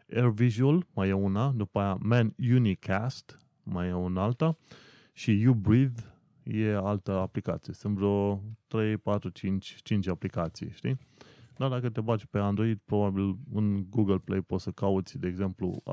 Air 0.10 0.30
Visual, 0.30 0.86
mai 0.94 1.10
e 1.10 1.14
una, 1.14 1.52
după 1.52 1.80
aia 1.80 1.98
Man 2.02 2.36
Unicast, 2.38 3.40
mai 3.64 3.88
e 3.88 3.94
una 3.94 4.24
alta, 4.24 4.58
și 5.14 5.42
You 5.42 5.54
Breathe 5.54 6.13
e 6.44 6.76
altă 6.76 7.12
aplicație. 7.12 7.74
Sunt 7.74 7.96
vreo 7.96 8.44
3, 8.68 8.98
4, 8.98 9.30
5, 9.30 9.78
5 9.84 10.08
aplicații, 10.08 10.72
știi? 10.72 10.98
Dar 11.58 11.70
dacă 11.70 11.90
te 11.90 12.02
bagi 12.02 12.28
pe 12.28 12.38
Android, 12.38 12.80
probabil 12.86 13.38
în 13.54 13.90
Google 13.90 14.18
Play 14.18 14.42
poți 14.42 14.64
să 14.64 14.72
cauți, 14.72 15.18
de 15.18 15.28
exemplu, 15.28 15.84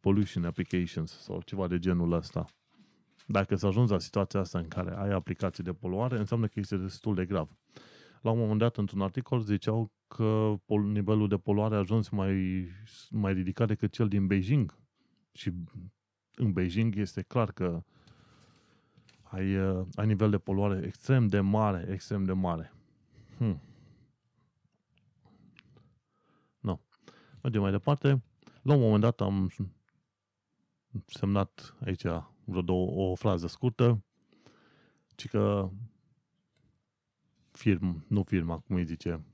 pollution 0.00 0.44
applications 0.44 1.20
sau 1.20 1.42
ceva 1.42 1.66
de 1.66 1.78
genul 1.78 2.12
ăsta. 2.12 2.44
Dacă 3.26 3.54
să 3.54 3.66
ajungi 3.66 3.92
la 3.92 3.98
situația 3.98 4.40
asta 4.40 4.58
în 4.58 4.68
care 4.68 4.96
ai 4.96 5.10
aplicații 5.10 5.64
de 5.64 5.72
poluare, 5.72 6.18
înseamnă 6.18 6.46
că 6.46 6.60
este 6.60 6.76
destul 6.76 7.14
de 7.14 7.24
grav. 7.26 7.56
La 8.20 8.30
un 8.30 8.38
moment 8.38 8.58
dat, 8.58 8.76
într-un 8.76 9.00
articol, 9.00 9.40
ziceau 9.40 9.92
că 10.08 10.54
nivelul 10.92 11.28
de 11.28 11.36
poluare 11.36 11.74
a 11.74 11.78
ajuns 11.78 12.08
mai, 12.08 12.66
mai 13.10 13.32
ridicat 13.32 13.66
decât 13.66 13.92
cel 13.92 14.08
din 14.08 14.26
Beijing. 14.26 14.78
Și 15.32 15.52
în 16.34 16.52
Beijing 16.52 16.96
este 16.96 17.22
clar 17.22 17.52
că 17.52 17.84
ai, 19.30 19.56
uh, 19.56 19.86
ai 19.94 20.06
nivel 20.06 20.30
de 20.30 20.38
poluare 20.38 20.86
extrem 20.86 21.26
de 21.26 21.40
mare, 21.40 21.86
extrem 21.90 22.24
de 22.24 22.32
mare. 22.32 22.72
Hmm. 23.36 23.60
No. 26.60 26.80
Mergem 27.42 27.60
mai 27.60 27.70
departe. 27.70 28.22
La 28.62 28.74
un 28.74 28.80
moment 28.80 29.00
dat 29.00 29.20
am 29.20 29.50
semnat 31.06 31.74
aici 31.84 32.02
vreo 32.44 32.62
două, 32.62 33.10
o 33.10 33.14
frază 33.14 33.46
scurtă, 33.46 34.04
ci 35.14 35.28
că 35.28 35.70
firm, 37.50 38.04
nu 38.08 38.22
firma, 38.22 38.58
cum 38.58 38.76
îi 38.76 38.84
zice, 38.84 39.24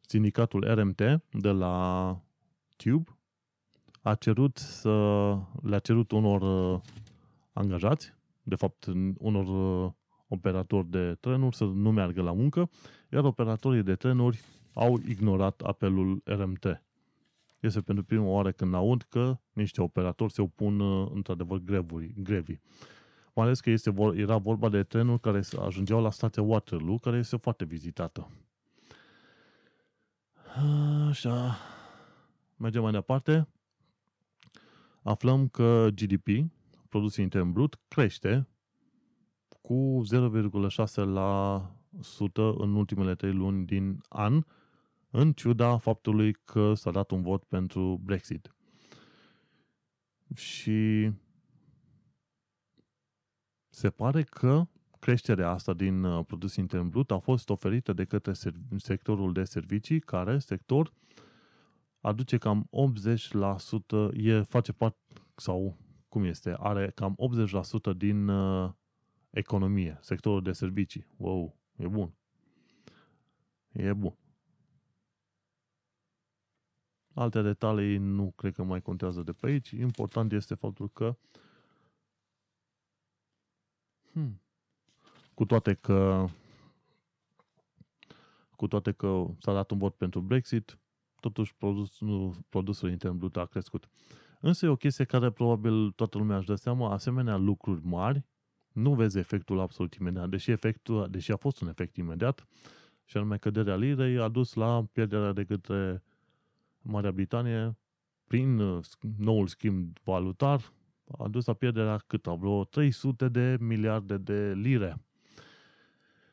sindicatul 0.00 0.74
RMT 0.74 1.22
de 1.30 1.50
la 1.50 2.20
Tube 2.76 3.16
a 4.02 4.14
cerut 4.14 4.58
să 4.58 4.90
le-a 5.62 5.78
cerut 5.78 6.10
unor 6.10 6.42
uh, 6.74 6.80
angajați 7.52 8.12
de 8.42 8.54
fapt, 8.54 8.86
unor 9.18 9.46
uh, 9.84 9.92
operatori 10.28 10.90
de 10.90 11.16
trenuri 11.20 11.56
să 11.56 11.64
nu 11.64 11.92
meargă 11.92 12.22
la 12.22 12.32
muncă, 12.32 12.70
iar 13.12 13.24
operatorii 13.24 13.82
de 13.82 13.94
trenuri 13.94 14.40
au 14.74 14.98
ignorat 15.08 15.60
apelul 15.60 16.22
RMT. 16.24 16.82
Este 17.60 17.80
pentru 17.80 18.04
prima 18.04 18.26
oară 18.26 18.52
când 18.52 18.74
aud 18.74 19.02
că 19.02 19.38
niște 19.52 19.82
operatori 19.82 20.32
se 20.32 20.42
opun 20.42 20.80
uh, 20.80 21.10
într-adevăr 21.14 21.58
grevuri, 21.58 22.14
grevii. 22.16 22.60
Mai 23.34 23.44
ales 23.44 23.60
că 23.60 23.70
este, 23.70 23.94
era 24.14 24.36
vorba 24.36 24.68
de 24.68 24.82
trenuri 24.82 25.20
care 25.20 25.40
ajungeau 25.64 26.02
la 26.02 26.10
stația 26.10 26.42
Waterloo, 26.42 26.98
care 26.98 27.18
este 27.18 27.36
foarte 27.36 27.64
vizitată. 27.64 28.30
Așa. 31.08 31.56
Mergem 32.56 32.82
mai 32.82 32.92
departe. 32.92 33.48
Aflăm 35.02 35.48
că 35.48 35.88
GDP, 35.94 36.26
produs 36.92 37.16
intern 37.16 37.52
brut 37.52 37.80
crește 37.88 38.48
cu 39.62 40.02
0,6% 40.14 40.16
în 42.34 42.74
ultimele 42.74 43.14
3 43.14 43.32
luni 43.32 43.66
din 43.66 44.00
an, 44.08 44.44
în 45.10 45.32
ciuda 45.32 45.78
faptului 45.78 46.32
că 46.32 46.74
s-a 46.74 46.90
dat 46.90 47.10
un 47.10 47.22
vot 47.22 47.44
pentru 47.44 48.00
Brexit. 48.04 48.54
Și 50.34 51.10
se 53.68 53.90
pare 53.90 54.22
că 54.22 54.66
creșterea 54.98 55.50
asta 55.50 55.72
din 55.72 56.04
uh, 56.04 56.24
produs 56.26 56.56
intern 56.56 56.88
brut 56.88 57.10
a 57.10 57.18
fost 57.18 57.50
oferită 57.50 57.92
de 57.92 58.04
către 58.04 58.32
sectorul 58.76 59.32
de 59.32 59.44
servicii, 59.44 60.00
care 60.00 60.38
sector 60.38 60.92
aduce 62.00 62.38
cam 62.38 62.68
80%, 62.70 64.14
e, 64.14 64.42
face 64.42 64.72
parte 64.72 64.98
sau 65.34 65.76
cum 66.12 66.24
este, 66.24 66.54
are 66.58 66.90
cam 66.90 67.16
80% 67.92 67.96
din 67.96 68.28
uh, 68.28 68.72
economie, 69.30 69.98
sectorul 70.00 70.42
de 70.42 70.52
servicii. 70.52 71.06
Wow, 71.16 71.56
e 71.76 71.88
bun. 71.88 72.14
E 73.72 73.92
bun. 73.92 74.16
Alte 77.14 77.42
detalii 77.42 77.96
nu 77.96 78.32
cred 78.36 78.54
că 78.54 78.62
mai 78.62 78.82
contează 78.82 79.22
de 79.22 79.32
pe 79.32 79.46
aici. 79.46 79.70
Important 79.70 80.32
este 80.32 80.54
faptul 80.54 80.90
că 80.90 81.16
hmm, 84.12 84.40
cu 85.34 85.44
toate 85.44 85.74
că 85.74 86.26
cu 88.56 88.66
toate 88.66 88.92
că 88.92 89.26
s-a 89.38 89.52
dat 89.52 89.70
un 89.70 89.78
vot 89.78 89.94
pentru 89.94 90.20
Brexit, 90.20 90.78
totuși 91.20 91.54
produsul, 91.54 92.34
produsul 92.48 92.90
intern 92.90 93.18
brut 93.18 93.36
a 93.36 93.46
crescut. 93.46 93.88
Însă 94.44 94.66
e 94.66 94.68
o 94.68 94.76
chestie 94.76 95.04
care 95.04 95.30
probabil 95.30 95.90
toată 95.90 96.18
lumea 96.18 96.36
își 96.36 96.46
dă 96.46 96.54
seama, 96.54 96.92
asemenea 96.92 97.36
lucruri 97.36 97.80
mari, 97.84 98.24
nu 98.72 98.94
vezi 98.94 99.18
efectul 99.18 99.60
absolut 99.60 99.94
imediat, 99.94 100.28
deși, 100.28 100.50
efectul, 100.50 101.08
deși 101.10 101.32
a 101.32 101.36
fost 101.36 101.60
un 101.60 101.68
efect 101.68 101.96
imediat, 101.96 102.46
și 103.04 103.16
anume 103.16 103.36
căderea 103.36 103.76
lirei 103.76 104.18
a 104.18 104.28
dus 104.28 104.54
la 104.54 104.84
pierderea 104.92 105.32
de 105.32 105.44
către 105.44 106.02
Marea 106.80 107.12
Britanie 107.12 107.76
prin 108.26 108.58
uh, 108.58 108.84
noul 109.16 109.46
schimb 109.46 109.96
valutar, 110.04 110.72
a 111.18 111.28
dus 111.28 111.44
la 111.44 111.52
pierderea 111.52 111.98
cât? 112.06 112.26
Vreo 112.26 112.64
300 112.64 113.28
de 113.28 113.56
miliarde 113.60 114.16
de 114.16 114.52
lire. 114.52 114.96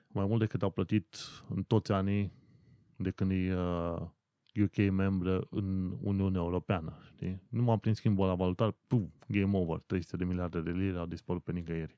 Mai 0.08 0.26
mult 0.26 0.40
decât 0.40 0.64
au 0.64 0.70
plătit 0.70 1.18
în 1.50 1.64
toți 1.64 1.92
anii 1.92 2.32
de 2.96 3.12
când 3.12 3.32
e 3.32 3.56
uh, 3.56 4.02
UK 4.64 4.92
membră 4.92 5.48
în 5.50 5.98
Uniunea 6.02 6.42
Europeană. 6.42 6.98
Știi? 7.06 7.42
Numai 7.50 7.80
prin 7.80 7.94
schimbul 7.94 8.28
la 8.28 8.36
valutar, 8.36 8.76
puf, 8.88 9.10
game 9.28 9.58
over, 9.58 9.78
300 9.86 10.18
de 10.18 10.24
miliarde 10.24 10.62
de 10.62 10.72
lire 10.72 10.98
au 10.98 11.06
dispărut 11.06 11.44
pe 11.44 11.52
nicăieri. 11.52 11.96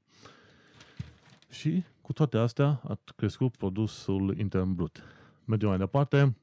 Și 1.49 1.83
cu 2.01 2.11
cu 2.11 2.17
toate 2.17 2.37
astea 2.37 2.81
a 2.83 2.99
crescut 3.15 3.55
produsul 3.55 4.37
intern 4.37 4.73
brut. 4.75 5.03
Mergem 5.45 5.69
mai 5.69 5.77
departe, 5.77 6.37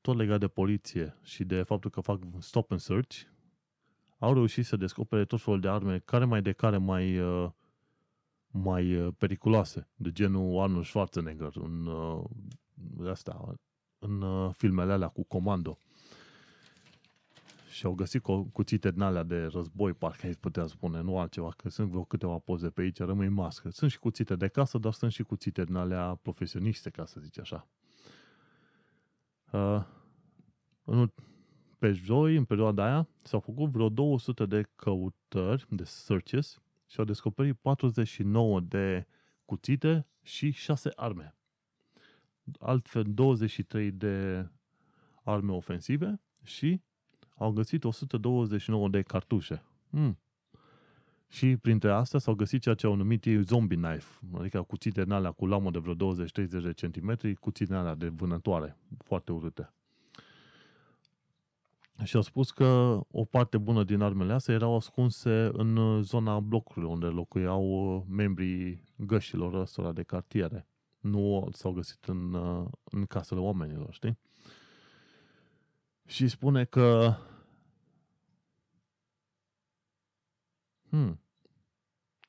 tot 0.00 0.16
legat 0.16 0.40
de 0.40 0.48
poliție 0.48 1.16
și 1.22 1.44
de 1.44 1.62
faptul 1.62 1.90
că 1.90 2.00
fac 2.00 2.20
stop 2.38 2.70
and 2.70 2.80
search, 2.80 3.20
au 4.18 4.34
reușit 4.34 4.66
să 4.66 4.76
descopere 4.76 5.24
tot 5.24 5.40
felul 5.40 5.60
de 5.60 5.68
arme, 5.68 5.98
care 5.98 6.24
mai 6.24 6.42
de 6.42 6.52
care 6.52 6.76
mai, 6.76 7.18
uh, 7.18 7.50
mai 8.50 8.96
uh, 8.96 9.14
periculoase, 9.18 9.88
de 9.94 10.12
genul 10.12 10.60
Arnold 10.60 10.84
Schwarzenegger 10.84 11.52
în, 11.54 11.86
uh, 11.86 12.24
asta, 13.10 13.58
în 13.98 14.50
filmele 14.52 14.92
alea 14.92 15.08
cu 15.08 15.22
comando. 15.22 15.78
Și 17.70 17.86
au 17.86 17.94
găsit 17.94 18.22
cuțite 18.52 18.90
din 18.90 19.00
alea 19.00 19.22
de 19.22 19.44
război, 19.44 19.92
parcă 19.92 20.26
ai 20.26 20.32
putea 20.32 20.66
spune, 20.66 21.00
nu 21.00 21.18
altceva, 21.18 21.52
că 21.56 21.68
sunt 21.68 21.88
vreo 21.88 22.04
câteva 22.04 22.38
poze 22.38 22.70
pe 22.70 22.80
aici, 22.80 22.98
rămâi 22.98 23.28
mască. 23.28 23.70
Sunt 23.70 23.90
și 23.90 23.98
cuțite 23.98 24.36
de 24.36 24.48
casă, 24.48 24.78
dar 24.78 24.92
sunt 24.92 25.12
și 25.12 25.22
cuțite 25.22 25.64
din 25.64 25.74
alea 25.74 26.18
profesioniste, 26.22 26.90
ca 26.90 27.04
să 27.04 27.20
zici 27.20 27.38
așa. 27.38 27.68
Uh, 29.52 29.84
în, 30.84 31.12
pe 31.78 31.92
joi, 31.92 32.36
în 32.36 32.44
perioada 32.44 32.84
aia, 32.84 33.08
s-au 33.22 33.40
făcut 33.40 33.70
vreo 33.70 33.88
200 33.88 34.46
de 34.46 34.68
căutări, 34.76 35.66
de 35.68 35.84
searches, 35.84 36.62
și 36.86 36.98
au 36.98 37.04
descoperit 37.04 37.56
49 37.56 38.60
de 38.60 39.06
cuțite 39.44 40.06
și 40.22 40.50
6 40.50 40.90
arme. 40.94 41.37
Altfel 42.60 43.04
23 43.08 43.90
de 43.90 44.46
arme 45.22 45.52
ofensive 45.52 46.20
și 46.42 46.82
au 47.36 47.52
găsit 47.52 47.84
129 47.84 48.88
de 48.88 49.02
cartușe. 49.02 49.62
Mm. 49.90 50.18
Și 51.28 51.56
printre 51.56 51.90
astea 51.90 52.18
s-au 52.18 52.34
găsit 52.34 52.62
ceea 52.62 52.74
ce 52.74 52.86
au 52.86 52.94
numit 52.94 53.24
ei 53.24 53.42
zombie 53.42 53.76
knife, 53.76 54.20
adică 54.38 54.62
cuțite 54.62 55.00
în 55.00 55.10
alea 55.10 55.30
cu 55.30 55.46
lamă 55.46 55.70
de 55.70 55.78
vreo 55.78 56.14
20-30 56.14 56.26
de 56.62 56.72
centimetri, 56.72 57.34
cuțite 57.34 57.72
în 57.72 57.78
alea 57.78 57.94
de 57.94 58.08
vânătoare, 58.08 58.76
foarte 58.98 59.32
urâte. 59.32 59.72
Și 62.04 62.16
au 62.16 62.22
spus 62.22 62.50
că 62.50 63.00
o 63.10 63.24
parte 63.24 63.58
bună 63.58 63.84
din 63.84 64.00
armele 64.00 64.32
astea 64.32 64.54
erau 64.54 64.76
ascunse 64.76 65.50
în 65.52 66.02
zona 66.02 66.40
blocurilor 66.40 66.92
unde 66.92 67.06
locuiau 67.06 67.94
uh, 67.96 68.02
membrii 68.08 68.84
gășilor 68.96 69.54
ăstora 69.54 69.92
de 69.92 70.02
cartiere. 70.02 70.66
Nu 71.00 71.48
s-au 71.52 71.72
găsit 71.72 72.04
în, 72.04 72.32
uh, 72.32 72.66
în 72.84 73.06
casele 73.06 73.40
oamenilor, 73.40 73.92
știi? 73.92 74.18
Și 76.06 76.28
spune 76.28 76.64
că 76.64 77.16
Hmm. 80.88 81.20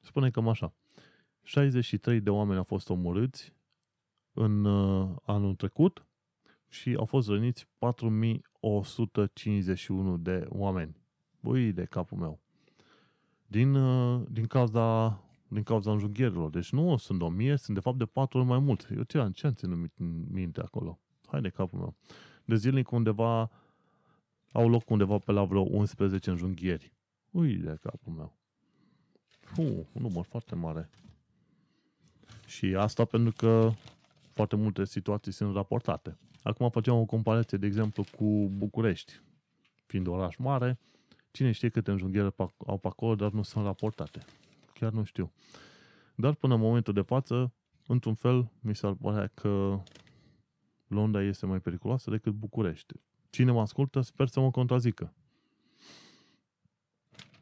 Spune 0.02 0.32
cam 0.32 0.48
așa. 0.48 0.74
63 1.44 2.22
de 2.22 2.30
oameni 2.30 2.58
au 2.58 2.64
fost 2.64 2.90
omorâți 2.90 3.54
în 4.34 4.66
uh, 4.66 5.16
anul 5.24 5.56
trecut 5.56 6.06
și 6.68 6.96
au 6.96 7.06
fost 7.06 7.28
răniți 7.28 7.68
4151 7.78 10.18
de 10.18 10.46
oameni. 10.50 10.96
Băi, 11.40 11.72
de 11.72 11.86
capul 11.86 12.18
meu. 12.18 12.40
Din, 13.48 13.76
uh, 13.76 14.26
din 14.30 14.46
cauza 14.46 15.20
din 15.50 15.64
cauza 15.64 15.91
înjunghierilor. 15.91 16.50
Deci 16.50 16.72
nu 16.72 16.97
sunt 16.97 17.22
1000, 17.22 17.56
sunt 17.56 17.76
de 17.76 17.82
fapt 17.82 17.97
de 17.97 18.06
4 18.06 18.38
ori 18.38 18.47
mai 18.47 18.60
mult. 18.60 18.88
Eu 18.95 19.04
ce, 19.04 19.30
ce 19.34 19.47
am 19.47 19.54
ținut 19.54 19.91
minte 20.32 20.62
acolo? 20.62 21.00
Hai 21.26 21.41
de 21.41 21.50
capul 21.50 21.80
meu. 21.80 21.95
De 22.45 22.56
zilnic 22.56 22.91
undeva 22.91 23.52
au 24.52 24.70
loc 24.70 24.89
undeva 24.89 25.18
pe 25.18 25.32
la 25.32 25.43
vreo 25.43 25.62
11 25.62 26.30
înjunghieri. 26.30 26.93
Ui, 27.32 27.56
de 27.56 27.78
capul 27.82 28.14
meu. 28.14 28.34
Uh, 29.58 29.86
un 29.91 30.02
număr 30.02 30.26
foarte 30.26 30.56
mare. 30.56 30.89
Și 32.45 32.66
asta 32.66 33.06
pentru 33.06 33.34
că 33.38 33.72
foarte 34.34 34.56
multe 34.56 34.86
situații 34.86 35.32
sunt 35.32 35.56
raportate. 35.56 36.18
Acum 36.43 36.70
facem 36.70 36.93
o 36.93 37.06
comparație, 37.06 37.58
de 37.58 37.66
exemplu, 37.66 38.04
cu 38.18 38.50
București. 38.50 39.22
Fiind 39.86 40.08
oraș 40.08 40.36
mare, 40.36 40.80
cine 41.32 41.52
știe 41.52 41.70
câte 41.70 41.91
înjunghiere 41.91 42.34
au 42.66 42.78
pe 42.78 42.88
acolo, 42.88 43.16
dar 43.16 43.32
nu 43.32 43.41
sunt 43.41 43.66
raportate. 43.66 44.26
Chiar 44.80 44.92
nu 44.92 45.04
știu. 45.04 45.32
Dar 46.16 46.34
până 46.34 46.54
în 46.54 46.60
momentul 46.60 46.94
de 46.94 47.02
față, 47.02 47.54
într-un 47.88 48.14
fel, 48.14 48.52
mi 48.60 48.76
s-ar 48.76 48.94
părea 48.94 49.28
că 49.28 49.82
Londra 50.88 51.24
este 51.24 51.46
mai 51.46 51.60
periculoasă 51.60 52.10
decât 52.10 52.34
București. 52.34 52.94
Cine 53.30 53.52
mă 53.52 53.62
ascultă, 53.62 54.02
sper 54.02 54.28
să 54.28 54.40
mă 54.40 54.52
contrazică. 54.52 55.14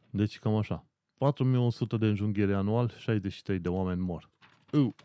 Deci 0.09 0.39
cam 0.39 0.55
așa. 0.55 0.85
4100 1.17 1.97
de 1.97 2.05
înjunghiere 2.05 2.55
anual, 2.55 2.89
63 2.97 3.59
de 3.59 3.69
oameni 3.69 4.01
mor. 4.01 4.29
Uu, 4.73 4.95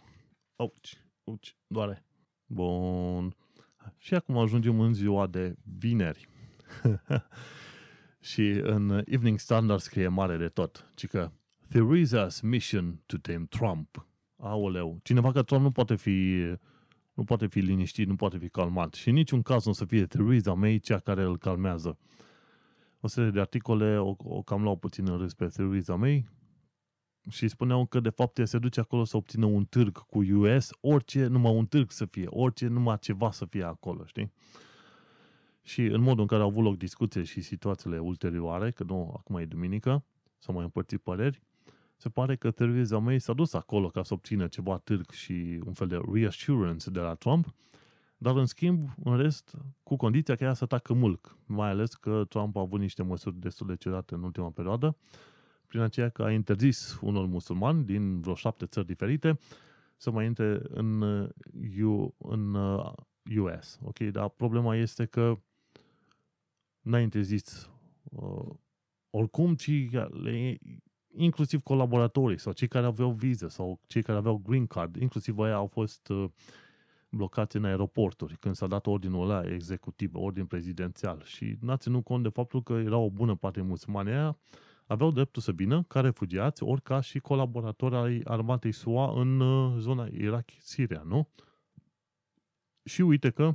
auci, 0.56 1.00
auci, 1.24 1.56
doare. 1.66 2.04
Bun. 2.46 3.36
Și 3.98 4.14
acum 4.14 4.38
ajungem 4.38 4.80
în 4.80 4.94
ziua 4.94 5.26
de 5.26 5.56
vineri. 5.78 6.28
și 8.30 8.48
în 8.50 9.02
Evening 9.04 9.38
Standard 9.38 9.80
scrie 9.80 10.08
mare 10.08 10.36
de 10.36 10.48
tot, 10.48 10.90
ci 10.94 11.06
că 11.06 11.30
Theresa's 11.72 12.42
mission 12.42 13.02
to 13.06 13.16
tame 13.16 13.46
Trump. 13.48 14.06
Aoleu, 14.36 14.98
cineva 15.02 15.32
că 15.32 15.42
Trump 15.42 15.62
nu 15.62 15.70
poate 15.70 15.96
fi 15.96 16.44
nu 17.12 17.24
poate 17.24 17.46
fi 17.46 17.58
liniștit, 17.58 18.06
nu 18.06 18.16
poate 18.16 18.38
fi 18.38 18.48
calmat. 18.48 18.94
Și 18.94 19.08
în 19.08 19.14
niciun 19.14 19.42
caz 19.42 19.64
nu 19.64 19.70
o 19.70 19.74
să 19.74 19.84
fie 19.84 20.06
Theresa 20.06 20.54
May 20.54 20.78
cea 20.78 20.98
care 20.98 21.22
îl 21.22 21.38
calmează 21.38 21.98
o 23.00 23.06
serie 23.06 23.30
de 23.30 23.40
articole 23.40 23.98
o, 23.98 24.16
o 24.18 24.42
cam 24.42 24.62
luau 24.62 24.76
puțin 24.76 25.08
în 25.08 25.18
râs 25.18 25.34
pe 25.34 25.46
Theresa 25.46 25.94
May 25.94 26.28
și 27.30 27.48
spuneau 27.48 27.86
că 27.86 28.00
de 28.00 28.10
fapt 28.10 28.38
ea 28.38 28.44
se 28.44 28.58
duce 28.58 28.80
acolo 28.80 29.04
să 29.04 29.16
obțină 29.16 29.46
un 29.46 29.64
târg 29.64 29.98
cu 29.98 30.18
US, 30.18 30.70
orice, 30.80 31.26
numai 31.26 31.54
un 31.54 31.66
târg 31.66 31.90
să 31.90 32.04
fie, 32.04 32.26
orice, 32.28 32.66
numai 32.66 32.98
ceva 32.98 33.30
să 33.30 33.44
fie 33.44 33.62
acolo, 33.62 34.04
știi? 34.04 34.32
Și 35.62 35.82
în 35.82 36.00
modul 36.00 36.20
în 36.20 36.26
care 36.26 36.42
au 36.42 36.48
avut 36.48 36.64
loc 36.64 36.76
discuții 36.76 37.24
și 37.24 37.40
situațiile 37.40 37.98
ulterioare, 37.98 38.70
că 38.70 38.84
nu, 38.84 39.14
acum 39.16 39.36
e 39.36 39.44
duminică, 39.44 40.04
s-au 40.38 40.54
mai 40.54 40.64
împărțit 40.64 41.00
păreri, 41.00 41.42
se 42.02 42.08
pare 42.08 42.36
că 42.36 42.50
Theresa 42.50 42.98
May 42.98 43.20
s-a 43.20 43.32
dus 43.32 43.52
acolo 43.52 43.88
ca 43.88 44.02
să 44.02 44.14
obțină 44.14 44.46
ceva 44.46 44.78
târg 44.78 45.10
și 45.10 45.60
un 45.66 45.72
fel 45.72 45.86
de 45.86 46.00
reassurance 46.12 46.90
de 46.90 47.00
la 47.00 47.14
Trump, 47.14 47.54
dar, 48.16 48.36
în 48.36 48.46
schimb, 48.46 48.88
în 49.04 49.16
rest, 49.16 49.56
cu 49.82 49.96
condiția 49.96 50.34
că 50.34 50.44
ea 50.44 50.54
să 50.54 50.66
tacă 50.66 50.92
mulc, 50.92 51.36
mai 51.46 51.68
ales 51.68 51.94
că 51.94 52.24
Trump 52.28 52.56
a 52.56 52.60
avut 52.60 52.80
niște 52.80 53.02
măsuri 53.02 53.40
destul 53.40 53.66
de 53.66 53.76
ciudate 53.76 54.14
în 54.14 54.22
ultima 54.22 54.50
perioadă, 54.50 54.96
prin 55.66 55.80
aceea 55.80 56.08
că 56.08 56.22
a 56.22 56.32
interzis 56.32 56.98
unor 57.00 57.26
musulmani 57.26 57.84
din 57.84 58.20
vreo 58.20 58.34
șapte 58.34 58.66
țări 58.66 58.86
diferite 58.86 59.38
să 59.96 60.10
mai 60.10 60.26
intre 60.26 60.60
în, 60.68 61.02
U, 61.82 62.14
în 62.18 62.54
US. 63.38 63.78
Ok? 63.82 63.98
Dar 63.98 64.28
problema 64.28 64.76
este 64.76 65.04
că 65.04 65.38
n-a 66.80 67.00
interzis 67.00 67.70
uh, 68.02 68.54
oricum, 69.10 69.54
ci 69.54 69.90
le, 70.10 70.58
inclusiv 71.16 71.62
colaboratorii 71.62 72.38
sau 72.38 72.52
cei 72.52 72.68
care 72.68 72.86
aveau 72.86 73.10
viză 73.10 73.48
sau 73.48 73.80
cei 73.86 74.02
care 74.02 74.18
aveau 74.18 74.42
green 74.46 74.66
card, 74.66 74.96
inclusiv 74.96 75.38
aia 75.38 75.54
au 75.54 75.66
fost 75.66 76.08
uh, 76.08 76.24
blocați 77.08 77.56
în 77.56 77.64
aeroporturi, 77.64 78.36
când 78.36 78.54
s-a 78.54 78.66
dat 78.66 78.86
ordinul 78.86 79.30
ăla 79.30 79.52
executiv, 79.52 80.14
ordin 80.14 80.46
prezidențial 80.46 81.22
și 81.24 81.56
n-a 81.60 81.76
ținut 81.76 82.04
cont 82.04 82.22
de 82.22 82.28
faptul 82.28 82.62
că 82.62 82.72
era 82.72 82.96
o 82.96 83.10
bună 83.10 83.34
parte 83.34 83.60
musulmani 83.60 84.10
aia, 84.10 84.38
aveau 84.86 85.10
dreptul 85.10 85.42
să 85.42 85.52
vină 85.52 85.82
ca 85.82 86.00
refugiați, 86.00 86.62
ori 86.62 86.82
ca 86.82 87.00
și 87.00 87.18
colaboratori 87.18 87.96
ai 87.96 88.20
armatei 88.24 88.72
SUA 88.72 89.20
în 89.20 89.40
uh, 89.40 89.74
zona 89.78 90.06
Irak-Siria, 90.06 91.02
nu? 91.06 91.28
Și 92.84 93.02
uite 93.02 93.30
că 93.30 93.54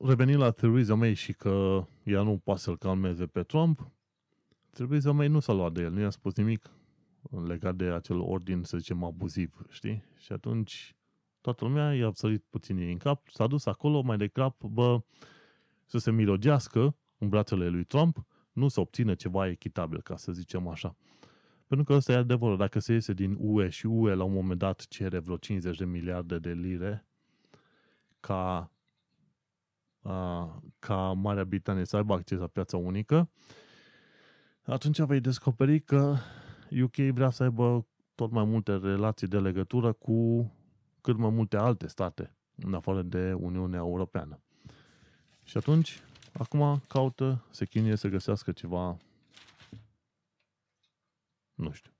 revenind 0.00 0.38
la 0.38 0.50
Theresa 0.50 0.94
May 0.94 1.14
și 1.14 1.32
că 1.32 1.86
ea 2.02 2.22
nu 2.22 2.38
poate 2.44 2.60
să-l 2.60 2.78
calmeze 2.78 3.26
pe 3.26 3.42
Trump, 3.42 3.90
Theresa 4.70 5.12
May 5.12 5.28
nu 5.28 5.40
s-a 5.40 5.52
luat 5.52 5.72
de 5.72 5.82
el, 5.82 5.92
nu 5.92 6.00
i-a 6.00 6.10
spus 6.10 6.34
nimic 6.34 6.70
legat 7.46 7.74
de 7.74 7.84
acel 7.84 8.20
ordin, 8.20 8.62
să 8.62 8.78
zicem, 8.78 9.04
abuziv, 9.04 9.66
știi? 9.68 10.04
Și 10.16 10.32
atunci 10.32 10.96
toată 11.40 11.64
lumea 11.64 11.94
i-a 11.94 12.10
sărit 12.14 12.44
puțin 12.50 12.78
în 12.78 12.96
cap, 12.96 13.28
s-a 13.28 13.46
dus 13.46 13.66
acolo 13.66 14.00
mai 14.00 14.16
degrabă, 14.16 14.68
bă, 14.68 15.00
să 15.84 15.98
se 15.98 16.10
mirogească 16.10 16.96
în 17.18 17.28
brațele 17.28 17.68
lui 17.68 17.84
Trump, 17.84 18.26
nu 18.52 18.68
să 18.68 18.80
obțină 18.80 19.14
ceva 19.14 19.48
echitabil, 19.48 20.02
ca 20.02 20.16
să 20.16 20.32
zicem 20.32 20.68
așa. 20.68 20.96
Pentru 21.66 21.86
că 21.86 21.92
ăsta 21.92 22.12
e 22.12 22.16
adevărul. 22.16 22.56
Dacă 22.56 22.78
se 22.78 22.92
iese 22.92 23.12
din 23.12 23.36
UE 23.40 23.68
și 23.68 23.86
UE 23.86 24.14
la 24.14 24.24
un 24.24 24.32
moment 24.32 24.58
dat 24.58 24.86
cere 24.88 25.18
vreo 25.18 25.36
50 25.36 25.76
de 25.76 25.84
miliarde 25.84 26.38
de 26.38 26.52
lire 26.52 27.06
ca, 28.20 28.70
a, 30.02 30.62
ca 30.78 31.12
Marea 31.12 31.44
Britanie 31.44 31.84
să 31.84 31.96
aibă 31.96 32.14
acces 32.14 32.38
la 32.38 32.46
piața 32.46 32.76
unică, 32.76 33.30
atunci 34.72 34.98
vei 35.00 35.20
descoperi 35.20 35.80
că 35.80 36.16
UK 36.82 36.96
vrea 36.96 37.30
să 37.30 37.42
aibă 37.42 37.86
tot 38.14 38.30
mai 38.30 38.44
multe 38.44 38.76
relații 38.76 39.26
de 39.26 39.40
legătură 39.40 39.92
cu 39.92 40.50
cât 41.00 41.16
mai 41.16 41.30
multe 41.30 41.56
alte 41.56 41.86
state, 41.86 42.36
în 42.56 42.74
afară 42.74 43.02
de 43.02 43.32
Uniunea 43.32 43.78
Europeană. 43.78 44.42
Și 45.44 45.56
atunci, 45.56 46.00
acum 46.32 46.80
caută, 46.88 47.44
se 47.50 47.64
chinuie 47.64 47.96
să 47.96 48.08
găsească 48.08 48.52
ceva, 48.52 48.96
nu 51.54 51.70
știu, 51.72 51.92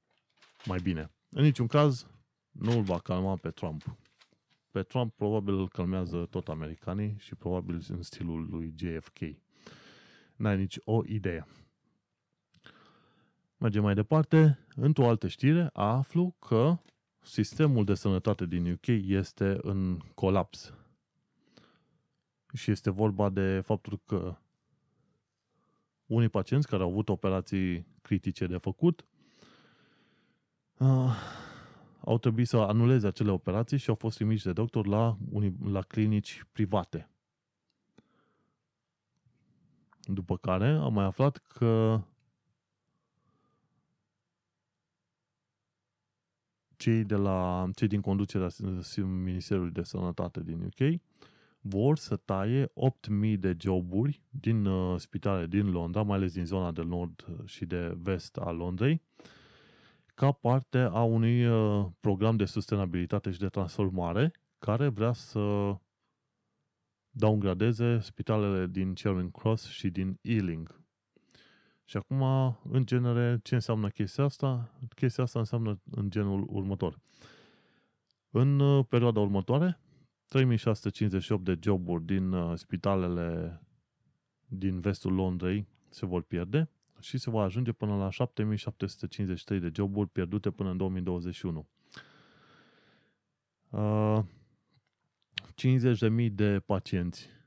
mai 0.65 0.79
bine. 0.83 1.11
În 1.29 1.43
niciun 1.43 1.67
caz, 1.67 2.07
nu 2.51 2.73
îl 2.73 2.83
va 2.83 2.99
calma 2.99 3.37
pe 3.37 3.51
Trump. 3.51 3.97
Pe 4.71 4.83
Trump 4.83 5.15
probabil 5.15 5.55
îl 5.55 5.69
calmează 5.69 6.27
tot 6.31 6.49
americanii 6.49 7.17
și 7.19 7.35
probabil 7.35 7.85
în 7.89 8.03
stilul 8.03 8.49
lui 8.51 8.75
JFK. 8.77 9.19
N-ai 10.37 10.57
nici 10.57 10.79
o 10.85 11.03
idee. 11.07 11.47
Mergem 13.59 13.83
mai 13.83 13.95
departe. 13.95 14.59
Într-o 14.77 15.09
altă 15.09 15.29
știre, 15.29 15.71
aflu 15.73 16.35
că 16.39 16.79
sistemul 17.21 17.85
de 17.85 17.95
sănătate 17.95 18.47
din 18.47 18.73
UK 18.73 18.87
este 18.87 19.59
în 19.63 19.99
colaps. 20.15 20.75
Și 22.53 22.71
este 22.71 22.91
vorba 22.91 23.29
de 23.29 23.61
faptul 23.61 24.01
că 24.07 24.37
unii 26.07 26.29
pacienți 26.29 26.67
care 26.69 26.83
au 26.83 26.89
avut 26.89 27.09
operații 27.09 27.87
critice 28.03 28.47
de 28.47 28.57
făcut 28.57 29.07
uh, 30.79 31.15
au 32.01 32.19
trebuit 32.19 32.49
să 32.49 32.57
anuleze 32.57 33.07
acele 33.07 33.31
operații 33.31 33.79
și 33.79 33.89
au 33.89 33.95
fost 33.95 34.17
trimiși 34.17 34.45
de 34.45 34.53
doctor 34.53 34.87
la, 34.87 35.17
unii, 35.31 35.57
la 35.65 35.83
clinici 35.83 36.45
private. 36.53 37.11
După 40.03 40.37
care 40.37 40.69
am 40.69 40.93
mai 40.93 41.05
aflat 41.05 41.37
că 41.37 42.01
cei, 46.79 47.05
de 47.05 47.15
la, 47.15 47.69
cei 47.75 47.89
din 47.89 48.01
conducerea 48.01 48.49
Ministerului 48.97 49.71
de 49.71 49.83
Sănătate 49.83 50.43
din 50.43 50.63
UK 50.63 51.01
vor 51.61 51.97
să 51.97 52.17
taie 52.17 52.67
8.000 52.67 53.39
de 53.39 53.57
joburi 53.61 54.23
din 54.31 54.65
uh, 54.65 54.99
spitale 55.01 55.47
din 55.47 55.71
Londra, 55.71 56.03
mai 56.03 56.17
ales 56.17 56.33
din 56.33 56.45
zona 56.45 56.73
de 56.73 56.83
nord 56.83 57.27
și 57.45 57.65
de 57.65 57.97
vest 57.97 58.37
a 58.37 58.51
Londrei, 58.51 59.03
ca 60.15 60.33
parte 60.33 60.79
a 60.79 61.03
unui 61.03 61.47
uh, 61.47 61.87
program 62.01 62.37
de 62.37 62.45
sustenabilitate 62.45 63.31
și 63.31 63.39
de 63.39 63.49
transformare 63.49 64.33
care 64.59 64.89
vrea 64.89 65.13
să 65.13 65.75
downgradeze 67.11 67.99
spitalele 68.01 68.67
din 68.67 68.95
Charing 68.95 69.31
Cross 69.31 69.69
și 69.69 69.91
din 69.91 70.19
Ealing. 70.21 70.81
Și 71.89 71.97
acum, 71.97 72.23
în 72.71 72.87
genere, 72.87 73.41
ce 73.43 73.55
înseamnă 73.55 73.89
chestia 73.89 74.25
asta? 74.25 74.75
Chestia 74.95 75.25
asta 75.25 75.39
înseamnă 75.39 75.81
în 75.91 76.11
genul 76.11 76.47
următor. 76.51 76.99
În 78.31 78.61
uh, 78.61 78.85
perioada 78.89 79.21
următoare, 79.21 79.81
3658 80.27 81.45
de 81.45 81.59
joburi 81.63 82.05
din 82.05 82.33
uh, 82.33 82.59
spitalele 82.59 83.61
din 84.47 84.81
vestul 84.81 85.13
Londrei 85.13 85.67
se 85.89 86.07
vor 86.07 86.23
pierde 86.23 86.71
și 87.01 87.19
se 87.19 87.31
va 87.31 87.43
ajunge 87.43 87.73
până 87.73 87.97
la 87.97 88.11
7753 88.11 89.61
de 89.61 89.71
joburi 89.75 90.09
pierdute 90.09 90.51
până 90.51 90.71
în 90.71 90.77
2021. 90.77 91.69
Uh, 93.71 94.21
50.000 96.27 96.33
de 96.33 96.61
pacienți. 96.67 97.38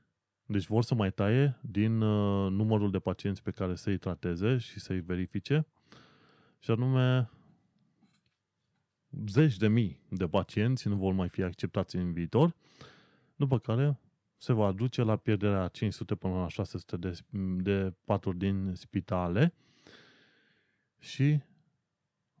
Deci 0.52 0.66
vor 0.66 0.82
să 0.82 0.94
mai 0.94 1.12
taie 1.12 1.58
din 1.60 2.00
uh, 2.00 2.50
numărul 2.50 2.90
de 2.90 2.98
pacienți 2.98 3.42
pe 3.42 3.50
care 3.50 3.74
să-i 3.74 3.98
trateze 3.98 4.56
și 4.58 4.80
să-i 4.80 5.00
verifice 5.00 5.66
și 6.58 6.70
anume 6.70 7.30
zeci 9.26 9.56
de 9.56 9.68
mii 9.68 10.00
de 10.08 10.28
pacienți 10.28 10.88
nu 10.88 10.96
vor 10.96 11.12
mai 11.12 11.28
fi 11.28 11.42
acceptați 11.42 11.96
în 11.96 12.12
viitor, 12.12 12.54
după 13.36 13.58
care 13.58 13.98
se 14.36 14.52
va 14.52 14.66
aduce 14.66 15.02
la 15.02 15.16
pierderea 15.16 15.68
500 15.68 16.14
până 16.14 16.34
la 16.34 16.48
600 16.48 16.96
de, 16.96 17.18
de 17.62 17.94
paturi 18.04 18.38
din 18.38 18.72
spitale 18.74 19.54
și 20.98 21.40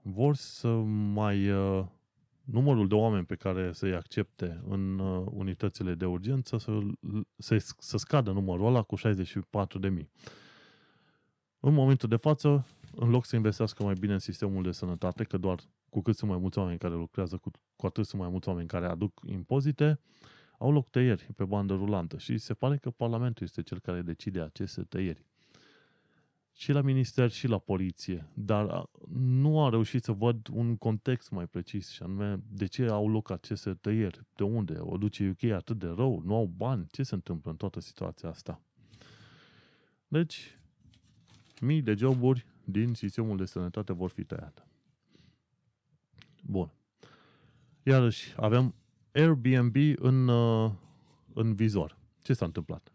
vor 0.02 0.34
să 0.34 0.68
mai 0.68 1.50
uh, 1.50 1.86
numărul 2.44 2.88
de 2.88 2.94
oameni 2.94 3.24
pe 3.24 3.34
care 3.34 3.72
să-i 3.72 3.94
accepte 3.94 4.62
în 4.68 4.98
uh, 4.98 5.26
unitățile 5.30 5.94
de 5.94 6.04
urgență 6.04 6.58
să, 6.58 6.78
să, 7.36 7.74
să 7.78 7.96
scadă 7.96 8.30
numărul 8.30 8.66
ăla 8.66 8.82
cu 8.82 8.96
64 8.96 9.78
de 9.78 9.88
mii. 9.88 10.10
În 11.60 11.74
momentul 11.74 12.08
de 12.08 12.16
față, 12.16 12.66
în 12.94 13.10
loc 13.10 13.24
să 13.24 13.36
investească 13.36 13.82
mai 13.82 13.94
bine 14.00 14.12
în 14.12 14.18
sistemul 14.18 14.62
de 14.62 14.70
sănătate, 14.70 15.24
că 15.24 15.36
doar 15.36 15.60
cu 15.88 16.02
cât 16.02 16.16
sunt 16.16 16.30
mai 16.30 16.38
mulți 16.38 16.58
oameni 16.58 16.78
care 16.78 16.94
lucrează, 16.94 17.36
cu, 17.36 17.50
cu 17.76 17.86
atât 17.86 18.06
sunt 18.06 18.20
mai 18.20 18.30
mulți 18.30 18.48
oameni 18.48 18.68
care 18.68 18.86
aduc 18.86 19.20
impozite, 19.26 20.00
au 20.58 20.72
loc 20.72 20.90
tăieri 20.90 21.28
pe 21.36 21.44
bandă 21.44 21.74
rulantă 21.74 22.18
și 22.18 22.38
se 22.38 22.54
pare 22.54 22.76
că 22.76 22.90
Parlamentul 22.90 23.46
este 23.46 23.62
cel 23.62 23.80
care 23.80 24.02
decide 24.02 24.40
aceste 24.40 24.82
tăieri. 24.82 25.26
Și 26.52 26.72
la 26.72 26.80
minister 26.80 27.30
și 27.30 27.46
la 27.46 27.58
poliție, 27.58 28.28
dar 28.34 28.88
nu 29.18 29.64
a 29.64 29.68
reușit 29.68 30.04
să 30.04 30.12
văd 30.12 30.48
un 30.52 30.76
context 30.76 31.30
mai 31.30 31.46
precis 31.46 31.88
și 31.88 32.02
anume 32.02 32.42
de 32.48 32.66
ce 32.66 32.86
au 32.86 33.08
loc 33.08 33.30
aceste 33.30 33.74
tăieri, 33.74 34.20
de 34.34 34.42
unde, 34.42 34.78
o 34.78 34.96
duce 34.96 35.28
UK 35.28 35.50
atât 35.50 35.78
de 35.78 35.86
rău, 35.86 36.22
nu 36.24 36.34
au 36.34 36.46
bani, 36.46 36.86
ce 36.90 37.02
se 37.02 37.14
întâmplă 37.14 37.50
în 37.50 37.56
toată 37.56 37.80
situația 37.80 38.28
asta. 38.28 38.60
Deci, 40.08 40.58
mii 41.60 41.82
de 41.82 41.94
joburi 41.94 42.46
din 42.64 42.94
sistemul 42.94 43.36
de 43.36 43.44
sănătate 43.44 43.92
vor 43.92 44.10
fi 44.10 44.24
tăiate. 44.24 44.66
Bun. 46.42 46.72
Iarăși, 47.82 48.34
avem 48.36 48.74
Airbnb 49.14 49.76
în, 49.96 50.28
uh, 50.28 50.70
în 51.34 51.54
vizor. 51.54 51.98
Ce 52.22 52.32
s-a 52.32 52.44
întâmplat? 52.44 52.92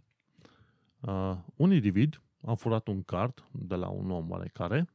Uh, 0.99 1.37
un 1.55 1.71
individ 1.71 2.21
a 2.41 2.53
furat 2.53 2.87
un 2.87 3.03
card 3.03 3.47
de 3.51 3.75
la 3.75 3.87
un 3.87 4.11
om 4.11 4.29
oarecare 4.29 4.89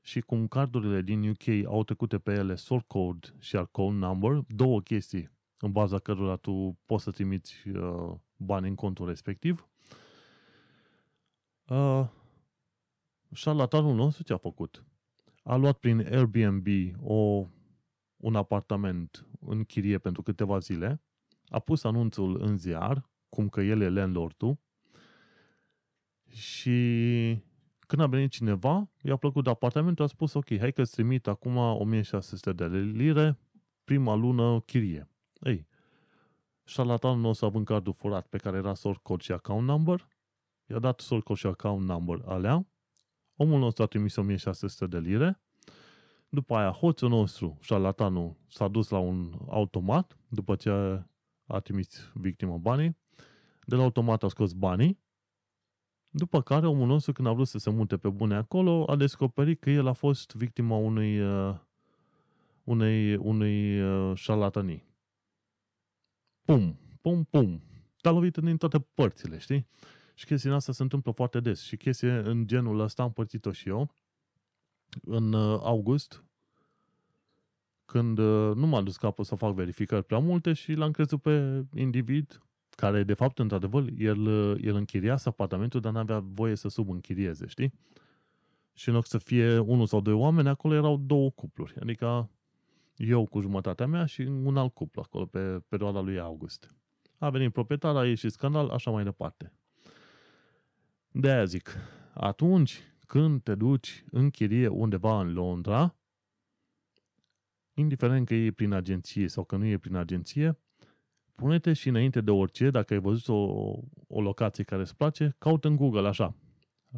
și 0.00 0.20
cum 0.20 0.46
cardurile 0.46 1.02
din 1.02 1.28
UK 1.28 1.66
au 1.66 1.84
trecut 1.84 2.18
pe 2.22 2.32
ele 2.32 2.54
sort 2.54 2.86
code 2.86 3.28
și 3.38 3.56
code 3.70 3.96
number, 3.96 4.44
două 4.48 4.80
chestii 4.80 5.30
în 5.58 5.72
baza 5.72 5.98
cărora 5.98 6.36
tu 6.36 6.78
poți 6.86 7.04
să 7.04 7.10
trimiți 7.10 7.68
uh, 7.68 8.14
bani 8.36 8.68
în 8.68 8.74
contul 8.74 9.06
respectiv, 9.06 9.68
uh, 11.68 12.06
șarlatanul 13.32 13.94
nostru 13.94 14.22
ce 14.22 14.32
a 14.32 14.36
făcut? 14.36 14.84
A 15.42 15.56
luat 15.56 15.78
prin 15.78 15.98
Airbnb 15.98 16.66
o, 17.02 17.46
un 18.16 18.34
apartament 18.34 19.26
în 19.40 19.64
chirie 19.64 19.98
pentru 19.98 20.22
câteva 20.22 20.58
zile, 20.58 21.02
a 21.48 21.58
pus 21.58 21.84
anunțul 21.84 22.40
în 22.42 22.56
ziar, 22.56 23.10
cum 23.28 23.48
că 23.48 23.60
el 23.60 23.80
e 23.80 23.88
landlord 23.88 24.58
și 26.34 26.78
când 27.86 28.02
a 28.02 28.06
venit 28.06 28.30
cineva, 28.30 28.90
i-a 29.02 29.16
plăcut 29.16 29.44
de 29.44 29.50
apartamentul, 29.50 30.04
a 30.04 30.08
spus, 30.08 30.34
ok, 30.34 30.58
hai 30.58 30.72
că-ți 30.72 30.92
trimit 30.92 31.26
acum 31.26 31.56
1600 31.56 32.52
de 32.52 32.66
lire, 32.78 33.38
prima 33.84 34.14
lună 34.14 34.60
chirie. 34.60 35.10
Ei, 35.40 35.66
șarlatanul 36.64 37.20
nostru 37.20 37.46
având 37.46 37.64
cardul 37.64 37.92
furat 37.92 38.26
pe 38.26 38.38
care 38.38 38.56
era 38.56 38.74
sort 38.74 39.02
code 39.02 39.22
și 39.22 39.32
account 39.32 39.66
number, 39.66 40.08
i-a 40.66 40.78
dat 40.78 41.00
sort 41.00 41.24
code 41.24 41.38
și 41.38 41.46
account 41.46 41.84
number 41.86 42.22
alea, 42.26 42.66
omul 43.36 43.58
nostru 43.58 43.82
a 43.82 43.86
trimis 43.86 44.16
1600 44.16 44.86
de 44.86 44.98
lire, 44.98 45.40
după 46.28 46.54
aia 46.54 46.70
hoțul 46.70 47.08
nostru, 47.08 47.58
șarlatanul, 47.60 48.36
s-a 48.48 48.68
dus 48.68 48.88
la 48.88 48.98
un 48.98 49.32
automat, 49.48 50.18
după 50.28 50.56
ce 50.56 50.70
a 51.46 51.60
trimis 51.60 52.10
victima 52.14 52.56
banii, 52.56 52.96
de 53.64 53.76
la 53.76 53.82
automat 53.82 54.22
a 54.22 54.28
scos 54.28 54.52
banii, 54.52 55.02
după 56.16 56.42
care 56.42 56.66
omul 56.66 56.86
nostru, 56.86 57.12
când 57.12 57.28
a 57.28 57.32
vrut 57.32 57.46
să 57.46 57.58
se 57.58 57.70
mute 57.70 57.96
pe 57.96 58.08
bune 58.08 58.34
acolo, 58.34 58.84
a 58.90 58.96
descoperit 58.96 59.60
că 59.60 59.70
el 59.70 59.86
a 59.86 59.92
fost 59.92 60.34
victima 60.34 60.76
unui, 60.76 61.20
uh, 61.20 61.54
unei, 62.64 63.16
unei 63.16 63.82
uh, 63.82 64.16
șarlatanii. 64.16 64.84
Pum, 66.44 66.78
pum, 67.00 67.24
pum. 67.24 67.62
Te-a 68.00 68.10
lovit 68.10 68.36
din 68.36 68.56
toate 68.56 68.78
părțile, 68.94 69.38
știi? 69.38 69.66
Și 70.14 70.24
chestia 70.24 70.54
asta 70.54 70.72
se 70.72 70.82
întâmplă 70.82 71.12
foarte 71.12 71.40
des. 71.40 71.62
Și 71.62 71.76
chestia 71.76 72.18
în 72.18 72.46
genul 72.46 72.80
ăsta 72.80 73.02
am 73.02 73.12
părțit-o 73.12 73.52
și 73.52 73.68
eu. 73.68 73.94
În 75.02 75.32
uh, 75.32 75.60
august, 75.62 76.24
când 77.84 78.18
uh, 78.18 78.54
nu 78.54 78.66
m-a 78.66 78.82
dus 78.82 78.96
capul 78.96 79.24
să 79.24 79.34
fac 79.34 79.54
verificări 79.54 80.04
prea 80.04 80.18
multe 80.18 80.52
și 80.52 80.72
l-am 80.72 80.90
crezut 80.90 81.22
pe 81.22 81.64
individ 81.74 82.42
care 82.74 83.02
de 83.02 83.14
fapt, 83.14 83.38
într-adevăr, 83.38 83.84
el, 83.98 84.26
el 84.64 84.74
închiriase 84.74 85.28
apartamentul, 85.28 85.80
dar 85.80 85.92
n-avea 85.92 86.18
voie 86.18 86.54
să 86.54 86.68
subînchirieze, 86.68 87.46
știi? 87.46 87.72
Și 88.72 88.88
în 88.88 88.94
loc 88.94 89.06
să 89.06 89.18
fie 89.18 89.58
unul 89.58 89.86
sau 89.86 90.00
doi 90.00 90.12
oameni, 90.12 90.48
acolo 90.48 90.74
erau 90.74 90.96
două 90.96 91.30
cupluri. 91.30 91.74
Adică 91.80 92.30
eu 92.96 93.26
cu 93.26 93.40
jumătatea 93.40 93.86
mea 93.86 94.04
și 94.04 94.20
un 94.20 94.56
alt 94.56 94.74
cuplu 94.74 95.02
acolo 95.04 95.26
pe 95.26 95.60
perioada 95.68 96.00
lui 96.00 96.18
august. 96.18 96.74
A 97.18 97.30
venit 97.30 97.52
proprietar, 97.52 97.96
a 97.96 98.06
ieșit 98.06 98.32
scandal, 98.32 98.68
așa 98.68 98.90
mai 98.90 99.04
departe. 99.04 99.52
De 101.10 101.30
aia 101.30 101.44
zic, 101.44 101.76
atunci 102.14 102.80
când 103.06 103.42
te 103.42 103.54
duci 103.54 104.04
în 104.10 104.30
chirie 104.30 104.68
undeva 104.68 105.20
în 105.20 105.32
Londra, 105.32 105.96
indiferent 107.74 108.26
că 108.26 108.34
e 108.34 108.50
prin 108.50 108.72
agenție 108.72 109.28
sau 109.28 109.44
că 109.44 109.56
nu 109.56 109.64
e 109.64 109.78
prin 109.78 109.94
agenție, 109.94 110.58
pune-te 111.34 111.72
și 111.72 111.88
înainte 111.88 112.20
de 112.20 112.30
orice, 112.30 112.70
dacă 112.70 112.94
ai 112.94 113.00
văzut 113.00 113.28
o, 113.28 113.42
o 114.06 114.20
locație 114.20 114.64
care 114.64 114.82
îți 114.82 114.96
place, 114.96 115.34
caută 115.38 115.68
în 115.68 115.76
Google 115.76 116.08
așa. 116.08 116.34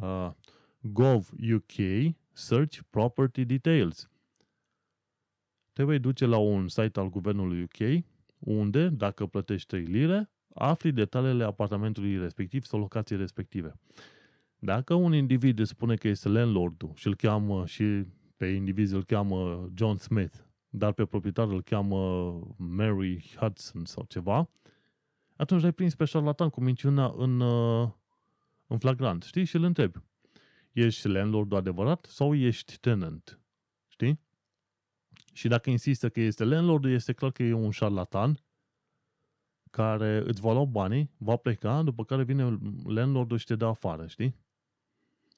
Uh, 0.01 0.31
Gov 0.79 1.29
UK 1.53 2.13
Search 2.31 2.79
Property 2.89 3.45
Details. 3.45 4.09
te 5.73 5.83
vei 5.83 5.99
duce 5.99 6.25
la 6.25 6.37
un 6.37 6.67
site 6.67 6.99
al 6.99 7.09
guvernului 7.09 7.61
UK, 7.61 8.03
unde, 8.39 8.89
dacă 8.89 9.25
plătești 9.25 9.67
3 9.67 9.83
lire, 9.83 10.29
afli 10.53 10.91
detaliile 10.91 11.43
apartamentului 11.43 12.17
respectiv 12.17 12.63
sau 12.63 12.79
locației 12.79 13.19
respective. 13.19 13.73
Dacă 14.59 14.93
un 14.93 15.13
individ 15.13 15.59
îți 15.59 15.69
spune 15.69 15.95
că 15.95 16.07
este 16.07 16.29
landlordul 16.29 16.91
și 16.95 17.07
îl 17.07 17.15
cheamă 17.15 17.65
și 17.65 18.03
pe 18.37 18.45
indiviz 18.45 18.91
îl 18.91 19.03
cheamă 19.03 19.69
John 19.75 19.97
Smith, 19.97 20.46
dar 20.77 20.91
pe 20.91 21.05
proprietar 21.05 21.47
îl 21.47 21.61
cheamă 21.61 22.39
Mary 22.57 23.33
Hudson 23.39 23.85
sau 23.85 24.05
ceva, 24.07 24.49
atunci 25.35 25.63
ai 25.63 25.71
prins 25.71 25.95
pe 25.95 26.05
șarlatan 26.05 26.49
cu 26.49 26.61
minciuna 26.61 27.13
în, 27.17 27.39
uh, 27.39 27.89
în 28.67 28.77
flagrant, 28.77 29.23
știi? 29.23 29.43
Și 29.43 29.55
îl 29.55 29.63
întrebi. 29.63 29.99
Ești 30.71 31.07
landlordul 31.07 31.57
adevărat 31.57 32.05
sau 32.09 32.35
ești 32.35 32.77
tenant? 32.79 33.39
Știi? 33.87 34.19
Și 35.33 35.47
dacă 35.47 35.69
insistă 35.69 36.09
că 36.09 36.19
este 36.19 36.43
landlordul, 36.43 36.91
este 36.91 37.13
clar 37.13 37.31
că 37.31 37.43
e 37.43 37.53
un 37.53 37.71
șarlatan 37.71 38.39
care 39.71 40.23
îți 40.25 40.41
va 40.41 40.53
lua 40.53 40.65
banii, 40.65 41.11
va 41.17 41.35
pleca, 41.35 41.81
după 41.83 42.03
care 42.05 42.23
vine 42.23 42.57
landlordul 42.85 43.37
și 43.37 43.45
te 43.45 43.55
dă 43.55 43.65
afară, 43.65 44.07
știi? 44.07 44.35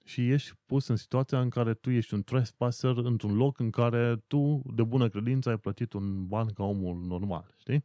Și 0.09 0.31
ești 0.31 0.55
pus 0.65 0.87
în 0.87 0.95
situația 0.95 1.41
în 1.41 1.49
care 1.49 1.73
tu 1.73 1.89
ești 1.89 2.13
un 2.13 2.23
trespasser 2.23 2.97
într-un 2.97 3.35
loc 3.35 3.59
în 3.59 3.69
care 3.69 4.23
tu, 4.27 4.61
de 4.73 4.83
bună 4.83 5.09
credință, 5.09 5.49
ai 5.49 5.57
plătit 5.57 5.93
un 5.93 6.27
ban 6.27 6.47
ca 6.47 6.63
omul 6.63 7.05
normal, 7.05 7.53
știi? 7.57 7.83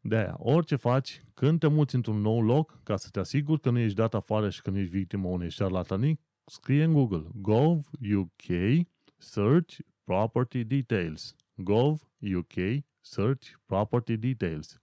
De 0.00 0.16
aia, 0.16 0.36
orice 0.38 0.76
faci, 0.76 1.24
când 1.34 1.58
te 1.58 1.66
muți 1.66 1.94
într-un 1.94 2.20
nou 2.20 2.42
loc, 2.42 2.80
ca 2.82 2.96
să 2.96 3.08
te 3.10 3.18
asiguri 3.18 3.60
că 3.60 3.70
nu 3.70 3.78
ești 3.78 3.96
dat 3.96 4.14
afară 4.14 4.50
și 4.50 4.62
că 4.62 4.70
nu 4.70 4.78
ești 4.78 4.96
victima 4.96 5.28
unei 5.28 5.50
șarlatanii, 5.50 6.20
scrie 6.44 6.84
în 6.84 6.92
Google 6.92 7.26
gov 7.34 7.88
UK 8.16 8.86
search 9.16 9.76
property 10.04 10.64
details. 10.64 11.36
gov 11.54 12.08
UK 12.36 12.84
search 13.00 13.50
property 13.66 14.16
details. 14.16 14.80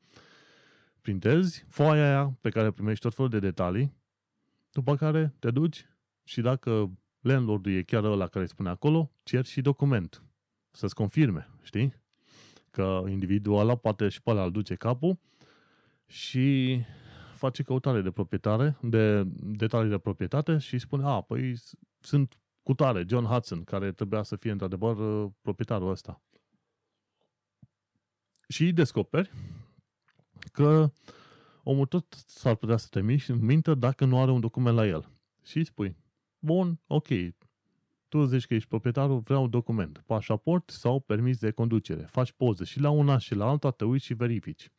Printezi 1.01 1.65
foaia 1.69 2.05
aia 2.05 2.37
pe 2.41 2.49
care 2.49 2.71
primești 2.71 3.03
tot 3.03 3.13
felul 3.13 3.29
de 3.29 3.39
detalii, 3.39 3.93
după 4.71 4.95
care 4.95 5.33
te 5.39 5.51
duci 5.51 5.85
și 6.23 6.41
dacă 6.41 6.91
landlordul 7.19 7.71
e 7.71 7.83
chiar 7.83 8.03
ăla 8.03 8.27
care 8.27 8.45
spune 8.45 8.69
acolo, 8.69 9.11
cer 9.23 9.45
și 9.45 9.61
document 9.61 10.23
să-ți 10.71 10.95
confirme, 10.95 11.49
știi? 11.61 11.93
Că 12.71 13.03
individul 13.07 13.59
ăla 13.59 13.75
poate 13.75 14.09
și 14.09 14.21
pe 14.21 14.29
ăla 14.29 14.43
îl 14.43 14.51
duce 14.51 14.75
capul 14.75 15.19
și 16.05 16.77
face 17.35 17.63
căutare 17.63 18.01
de 18.01 18.11
proprietare, 18.11 18.77
de 18.81 19.23
detalii 19.39 19.89
de 19.89 19.97
proprietate 19.97 20.57
și 20.57 20.79
spune, 20.79 21.03
a, 21.05 21.21
păi 21.21 21.55
sunt 21.99 22.39
cu 22.63 22.73
tare, 22.73 23.05
John 23.07 23.25
Hudson, 23.25 23.63
care 23.63 23.91
trebuia 23.91 24.23
să 24.23 24.35
fie 24.35 24.51
într-adevăr 24.51 24.97
uh, 24.97 25.31
proprietarul 25.41 25.89
ăsta. 25.89 26.21
Și 28.47 28.71
descoperi 28.71 29.31
că 30.51 30.91
omul 31.63 31.85
tot 31.85 32.13
s-ar 32.27 32.55
putea 32.55 32.77
să 32.77 32.87
te 32.89 33.01
mintă 33.33 33.73
dacă 33.73 34.05
nu 34.05 34.21
are 34.21 34.31
un 34.31 34.39
document 34.39 34.75
la 34.75 34.87
el. 34.87 35.09
Și 35.43 35.57
îi 35.57 35.65
spui, 35.65 35.95
bun, 36.41 36.79
ok, 36.87 37.07
tu 38.07 38.23
zici 38.23 38.45
că 38.45 38.53
ești 38.53 38.67
proprietarul, 38.67 39.19
vreau 39.19 39.43
un 39.43 39.49
document, 39.49 40.03
pașaport 40.05 40.69
sau 40.69 40.99
permis 40.99 41.39
de 41.39 41.51
conducere. 41.51 42.01
Faci 42.01 42.31
poze 42.31 42.63
și 42.63 42.79
la 42.79 42.89
una 42.89 43.17
și 43.17 43.35
la 43.35 43.45
alta 43.45 43.71
te 43.71 43.85
uiți 43.85 44.05
și 44.05 44.13
verifici. 44.13 44.71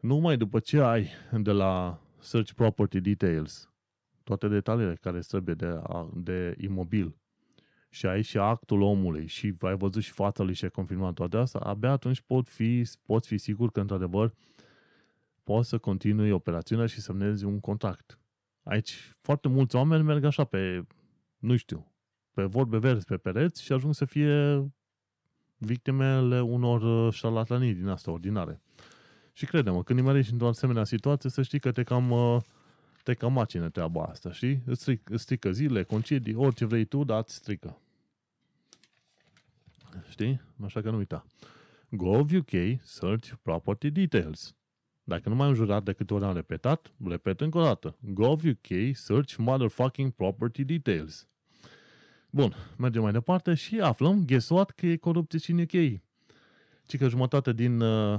Numai 0.00 0.36
după 0.36 0.58
ce 0.58 0.80
ai 0.80 1.08
de 1.32 1.50
la 1.50 2.00
Search 2.18 2.52
Property 2.52 3.00
Details 3.00 3.68
toate 4.22 4.48
detaliile 4.48 4.94
care 4.94 5.18
trebuie 5.18 5.54
de, 5.54 5.80
de 6.14 6.54
imobil 6.58 7.16
și 7.88 8.06
ai 8.06 8.22
și 8.22 8.38
actul 8.38 8.80
omului 8.80 9.26
și 9.26 9.54
ai 9.60 9.76
văzut 9.76 10.02
și 10.02 10.10
fața 10.10 10.42
lui 10.42 10.54
și 10.54 10.64
ai 10.64 10.70
confirmat 10.70 11.14
toate 11.14 11.36
astea, 11.36 11.60
abia 11.60 11.90
atunci 11.90 12.20
pot 12.20 12.48
fi, 12.48 12.88
poți 13.02 13.28
fi 13.28 13.38
sigur 13.38 13.70
că 13.70 13.80
într-adevăr 13.80 14.34
poți 15.42 15.68
să 15.68 15.78
continui 15.78 16.30
operațiunea 16.30 16.86
și 16.86 17.00
semnezi 17.00 17.44
un 17.44 17.60
contract. 17.60 18.18
Aici 18.64 19.16
foarte 19.20 19.48
mulți 19.48 19.76
oameni 19.76 20.02
merg 20.02 20.24
așa 20.24 20.44
pe, 20.44 20.86
nu 21.38 21.56
știu, 21.56 21.92
pe 22.32 22.44
vorbe 22.44 22.78
verzi 22.78 23.04
pe 23.04 23.16
pereți 23.16 23.62
și 23.62 23.72
ajung 23.72 23.94
să 23.94 24.04
fie 24.04 24.64
victimele 25.56 26.40
unor 26.40 27.12
șarlatanii 27.12 27.74
din 27.74 27.88
asta 27.88 28.10
ordinare. 28.10 28.60
Și 29.32 29.46
crede-mă, 29.46 29.82
când 29.82 29.98
nimerești 29.98 30.32
într-o 30.32 30.48
asemenea 30.48 30.84
situație, 30.84 31.30
să 31.30 31.42
știi 31.42 31.58
că 31.58 31.72
te 31.72 31.82
cam, 31.82 32.10
uh, 32.10 32.42
te 33.02 33.14
cam 33.14 33.32
macine 33.32 33.70
treaba 33.70 34.02
asta, 34.02 34.32
știi? 34.32 34.62
Îți, 34.66 34.80
stric, 34.80 35.10
îți 35.10 35.22
strică 35.22 35.50
zile, 35.52 35.82
concedii, 35.82 36.34
orice 36.34 36.64
vrei 36.64 36.84
tu, 36.84 37.04
dar 37.04 37.18
îți 37.18 37.34
strică. 37.34 37.78
Știi? 40.08 40.40
Așa 40.64 40.80
că 40.80 40.90
nu 40.90 40.96
uita. 40.96 41.26
Gov 41.90 42.30
UK 42.32 42.80
Search 42.82 43.32
Property 43.42 43.90
Details. 43.90 44.54
Dacă 45.04 45.28
nu 45.28 45.34
mai 45.34 45.46
am 45.46 45.54
jurat 45.54 45.82
de 45.82 45.92
câte 45.92 46.14
ori 46.14 46.24
am 46.24 46.34
repetat, 46.34 46.92
repet 47.04 47.40
încă 47.40 47.58
o 47.58 47.62
dată. 47.62 47.96
Gov 48.00 48.42
UK 48.44 48.96
Search 48.96 49.34
Motherfucking 49.36 50.10
Property 50.10 50.64
Details. 50.64 51.28
Bun, 52.30 52.54
mergem 52.76 53.02
mai 53.02 53.12
departe 53.12 53.54
și 53.54 53.80
aflăm, 53.80 54.24
guess 54.26 54.48
what, 54.48 54.70
că 54.70 54.86
e 54.86 54.96
corupție 54.96 55.38
și 55.38 55.50
în 55.50 55.58
UK. 55.58 56.00
Ci 56.86 56.96
că 56.96 57.08
jumătate 57.08 57.52
din 57.52 57.80
uh, 57.80 58.18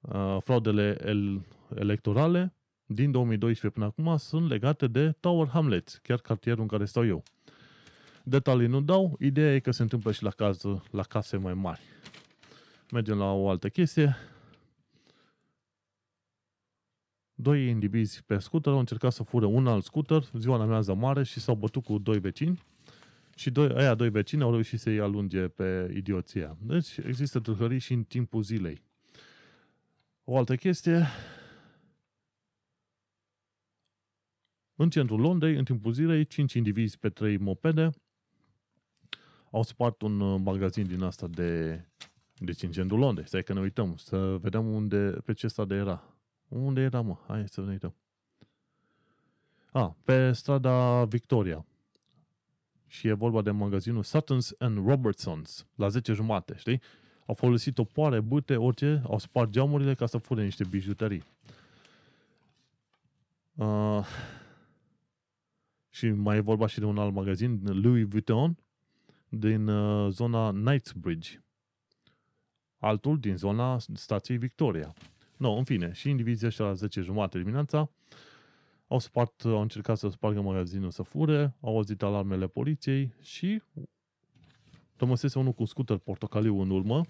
uh, 0.00 0.36
fraudele 0.40 0.98
el- 1.04 1.46
electorale 1.74 2.54
din 2.86 3.10
2012 3.10 3.80
până 3.80 3.84
acum 3.84 4.16
sunt 4.16 4.48
legate 4.48 4.86
de 4.86 5.10
Tower 5.20 5.48
Hamlets, 5.48 5.98
chiar 6.02 6.18
cartierul 6.18 6.62
în 6.62 6.68
care 6.68 6.84
stau 6.84 7.06
eu. 7.06 7.22
Detalii 8.22 8.66
nu 8.66 8.80
dau, 8.80 9.16
ideea 9.20 9.54
e 9.54 9.58
că 9.58 9.70
se 9.70 9.82
întâmplă 9.82 10.12
și 10.12 10.22
la, 10.22 10.30
caz, 10.30 10.62
la 10.90 11.02
case 11.02 11.36
mai 11.36 11.54
mari. 11.54 11.80
Mergem 12.92 13.18
la 13.18 13.32
o 13.32 13.48
altă 13.48 13.68
chestie. 13.68 14.16
Doi 17.38 17.68
indivizi 17.68 18.22
pe 18.24 18.38
scooter 18.38 18.72
au 18.72 18.78
încercat 18.78 19.12
să 19.12 19.22
fură 19.22 19.46
un 19.46 19.66
alt 19.66 19.84
scooter 19.84 20.22
ziua 20.32 20.54
în 20.56 20.60
amiază 20.60 20.94
mare 20.94 21.22
și 21.22 21.40
s-au 21.40 21.54
bătut 21.54 21.84
cu 21.84 21.98
doi 21.98 22.18
vecini 22.18 22.62
și 23.34 23.50
doi, 23.50 23.68
aia 23.68 23.94
doi 23.94 24.10
vecini 24.10 24.42
au 24.42 24.50
reușit 24.50 24.80
să-i 24.80 25.00
alunge 25.00 25.48
pe 25.48 25.92
idioția. 25.94 26.56
Deci 26.60 26.96
există 26.96 27.40
tâlhării 27.40 27.78
și 27.78 27.92
în 27.92 28.02
timpul 28.02 28.42
zilei. 28.42 28.82
O 30.24 30.36
altă 30.36 30.56
chestie, 30.56 31.06
în 34.74 34.90
centrul 34.90 35.20
Londrei, 35.20 35.56
în 35.56 35.64
timpul 35.64 35.92
zilei, 35.92 36.26
5 36.26 36.52
indivizi 36.52 36.98
pe 36.98 37.08
3 37.08 37.36
mopede 37.36 37.90
au 39.50 39.62
spart 39.62 40.02
un 40.02 40.20
uh, 40.20 40.40
magazin 40.44 40.86
din 40.86 41.02
asta 41.02 41.26
de, 41.26 41.80
de 42.34 42.52
5 42.52 42.74
centrul 42.74 42.98
Londrei. 42.98 43.26
Stai 43.26 43.42
că 43.42 43.52
ne 43.52 43.60
uităm, 43.60 43.96
să 43.96 44.36
vedem 44.40 44.66
unde, 44.66 45.10
pe 45.24 45.32
ce 45.32 45.48
stradă 45.48 45.74
era. 45.74 46.15
Unde 46.48 46.80
era, 46.80 47.00
mă? 47.00 47.16
Hai 47.26 47.48
să 47.48 47.60
ne 47.60 47.70
uităm. 47.70 47.94
A, 49.72 49.96
pe 50.04 50.32
strada 50.32 51.04
Victoria. 51.04 51.66
Și 52.86 53.08
e 53.08 53.12
vorba 53.12 53.42
de 53.42 53.50
magazinul 53.50 54.02
Suttons 54.02 54.54
and 54.58 54.86
Robertsons, 54.86 55.66
la 55.74 55.88
10 55.88 56.12
jumate, 56.12 56.54
știi? 56.56 56.80
Au 57.26 57.34
folosit 57.34 57.78
opoare, 57.78 58.20
bute, 58.20 58.56
orice, 58.56 59.02
au 59.06 59.18
spart 59.18 59.50
geamurile 59.50 59.94
ca 59.94 60.06
să 60.06 60.18
fure 60.18 60.44
niște 60.44 60.64
bijuterii. 60.64 61.22
Uh, 63.54 64.06
și 65.90 66.10
mai 66.10 66.36
e 66.36 66.40
vorba 66.40 66.66
și 66.66 66.78
de 66.78 66.84
un 66.84 66.98
alt 66.98 67.12
magazin, 67.12 67.60
Louis 67.64 68.06
Vuitton, 68.08 68.58
din 69.28 69.66
uh, 69.68 70.10
zona 70.10 70.50
Knightsbridge. 70.50 71.40
Altul 72.78 73.18
din 73.18 73.36
zona 73.36 73.78
stației 73.78 74.38
Victoria. 74.38 74.94
No, 75.36 75.52
în 75.52 75.64
fine, 75.64 75.92
și 75.92 76.10
indivizii 76.10 76.46
ăștia 76.46 76.64
la 76.64 76.72
10 76.72 77.00
jumate 77.00 77.38
dimineața 77.38 77.90
au 78.88 78.98
spart, 78.98 79.44
au 79.44 79.60
încercat 79.60 79.98
să 79.98 80.08
spargă 80.08 80.40
magazinul 80.40 80.90
să 80.90 81.02
fure, 81.02 81.56
au 81.60 81.74
auzit 81.74 82.02
alarmele 82.02 82.46
poliției 82.46 83.14
și 83.20 83.62
rămăsese 84.96 85.38
unul 85.38 85.52
cu 85.52 85.60
un 85.60 85.66
scooter 85.66 85.96
portocaliu 85.96 86.60
în 86.60 86.70
urmă 86.70 87.04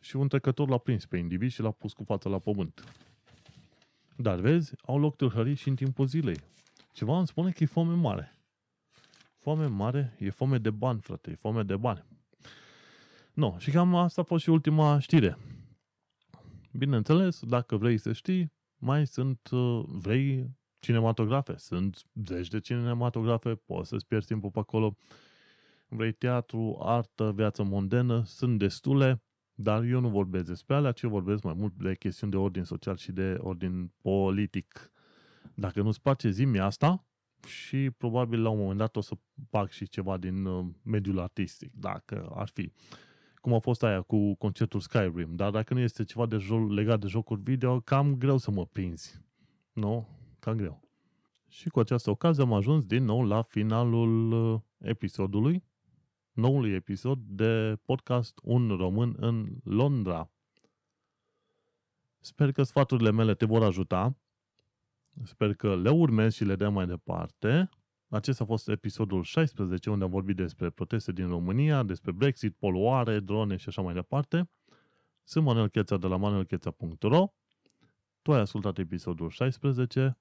și 0.00 0.16
un 0.16 0.28
trecător 0.28 0.68
l-a 0.68 0.78
prins 0.78 1.06
pe 1.06 1.16
individ 1.16 1.50
și 1.50 1.62
l-a 1.62 1.70
pus 1.70 1.92
cu 1.92 2.04
fața 2.04 2.28
la 2.28 2.38
pământ. 2.38 2.84
Dar 4.16 4.40
vezi, 4.40 4.72
au 4.84 4.98
loc 4.98 5.16
tâlhării 5.16 5.54
și 5.54 5.68
în 5.68 5.74
timpul 5.74 6.06
zilei. 6.06 6.40
Ceva 6.92 7.18
îmi 7.18 7.26
spune 7.26 7.50
că 7.50 7.62
e 7.62 7.66
foame 7.66 7.94
mare. 7.94 8.36
Foame 9.38 9.66
mare, 9.66 10.16
e 10.18 10.30
foame 10.30 10.58
de 10.58 10.70
bani, 10.70 11.00
frate, 11.00 11.30
e 11.30 11.34
foame 11.34 11.62
de 11.62 11.76
bani. 11.76 12.04
No, 13.32 13.58
și 13.58 13.70
cam 13.70 13.94
asta 13.94 14.20
a 14.20 14.24
fost 14.24 14.42
și 14.42 14.50
ultima 14.50 14.98
știre. 14.98 15.38
Bineînțeles, 16.72 17.40
dacă 17.44 17.76
vrei 17.76 17.98
să 17.98 18.12
știi, 18.12 18.52
mai 18.76 19.06
sunt, 19.06 19.48
uh, 19.50 19.84
vrei 19.86 20.50
cinematografe. 20.78 21.56
Sunt 21.56 22.02
zeci 22.24 22.48
de 22.48 22.60
cinematografe, 22.60 23.54
poți 23.54 23.88
să-ți 23.88 24.06
pierzi 24.06 24.26
timpul 24.26 24.50
pe 24.50 24.58
acolo. 24.58 24.96
Vrei 25.88 26.12
teatru, 26.12 26.78
artă, 26.82 27.32
viață 27.32 27.62
mondenă, 27.62 28.22
sunt 28.24 28.58
destule, 28.58 29.22
dar 29.54 29.82
eu 29.82 30.00
nu 30.00 30.08
vorbesc 30.08 30.46
despre 30.46 30.74
alea, 30.74 30.92
ci 30.92 31.02
vorbesc 31.02 31.42
mai 31.42 31.54
mult 31.56 31.72
de 31.72 31.94
chestiuni 31.94 32.32
de 32.32 32.38
ordin 32.38 32.64
social 32.64 32.96
și 32.96 33.12
de 33.12 33.36
ordin 33.40 33.92
politic. 34.00 34.92
Dacă 35.54 35.82
nu-ți 35.82 36.00
place, 36.00 36.30
zi 36.30 36.44
asta 36.58 37.04
și 37.46 37.90
probabil 37.90 38.42
la 38.42 38.48
un 38.48 38.58
moment 38.58 38.78
dat 38.78 38.96
o 38.96 39.00
să 39.00 39.14
fac 39.50 39.70
și 39.70 39.88
ceva 39.88 40.16
din 40.16 40.44
uh, 40.44 40.66
mediul 40.82 41.18
artistic, 41.18 41.72
dacă 41.74 42.32
ar 42.34 42.48
fi. 42.48 42.72
Cum 43.40 43.54
a 43.54 43.58
fost 43.58 43.82
aia 43.82 44.00
cu 44.00 44.34
concertul 44.34 44.80
Skyrim, 44.80 45.34
dar 45.34 45.50
dacă 45.50 45.74
nu 45.74 45.80
este 45.80 46.04
ceva 46.04 46.26
de 46.26 46.36
joc, 46.36 46.70
legat 46.70 47.00
de 47.00 47.06
jocuri 47.06 47.40
video, 47.40 47.80
cam 47.80 48.14
greu 48.14 48.36
să 48.36 48.50
mă 48.50 48.66
prinzi. 48.66 49.20
Nu? 49.72 50.08
Cam 50.38 50.56
greu. 50.56 50.80
Și 51.48 51.68
cu 51.68 51.80
această 51.80 52.10
ocazie 52.10 52.42
am 52.42 52.52
ajuns 52.52 52.86
din 52.86 53.04
nou 53.04 53.24
la 53.24 53.42
finalul 53.42 54.32
uh, 54.32 54.60
episodului, 54.78 55.64
noului 56.32 56.72
episod 56.72 57.18
de 57.18 57.78
podcast 57.84 58.38
Un 58.42 58.68
Român 58.68 59.14
în 59.18 59.56
Londra. 59.64 60.30
Sper 62.18 62.52
că 62.52 62.62
sfaturile 62.62 63.10
mele 63.10 63.34
te 63.34 63.44
vor 63.44 63.62
ajuta. 63.62 64.16
Sper 65.24 65.54
că 65.54 65.76
le 65.76 65.90
urmezi 65.90 66.36
și 66.36 66.44
le 66.44 66.56
dai 66.56 66.70
mai 66.70 66.86
departe. 66.86 67.68
Acesta 68.10 68.42
a 68.44 68.46
fost 68.46 68.68
episodul 68.68 69.22
16, 69.22 69.90
unde 69.90 70.04
am 70.04 70.10
vorbit 70.10 70.36
despre 70.36 70.70
proteste 70.70 71.12
din 71.12 71.28
România, 71.28 71.82
despre 71.82 72.12
Brexit, 72.12 72.56
poluare, 72.56 73.20
drone 73.20 73.56
și 73.56 73.68
așa 73.68 73.82
mai 73.82 73.94
departe. 73.94 74.50
Sunt 75.24 75.44
Manuel 75.44 75.68
Cheța 75.68 75.96
de 75.96 76.06
la 76.06 76.16
manuelcheța.ro 76.16 77.32
Tu 78.22 78.32
ai 78.32 78.40
ascultat 78.40 78.78
episodul 78.78 79.28
16 79.30 80.18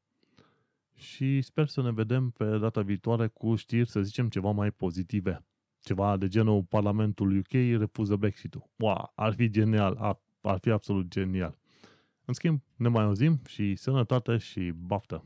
și 0.95 1.41
sper 1.41 1.67
să 1.67 1.81
ne 1.81 1.91
vedem 1.91 2.29
pe 2.29 2.57
data 2.57 2.81
viitoare 2.81 3.27
cu 3.27 3.55
știri, 3.55 3.89
să 3.89 4.01
zicem, 4.01 4.29
ceva 4.29 4.51
mai 4.51 4.71
pozitive. 4.71 5.45
Ceva 5.81 6.17
de 6.17 6.27
genul 6.27 6.63
Parlamentul 6.63 7.37
UK 7.37 7.51
refuză 7.51 8.15
Brexit-ul. 8.15 8.69
Wow, 8.75 9.11
ar 9.15 9.33
fi 9.33 9.49
genial, 9.49 9.95
ar, 9.99 10.21
ar 10.41 10.57
fi 10.57 10.69
absolut 10.69 11.07
genial. 11.07 11.57
În 12.25 12.33
schimb, 12.33 12.61
ne 12.75 12.87
mai 12.87 13.03
auzim 13.03 13.41
și 13.47 13.75
sănătate 13.75 14.37
și 14.37 14.71
baftă! 14.75 15.23